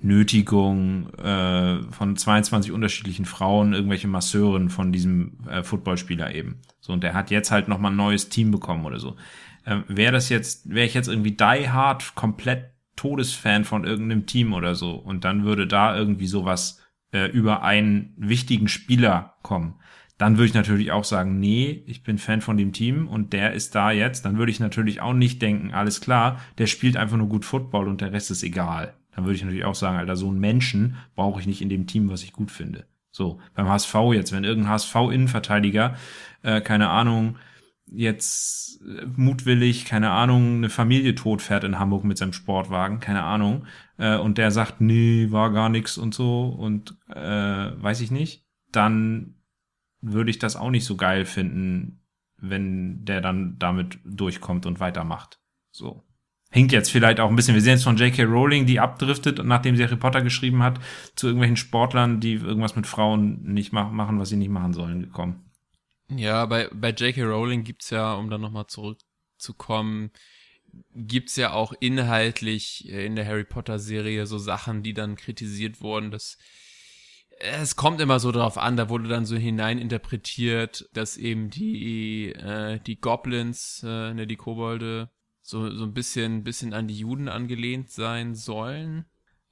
Nötigung 0.00 1.12
äh, 1.14 1.82
von 1.90 2.16
22 2.16 2.72
unterschiedlichen 2.72 3.26
Frauen, 3.26 3.74
irgendwelche 3.74 4.08
Masseuren 4.08 4.70
von 4.70 4.92
diesem 4.92 5.38
äh, 5.50 5.62
Footballspieler 5.62 6.34
eben. 6.34 6.60
So, 6.80 6.92
und 6.92 7.02
der 7.02 7.14
hat 7.14 7.30
jetzt 7.30 7.50
halt 7.50 7.68
nochmal 7.68 7.90
ein 7.90 7.96
neues 7.96 8.28
Team 8.28 8.50
bekommen 8.50 8.86
oder 8.86 9.00
so. 9.00 9.16
Ähm, 9.66 9.84
wäre 9.88 10.12
das 10.12 10.28
jetzt, 10.28 10.70
wäre 10.70 10.86
ich 10.86 10.94
jetzt 10.94 11.08
irgendwie 11.08 11.32
die 11.32 11.68
hard 11.68 12.14
komplett 12.14 12.77
Todesfan 12.98 13.64
von 13.64 13.84
irgendeinem 13.84 14.26
Team 14.26 14.52
oder 14.52 14.74
so 14.74 14.92
und 14.92 15.24
dann 15.24 15.44
würde 15.44 15.66
da 15.66 15.96
irgendwie 15.96 16.26
sowas 16.26 16.82
äh, 17.12 17.30
über 17.30 17.62
einen 17.62 18.12
wichtigen 18.16 18.68
Spieler 18.68 19.36
kommen, 19.42 19.76
dann 20.18 20.36
würde 20.36 20.46
ich 20.46 20.54
natürlich 20.54 20.90
auch 20.90 21.04
sagen, 21.04 21.38
nee, 21.38 21.84
ich 21.86 22.02
bin 22.02 22.18
Fan 22.18 22.40
von 22.40 22.56
dem 22.56 22.72
Team 22.72 23.06
und 23.06 23.32
der 23.32 23.52
ist 23.52 23.76
da 23.76 23.92
jetzt. 23.92 24.24
Dann 24.24 24.36
würde 24.36 24.50
ich 24.50 24.58
natürlich 24.58 25.00
auch 25.00 25.14
nicht 25.14 25.40
denken, 25.40 25.72
alles 25.72 26.00
klar, 26.00 26.40
der 26.58 26.66
spielt 26.66 26.96
einfach 26.96 27.16
nur 27.16 27.28
gut 27.28 27.44
Football 27.44 27.86
und 27.86 28.00
der 28.00 28.12
Rest 28.12 28.32
ist 28.32 28.42
egal. 28.42 28.94
Dann 29.14 29.24
würde 29.24 29.36
ich 29.36 29.44
natürlich 29.44 29.64
auch 29.64 29.76
sagen, 29.76 29.96
Alter, 29.96 30.16
so 30.16 30.28
einen 30.28 30.40
Menschen 30.40 30.96
brauche 31.14 31.40
ich 31.40 31.46
nicht 31.46 31.62
in 31.62 31.68
dem 31.68 31.86
Team, 31.86 32.10
was 32.10 32.24
ich 32.24 32.32
gut 32.32 32.50
finde. 32.50 32.84
So, 33.12 33.40
beim 33.54 33.68
HSV 33.68 33.94
jetzt, 34.12 34.32
wenn 34.32 34.44
irgendein 34.44 34.72
HSV-Innenverteidiger, 34.72 35.96
äh, 36.42 36.60
keine 36.60 36.90
Ahnung, 36.90 37.36
jetzt 37.92 38.80
äh, 38.82 39.06
mutwillig, 39.16 39.84
keine 39.84 40.10
Ahnung, 40.10 40.56
eine 40.56 40.70
Familie 40.70 41.14
totfährt 41.14 41.64
in 41.64 41.78
Hamburg 41.78 42.04
mit 42.04 42.18
seinem 42.18 42.32
Sportwagen, 42.32 43.00
keine 43.00 43.22
Ahnung, 43.22 43.66
äh, 43.96 44.16
und 44.16 44.38
der 44.38 44.50
sagt, 44.50 44.80
nee, 44.80 45.28
war 45.30 45.52
gar 45.52 45.68
nix 45.68 45.98
und 45.98 46.14
so 46.14 46.48
und 46.48 46.96
äh, 47.08 47.16
weiß 47.16 48.00
ich 48.00 48.10
nicht, 48.10 48.46
dann 48.72 49.34
würde 50.00 50.30
ich 50.30 50.38
das 50.38 50.56
auch 50.56 50.70
nicht 50.70 50.84
so 50.84 50.96
geil 50.96 51.24
finden, 51.24 52.00
wenn 52.36 53.04
der 53.04 53.20
dann 53.20 53.56
damit 53.58 53.98
durchkommt 54.04 54.66
und 54.66 54.80
weitermacht. 54.80 55.40
So. 55.70 56.04
Hinkt 56.50 56.72
jetzt 56.72 56.90
vielleicht 56.90 57.20
auch 57.20 57.28
ein 57.28 57.36
bisschen. 57.36 57.54
Wir 57.54 57.60
sehen 57.60 57.74
jetzt 57.74 57.84
von 57.84 57.96
J.K. 57.96 58.22
Rowling, 58.22 58.64
die 58.64 58.80
abdriftet, 58.80 59.44
nachdem 59.44 59.76
sie 59.76 59.84
Harry 59.84 59.96
Potter 59.96 60.22
geschrieben 60.22 60.62
hat, 60.62 60.80
zu 61.14 61.26
irgendwelchen 61.26 61.58
Sportlern, 61.58 62.20
die 62.20 62.34
irgendwas 62.34 62.74
mit 62.74 62.86
Frauen 62.86 63.42
nicht 63.42 63.72
mach, 63.72 63.90
machen, 63.90 64.18
was 64.18 64.30
sie 64.30 64.36
nicht 64.36 64.48
machen 64.48 64.72
sollen, 64.72 65.02
gekommen. 65.02 65.47
Ja, 66.10 66.46
bei, 66.46 66.68
bei 66.72 66.90
J.K. 66.90 67.22
Rowling 67.22 67.64
gibt's 67.64 67.90
ja, 67.90 68.14
um 68.14 68.30
dann 68.30 68.40
nochmal 68.40 68.66
zurückzukommen, 68.66 70.10
gibt's 70.94 71.36
ja 71.36 71.52
auch 71.52 71.74
inhaltlich 71.80 72.88
äh, 72.88 73.04
in 73.06 73.16
der 73.16 73.26
Harry 73.26 73.44
Potter 73.44 73.78
Serie 73.78 74.26
so 74.26 74.38
Sachen, 74.38 74.82
die 74.82 74.94
dann 74.94 75.16
kritisiert 75.16 75.80
wurden, 75.80 76.10
dass 76.10 76.38
äh, 77.40 77.60
es 77.60 77.76
kommt 77.76 78.00
immer 78.00 78.20
so 78.20 78.32
drauf 78.32 78.56
an, 78.58 78.76
da 78.76 78.88
wurde 78.88 79.08
dann 79.08 79.26
so 79.26 79.36
hineininterpretiert, 79.36 80.88
dass 80.94 81.16
eben 81.18 81.50
die, 81.50 82.32
äh, 82.32 82.80
die 82.80 83.00
Goblins, 83.00 83.82
äh, 83.84 84.14
ne, 84.14 84.26
die 84.26 84.36
Kobolde, 84.36 85.10
so, 85.42 85.70
so 85.74 85.84
ein 85.84 85.94
bisschen, 85.94 86.44
bisschen 86.44 86.74
an 86.74 86.88
die 86.88 86.98
Juden 86.98 87.28
angelehnt 87.28 87.90
sein 87.90 88.34
sollen. 88.34 89.06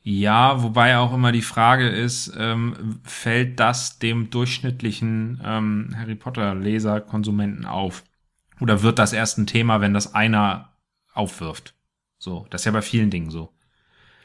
Ja, 0.09 0.63
wobei 0.63 0.99
auch 0.99 1.13
immer 1.13 1.33
die 1.33 1.43
Frage 1.43 1.89
ist, 1.89 2.33
ähm, 2.39 3.01
fällt 3.03 3.59
das 3.59 3.99
dem 3.99 4.31
durchschnittlichen 4.31 5.43
ähm, 5.45 5.97
Harry 5.97 6.15
Potter-Leser, 6.15 7.01
Konsumenten 7.01 7.65
auf? 7.65 8.05
Oder 8.61 8.83
wird 8.83 9.01
das 9.01 9.13
erst 9.13 9.37
ein 9.37 9.49
Thema, 9.49 9.81
wenn 9.81 9.95
das 9.95 10.15
einer 10.15 10.77
aufwirft? 11.13 11.75
So, 12.19 12.47
das 12.51 12.61
ist 12.61 12.67
ja 12.67 12.71
bei 12.71 12.83
vielen 12.83 13.11
Dingen 13.11 13.31
so. 13.31 13.53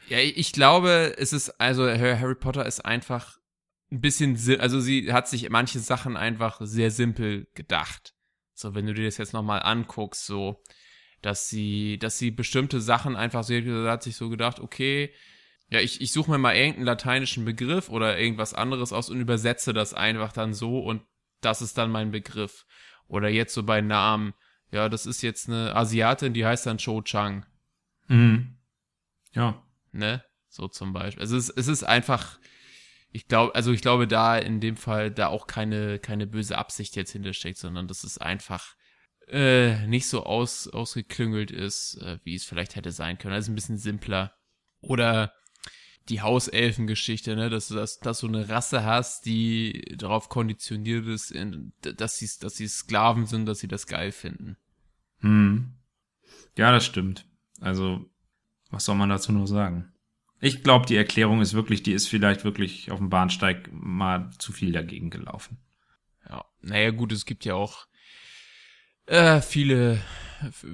Ja, 0.08 0.18
ich 0.18 0.52
glaube, 0.52 1.16
es 1.18 1.32
ist, 1.32 1.60
also 1.60 1.88
Harry 1.88 2.36
Potter 2.36 2.64
ist 2.64 2.84
einfach 2.84 3.38
ein 3.90 4.00
bisschen, 4.00 4.38
also 4.60 4.78
sie 4.78 5.12
hat 5.12 5.26
sich 5.26 5.50
manche 5.50 5.80
Sachen 5.80 6.16
einfach 6.16 6.60
sehr 6.60 6.92
simpel 6.92 7.48
gedacht. 7.54 8.14
So, 8.54 8.76
wenn 8.76 8.86
du 8.86 8.94
dir 8.94 9.06
das 9.06 9.18
jetzt 9.18 9.32
nochmal 9.32 9.64
anguckst, 9.64 10.26
so, 10.26 10.62
dass 11.22 11.48
sie, 11.48 11.98
dass 11.98 12.18
sie 12.18 12.30
bestimmte 12.30 12.80
Sachen 12.80 13.16
einfach 13.16 13.42
sie 13.42 13.68
hat 13.88 14.04
sich 14.04 14.14
so 14.14 14.28
gedacht, 14.28 14.60
okay, 14.60 15.12
ja, 15.72 15.80
ich, 15.80 16.02
ich 16.02 16.12
suche 16.12 16.30
mir 16.30 16.36
mal 16.36 16.54
irgendeinen 16.54 16.84
lateinischen 16.84 17.46
Begriff 17.46 17.88
oder 17.88 18.18
irgendwas 18.18 18.52
anderes 18.52 18.92
aus 18.92 19.08
und 19.08 19.18
übersetze 19.18 19.72
das 19.72 19.94
einfach 19.94 20.30
dann 20.32 20.52
so 20.52 20.80
und 20.80 21.02
das 21.40 21.62
ist 21.62 21.78
dann 21.78 21.90
mein 21.90 22.10
Begriff. 22.10 22.66
Oder 23.08 23.30
jetzt 23.30 23.54
so 23.54 23.62
bei 23.62 23.80
Namen, 23.80 24.34
ja, 24.70 24.90
das 24.90 25.06
ist 25.06 25.22
jetzt 25.22 25.48
eine 25.48 25.74
Asiatin, 25.74 26.34
die 26.34 26.44
heißt 26.44 26.66
dann 26.66 26.76
Cho 26.76 27.00
Chang 27.00 27.46
Mhm. 28.08 28.58
Ja. 29.32 29.62
ne? 29.92 30.22
So 30.50 30.68
zum 30.68 30.92
Beispiel. 30.92 31.22
Also 31.22 31.38
es, 31.38 31.48
es 31.48 31.68
ist 31.68 31.84
einfach, 31.84 32.38
ich 33.10 33.26
glaube, 33.26 33.54
also 33.54 33.72
ich 33.72 33.80
glaube 33.80 34.06
da 34.06 34.36
in 34.36 34.60
dem 34.60 34.76
Fall 34.76 35.10
da 35.10 35.28
auch 35.28 35.46
keine, 35.46 35.98
keine 36.00 36.26
böse 36.26 36.58
Absicht 36.58 36.96
jetzt 36.96 37.12
hintersteckt, 37.12 37.56
sondern 37.56 37.88
dass 37.88 38.04
es 38.04 38.18
einfach 38.18 38.74
äh, 39.28 39.86
nicht 39.86 40.06
so 40.06 40.24
aus, 40.24 40.68
ausgeklüngelt 40.68 41.50
ist, 41.50 41.94
äh, 42.02 42.18
wie 42.24 42.34
es 42.34 42.44
vielleicht 42.44 42.76
hätte 42.76 42.92
sein 42.92 43.16
können. 43.16 43.32
Also 43.32 43.50
ein 43.50 43.54
bisschen 43.54 43.78
simpler. 43.78 44.34
Oder 44.82 45.32
die 46.08 46.20
Hauselfengeschichte, 46.20 47.36
ne, 47.36 47.50
dass 47.50 47.68
du 47.68 47.74
das, 47.74 48.00
dass 48.00 48.20
du 48.20 48.28
eine 48.28 48.48
Rasse 48.48 48.84
hast, 48.84 49.26
die 49.26 49.94
darauf 49.96 50.28
konditioniert 50.28 51.06
ist, 51.06 51.30
in, 51.30 51.72
dass 51.80 52.18
sie, 52.18 52.28
dass 52.40 52.56
sie 52.56 52.66
Sklaven 52.66 53.26
sind, 53.26 53.46
dass 53.46 53.60
sie 53.60 53.68
das 53.68 53.86
geil 53.86 54.12
finden. 54.12 54.56
Hm. 55.20 55.74
Ja, 56.56 56.72
das 56.72 56.84
stimmt. 56.84 57.26
Also, 57.60 58.10
was 58.70 58.84
soll 58.84 58.96
man 58.96 59.08
dazu 59.08 59.32
nur 59.32 59.46
sagen? 59.46 59.92
Ich 60.40 60.64
glaube, 60.64 60.86
die 60.86 60.96
Erklärung 60.96 61.40
ist 61.40 61.54
wirklich, 61.54 61.84
die 61.84 61.92
ist 61.92 62.08
vielleicht 62.08 62.44
wirklich 62.44 62.90
auf 62.90 62.98
dem 62.98 63.10
Bahnsteig 63.10 63.70
mal 63.72 64.30
zu 64.38 64.52
viel 64.52 64.72
dagegen 64.72 65.08
gelaufen. 65.08 65.58
Ja, 66.28 66.44
naja, 66.60 66.90
gut, 66.90 67.12
es 67.12 67.26
gibt 67.26 67.44
ja 67.44 67.54
auch 67.54 67.86
äh, 69.12 69.42
viele, 69.42 70.00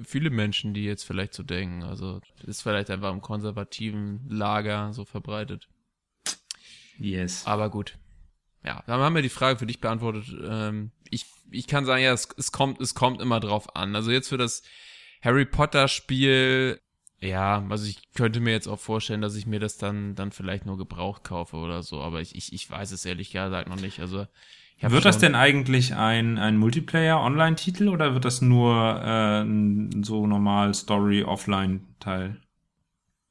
viele 0.04 0.30
Menschen, 0.30 0.72
die 0.72 0.84
jetzt 0.84 1.02
vielleicht 1.02 1.34
so 1.34 1.42
denken. 1.42 1.82
Also, 1.82 2.20
ist 2.46 2.62
vielleicht 2.62 2.88
einfach 2.90 3.12
im 3.12 3.20
konservativen 3.20 4.24
Lager 4.28 4.92
so 4.92 5.04
verbreitet. 5.04 5.68
Yes. 6.98 7.46
Aber 7.46 7.68
gut. 7.68 7.98
Ja, 8.64 8.82
dann 8.86 9.00
haben 9.00 9.14
wir 9.14 9.22
die 9.22 9.28
Frage 9.28 9.58
für 9.58 9.66
dich 9.66 9.80
beantwortet. 9.80 10.26
Ähm, 10.48 10.92
ich, 11.10 11.26
ich 11.50 11.66
kann 11.66 11.84
sagen, 11.84 12.02
ja, 12.02 12.12
es, 12.12 12.28
es 12.36 12.52
kommt, 12.52 12.80
es 12.80 12.94
kommt 12.94 13.20
immer 13.20 13.40
drauf 13.40 13.74
an. 13.74 13.96
Also 13.96 14.10
jetzt 14.10 14.28
für 14.28 14.38
das 14.38 14.62
Harry 15.20 15.44
Potter 15.44 15.88
Spiel, 15.88 16.80
ja, 17.20 17.66
also 17.68 17.86
ich 17.86 18.12
könnte 18.12 18.38
mir 18.40 18.52
jetzt 18.52 18.68
auch 18.68 18.78
vorstellen, 18.78 19.20
dass 19.20 19.34
ich 19.34 19.46
mir 19.46 19.58
das 19.58 19.78
dann, 19.78 20.14
dann 20.14 20.30
vielleicht 20.30 20.64
nur 20.64 20.78
gebraucht 20.78 21.24
kaufe 21.24 21.56
oder 21.56 21.82
so, 21.82 22.00
aber 22.00 22.20
ich, 22.20 22.36
ich, 22.36 22.52
ich 22.52 22.70
weiß 22.70 22.92
es 22.92 23.04
ehrlich 23.04 23.32
gesagt 23.32 23.68
noch 23.68 23.80
nicht. 23.80 23.98
Also 24.00 24.26
Wird 24.80 25.04
das 25.04 25.18
denn 25.18 25.34
eigentlich 25.34 25.94
ein, 25.94 26.38
ein 26.38 26.56
Multiplayer-Online-Titel 26.56 27.88
oder 27.88 28.14
wird 28.14 28.24
das 28.24 28.40
nur 28.42 29.02
äh, 29.02 29.44
so 30.04 30.26
normal 30.26 30.72
Story-Offline-Teil? 30.72 32.40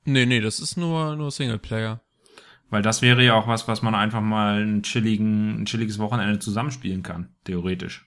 Nee, 0.04 0.26
nee, 0.26 0.42
das 0.42 0.60
ist 0.60 0.78
nur, 0.78 1.16
nur 1.16 1.32
Singleplayer. 1.32 2.02
Weil 2.70 2.82
das 2.82 3.02
wäre 3.02 3.24
ja 3.24 3.34
auch 3.36 3.48
was, 3.48 3.68
was 3.68 3.82
man 3.82 3.96
einfach 3.96 4.22
mal 4.22 4.62
ein, 4.62 4.84
chilligen, 4.84 5.62
ein 5.62 5.66
chilliges 5.66 6.00
Wochenende 6.00 6.40
zusammenspielen 6.40 7.02
kann, 7.02 7.30
theoretisch. 7.46 8.06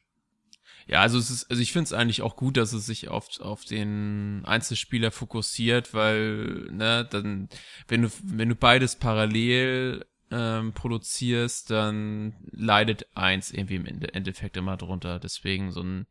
Ja, 0.87 1.01
also 1.01 1.19
es 1.19 1.31
ist, 1.31 1.51
also 1.51 1.63
ich 1.63 1.73
finde 1.73 1.85
es 1.85 1.93
eigentlich 1.93 2.21
auch 2.21 2.37
gut, 2.37 2.57
dass 2.57 2.73
es 2.73 2.85
sich 2.85 3.09
auf, 3.09 3.41
auf 3.41 3.65
den 3.65 4.43
Einzelspieler 4.45 5.13
fokussiert, 5.13 5.95
weil, 5.95 6.69
ne, 6.73 7.07
dann, 7.09 7.49
wenn 7.89 8.03
du, 8.03 8.09
wenn 8.25 8.49
du 8.49 8.55
beides 8.55 8.97
parallel 8.97 10.05
ähm, 10.31 10.73
produzierst, 10.73 11.71
dann 11.71 12.35
leidet 12.51 13.07
eins 13.17 13.51
irgendwie 13.51 13.77
im 13.77 13.87
Ende- 13.87 14.15
Endeffekt 14.15 14.57
immer 14.57 14.77
drunter. 14.77 15.19
Deswegen 15.19 15.73
so 15.73 15.83
ein 15.83 16.07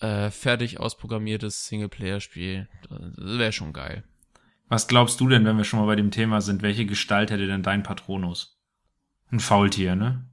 äh, 0.00 0.30
fertig 0.30 0.80
ausprogrammiertes 0.80 1.66
Singleplayer-Spiel, 1.66 2.68
das 2.88 3.38
wäre 3.38 3.52
schon 3.52 3.72
geil. 3.72 4.04
Was 4.68 4.86
glaubst 4.88 5.20
du 5.20 5.28
denn, 5.28 5.44
wenn 5.44 5.56
wir 5.56 5.64
schon 5.64 5.80
mal 5.80 5.86
bei 5.86 5.96
dem 5.96 6.10
Thema 6.10 6.40
sind, 6.40 6.62
welche 6.62 6.86
Gestalt 6.86 7.30
hätte 7.30 7.46
denn 7.46 7.62
dein 7.62 7.82
Patronus? 7.82 8.58
Ein 9.30 9.40
Faultier, 9.40 9.96
ne? 9.96 10.26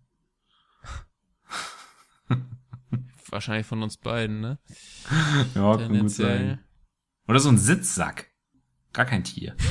Wahrscheinlich 3.30 3.68
von 3.68 3.84
uns 3.84 3.97
beiden, 3.97 4.39
ne? 4.39 4.60
Ja, 5.55 5.78
kann 5.78 5.99
gut 5.99 6.12
sein. 6.12 6.64
Oder 7.28 7.39
so 7.39 7.49
ein 7.49 7.58
Sitzsack. 7.58 8.32
Gar 8.93 9.05
kein 9.05 9.24
Tier. 9.24 9.55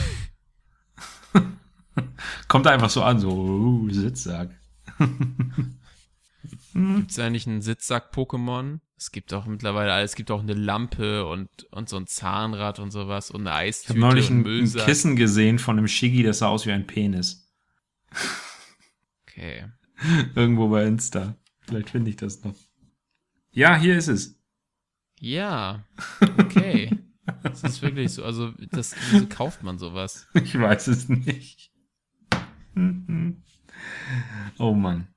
Kommt 2.48 2.66
da 2.66 2.70
einfach 2.70 2.90
so 2.90 3.02
an, 3.02 3.18
so 3.18 3.30
uh, 3.30 3.90
Sitzsack. 3.90 4.50
Gibt 6.72 7.10
es 7.10 7.18
eigentlich 7.18 7.46
einen 7.46 7.62
Sitzsack-Pokémon? 7.62 8.80
Es 8.98 9.12
gibt 9.12 9.34
auch 9.34 9.46
mittlerweile 9.46 9.92
alles. 9.92 10.12
Es 10.12 10.16
gibt 10.16 10.30
auch 10.30 10.40
eine 10.40 10.54
Lampe 10.54 11.26
und, 11.26 11.48
und 11.70 11.88
so 11.88 11.96
ein 11.96 12.06
Zahnrad 12.06 12.78
und 12.78 12.90
sowas 12.90 13.30
und 13.30 13.46
eine 13.46 13.50
Ich 13.50 13.54
habe 13.54 13.66
Eistüte 13.66 13.98
neulich 13.98 14.30
ein, 14.30 14.46
ein. 14.46 14.72
Kissen 14.72 15.16
gesehen 15.16 15.58
von 15.58 15.78
einem 15.78 15.88
Shiggy, 15.88 16.22
das 16.22 16.38
sah 16.38 16.48
aus 16.48 16.66
wie 16.66 16.72
ein 16.72 16.86
Penis. 16.86 17.50
Okay. 19.22 19.66
Irgendwo 20.34 20.68
bei 20.68 20.84
Insta. 20.84 21.36
Vielleicht 21.60 21.90
finde 21.90 22.10
ich 22.10 22.16
das 22.16 22.42
noch. 22.44 22.54
Ja, 23.52 23.76
hier 23.76 23.96
ist 23.96 24.08
es. 24.08 24.38
Ja, 25.18 25.84
okay. 26.38 26.90
das 27.42 27.62
ist 27.64 27.82
wirklich 27.82 28.12
so. 28.12 28.24
Also, 28.24 28.52
das, 28.70 28.94
wieso 29.10 29.26
kauft 29.26 29.62
man 29.62 29.78
sowas? 29.78 30.26
Ich 30.34 30.58
weiß 30.58 30.88
es 30.88 31.08
nicht. 31.08 31.72
oh 34.58 34.72
Mann. 34.74 35.08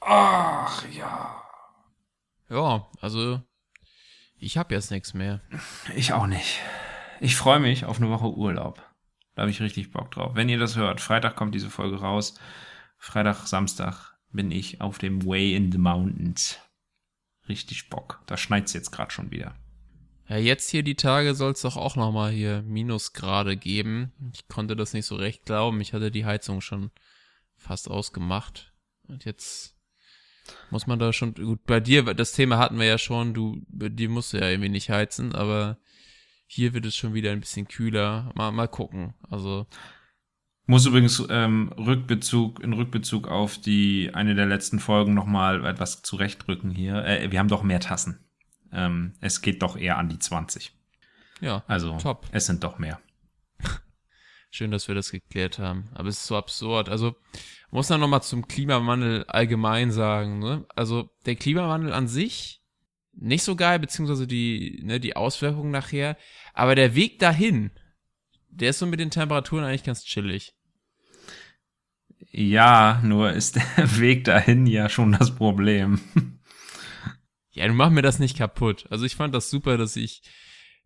Ach 0.00 0.88
ja. 0.90 1.42
Ja, 2.50 2.88
also, 3.00 3.42
ich 4.36 4.56
habe 4.56 4.74
jetzt 4.74 4.90
nichts 4.90 5.14
mehr. 5.14 5.40
Ich 5.94 6.12
auch 6.12 6.26
nicht. 6.26 6.60
Ich 7.20 7.36
freue 7.36 7.60
mich 7.60 7.84
auf 7.84 7.98
eine 7.98 8.10
Woche 8.10 8.30
Urlaub. 8.30 8.82
Da 9.34 9.42
habe 9.42 9.50
ich 9.50 9.60
richtig 9.60 9.90
Bock 9.90 10.10
drauf. 10.10 10.34
Wenn 10.34 10.48
ihr 10.48 10.58
das 10.58 10.76
hört, 10.76 11.00
Freitag 11.00 11.36
kommt 11.36 11.54
diese 11.54 11.70
Folge 11.70 12.00
raus. 12.00 12.34
Freitag, 12.96 13.46
Samstag 13.46 14.18
bin 14.30 14.50
ich 14.50 14.80
auf 14.80 14.98
dem 14.98 15.24
Way 15.24 15.54
in 15.54 15.72
the 15.72 15.78
Mountains. 15.78 16.58
Richtig 17.48 17.88
Bock. 17.88 18.22
Da 18.26 18.36
schneit's 18.36 18.72
jetzt 18.72 18.90
gerade 18.90 19.10
schon 19.10 19.30
wieder. 19.30 19.54
Ja, 20.28 20.36
jetzt 20.36 20.68
hier 20.68 20.82
die 20.82 20.94
Tage 20.94 21.34
soll 21.34 21.52
es 21.52 21.62
doch 21.62 21.76
auch 21.76 21.96
nochmal 21.96 22.30
hier 22.30 22.62
Minusgrade 22.62 23.56
geben. 23.56 24.12
Ich 24.34 24.46
konnte 24.46 24.76
das 24.76 24.92
nicht 24.92 25.06
so 25.06 25.16
recht 25.16 25.46
glauben. 25.46 25.80
Ich 25.80 25.94
hatte 25.94 26.10
die 26.10 26.26
Heizung 26.26 26.60
schon 26.60 26.90
fast 27.56 27.90
ausgemacht. 27.90 28.74
Und 29.08 29.24
jetzt 29.24 29.74
muss 30.70 30.86
man 30.86 30.98
da 30.98 31.14
schon, 31.14 31.32
gut, 31.32 31.64
bei 31.64 31.80
dir, 31.80 32.02
das 32.14 32.32
Thema 32.32 32.58
hatten 32.58 32.78
wir 32.78 32.86
ja 32.86 32.98
schon, 32.98 33.32
du, 33.32 33.62
dir 33.68 34.10
musst 34.10 34.34
du 34.34 34.38
ja 34.38 34.48
irgendwie 34.48 34.68
nicht 34.68 34.90
heizen, 34.90 35.34
aber 35.34 35.78
hier 36.46 36.74
wird 36.74 36.84
es 36.84 36.96
schon 36.96 37.14
wieder 37.14 37.32
ein 37.32 37.40
bisschen 37.40 37.66
kühler. 37.66 38.30
Mal, 38.34 38.52
mal 38.52 38.68
gucken. 38.68 39.14
Also, 39.30 39.66
Muss 40.66 40.84
übrigens 40.84 41.22
ähm, 41.30 41.72
Rückbezug, 41.78 42.62
in 42.62 42.74
Rückbezug 42.74 43.28
auf 43.28 43.58
die 43.58 44.10
eine 44.12 44.34
der 44.34 44.46
letzten 44.46 44.78
Folgen 44.78 45.14
nochmal 45.14 45.64
etwas 45.64 46.02
zurechtrücken 46.02 46.70
hier. 46.70 47.02
Äh, 47.04 47.30
wir 47.30 47.38
haben 47.38 47.48
doch 47.48 47.62
mehr 47.62 47.80
Tassen. 47.80 48.27
Ähm, 48.72 49.14
es 49.20 49.40
geht 49.40 49.62
doch 49.62 49.76
eher 49.76 49.98
an 49.98 50.08
die 50.08 50.18
20. 50.18 50.72
ja, 51.40 51.64
Also 51.66 51.96
Top. 51.98 52.26
es 52.32 52.46
sind 52.46 52.64
doch 52.64 52.78
mehr. 52.78 53.00
schön, 54.50 54.70
dass 54.70 54.88
wir 54.88 54.94
das 54.94 55.10
geklärt 55.10 55.58
haben. 55.58 55.88
Aber 55.94 56.08
es 56.08 56.18
ist 56.18 56.26
so 56.26 56.36
absurd. 56.36 56.88
Also, 56.88 57.16
muss 57.70 57.88
dann 57.88 58.00
nochmal 58.00 58.22
zum 58.22 58.48
Klimawandel 58.48 59.24
allgemein 59.24 59.90
sagen, 59.90 60.38
ne? 60.38 60.66
Also, 60.74 61.10
der 61.26 61.36
Klimawandel 61.36 61.92
an 61.92 62.08
sich, 62.08 62.62
nicht 63.12 63.42
so 63.42 63.56
geil, 63.56 63.78
beziehungsweise 63.78 64.26
die, 64.26 64.80
ne, 64.84 65.00
die 65.00 65.16
Auswirkungen 65.16 65.70
nachher. 65.70 66.16
Aber 66.54 66.74
der 66.74 66.94
Weg 66.94 67.18
dahin, 67.18 67.70
der 68.48 68.70
ist 68.70 68.78
so 68.78 68.86
mit 68.86 69.00
den 69.00 69.10
Temperaturen 69.10 69.64
eigentlich 69.64 69.84
ganz 69.84 70.04
chillig. 70.04 70.54
Ja, 72.30 73.00
nur 73.04 73.32
ist 73.32 73.56
der 73.56 73.62
Weg 74.00 74.24
dahin 74.24 74.66
ja 74.66 74.88
schon 74.88 75.12
das 75.12 75.34
Problem. 75.34 76.00
Ja, 77.50 77.66
du 77.66 77.74
mach 77.74 77.90
mir 77.90 78.02
das 78.02 78.18
nicht 78.18 78.36
kaputt. 78.36 78.86
Also 78.90 79.04
ich 79.04 79.16
fand 79.16 79.34
das 79.34 79.50
super, 79.50 79.76
dass 79.76 79.96
ich 79.96 80.22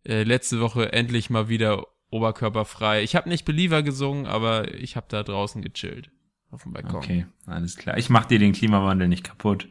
äh, 0.05 0.23
letzte 0.23 0.59
Woche 0.59 0.93
endlich 0.93 1.29
mal 1.29 1.49
wieder 1.49 1.85
oberkörperfrei. 2.09 3.03
Ich 3.03 3.15
habe 3.15 3.29
nicht 3.29 3.45
Believer 3.45 3.83
gesungen, 3.83 4.27
aber 4.27 4.73
ich 4.73 4.95
habe 4.95 5.07
da 5.09 5.23
draußen 5.23 5.61
gechillt 5.61 6.11
auf 6.51 6.63
dem 6.63 6.73
Balkon. 6.73 6.95
Okay, 6.95 7.25
alles 7.45 7.75
klar. 7.75 7.97
Ich 7.97 8.09
mach 8.09 8.25
dir 8.25 8.39
den 8.39 8.53
Klimawandel 8.53 9.07
nicht 9.07 9.23
kaputt. 9.23 9.67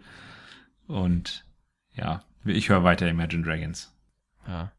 Und 0.87 1.47
ja, 1.95 2.25
ich 2.45 2.69
höre 2.69 2.85
weiter 2.85 3.09
Imagine 3.09 3.45
Dragons. 3.45 3.95
Ja. 4.47 4.73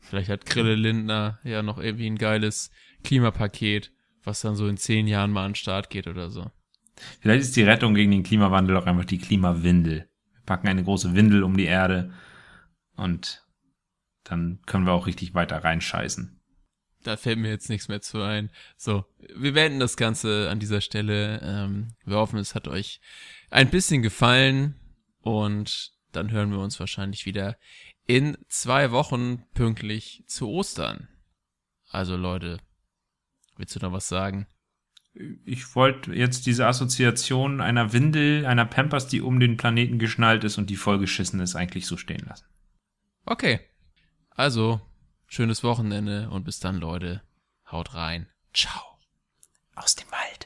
Vielleicht 0.00 0.30
hat 0.30 0.46
Grille 0.46 0.76
Lindner 0.76 1.40
ja 1.42 1.62
noch 1.62 1.78
irgendwie 1.78 2.06
ein 2.06 2.18
geiles 2.18 2.70
Klimapaket, 3.02 3.90
was 4.22 4.40
dann 4.40 4.54
so 4.54 4.68
in 4.68 4.76
zehn 4.76 5.08
Jahren 5.08 5.32
mal 5.32 5.44
an 5.44 5.50
den 5.50 5.56
Start 5.56 5.90
geht 5.90 6.06
oder 6.06 6.30
so. 6.30 6.50
Vielleicht 7.20 7.42
ist 7.42 7.56
die 7.56 7.62
Rettung 7.62 7.94
gegen 7.94 8.12
den 8.12 8.22
Klimawandel 8.22 8.76
auch 8.76 8.86
einfach 8.86 9.04
die 9.04 9.18
Klimawindel. 9.18 10.08
Packen 10.46 10.68
eine 10.68 10.84
große 10.84 11.14
Windel 11.14 11.42
um 11.42 11.56
die 11.56 11.66
Erde 11.66 12.12
und 12.96 13.44
dann 14.24 14.60
können 14.66 14.86
wir 14.86 14.92
auch 14.92 15.06
richtig 15.06 15.34
weiter 15.34 15.62
reinscheißen. 15.62 16.40
Da 17.02 17.16
fällt 17.16 17.38
mir 17.38 17.50
jetzt 17.50 17.68
nichts 17.68 17.86
mehr 17.86 18.00
zu 18.00 18.20
ein. 18.20 18.50
So, 18.76 19.04
wir 19.34 19.52
beenden 19.52 19.78
das 19.78 19.96
Ganze 19.96 20.50
an 20.50 20.58
dieser 20.58 20.80
Stelle. 20.80 21.40
Ähm, 21.40 21.94
wir 22.04 22.16
hoffen, 22.16 22.38
es 22.38 22.56
hat 22.56 22.66
euch 22.66 23.00
ein 23.50 23.70
bisschen 23.70 24.02
gefallen 24.02 24.74
und 25.20 25.92
dann 26.10 26.32
hören 26.32 26.50
wir 26.50 26.58
uns 26.58 26.80
wahrscheinlich 26.80 27.24
wieder 27.24 27.56
in 28.06 28.36
zwei 28.48 28.90
Wochen 28.90 29.44
pünktlich 29.54 30.24
zu 30.26 30.48
Ostern. 30.48 31.08
Also 31.88 32.16
Leute, 32.16 32.58
willst 33.56 33.76
du 33.76 33.80
noch 33.80 33.92
was 33.92 34.08
sagen? 34.08 34.48
Ich 35.44 35.74
wollte 35.74 36.12
jetzt 36.12 36.46
diese 36.46 36.66
Assoziation 36.66 37.60
einer 37.60 37.92
Windel, 37.92 38.44
einer 38.44 38.66
Pampers, 38.66 39.08
die 39.08 39.22
um 39.22 39.40
den 39.40 39.56
Planeten 39.56 39.98
geschnallt 39.98 40.44
ist 40.44 40.58
und 40.58 40.68
die 40.68 40.76
vollgeschissen 40.76 41.40
ist, 41.40 41.56
eigentlich 41.56 41.86
so 41.86 41.96
stehen 41.96 42.26
lassen. 42.26 42.46
Okay. 43.24 43.60
Also, 44.30 44.80
schönes 45.26 45.64
Wochenende 45.64 46.28
und 46.30 46.44
bis 46.44 46.60
dann, 46.60 46.76
Leute. 46.76 47.22
Haut 47.70 47.94
rein. 47.94 48.28
Ciao. 48.52 48.82
Aus 49.74 49.94
dem 49.94 50.10
Wald. 50.10 50.45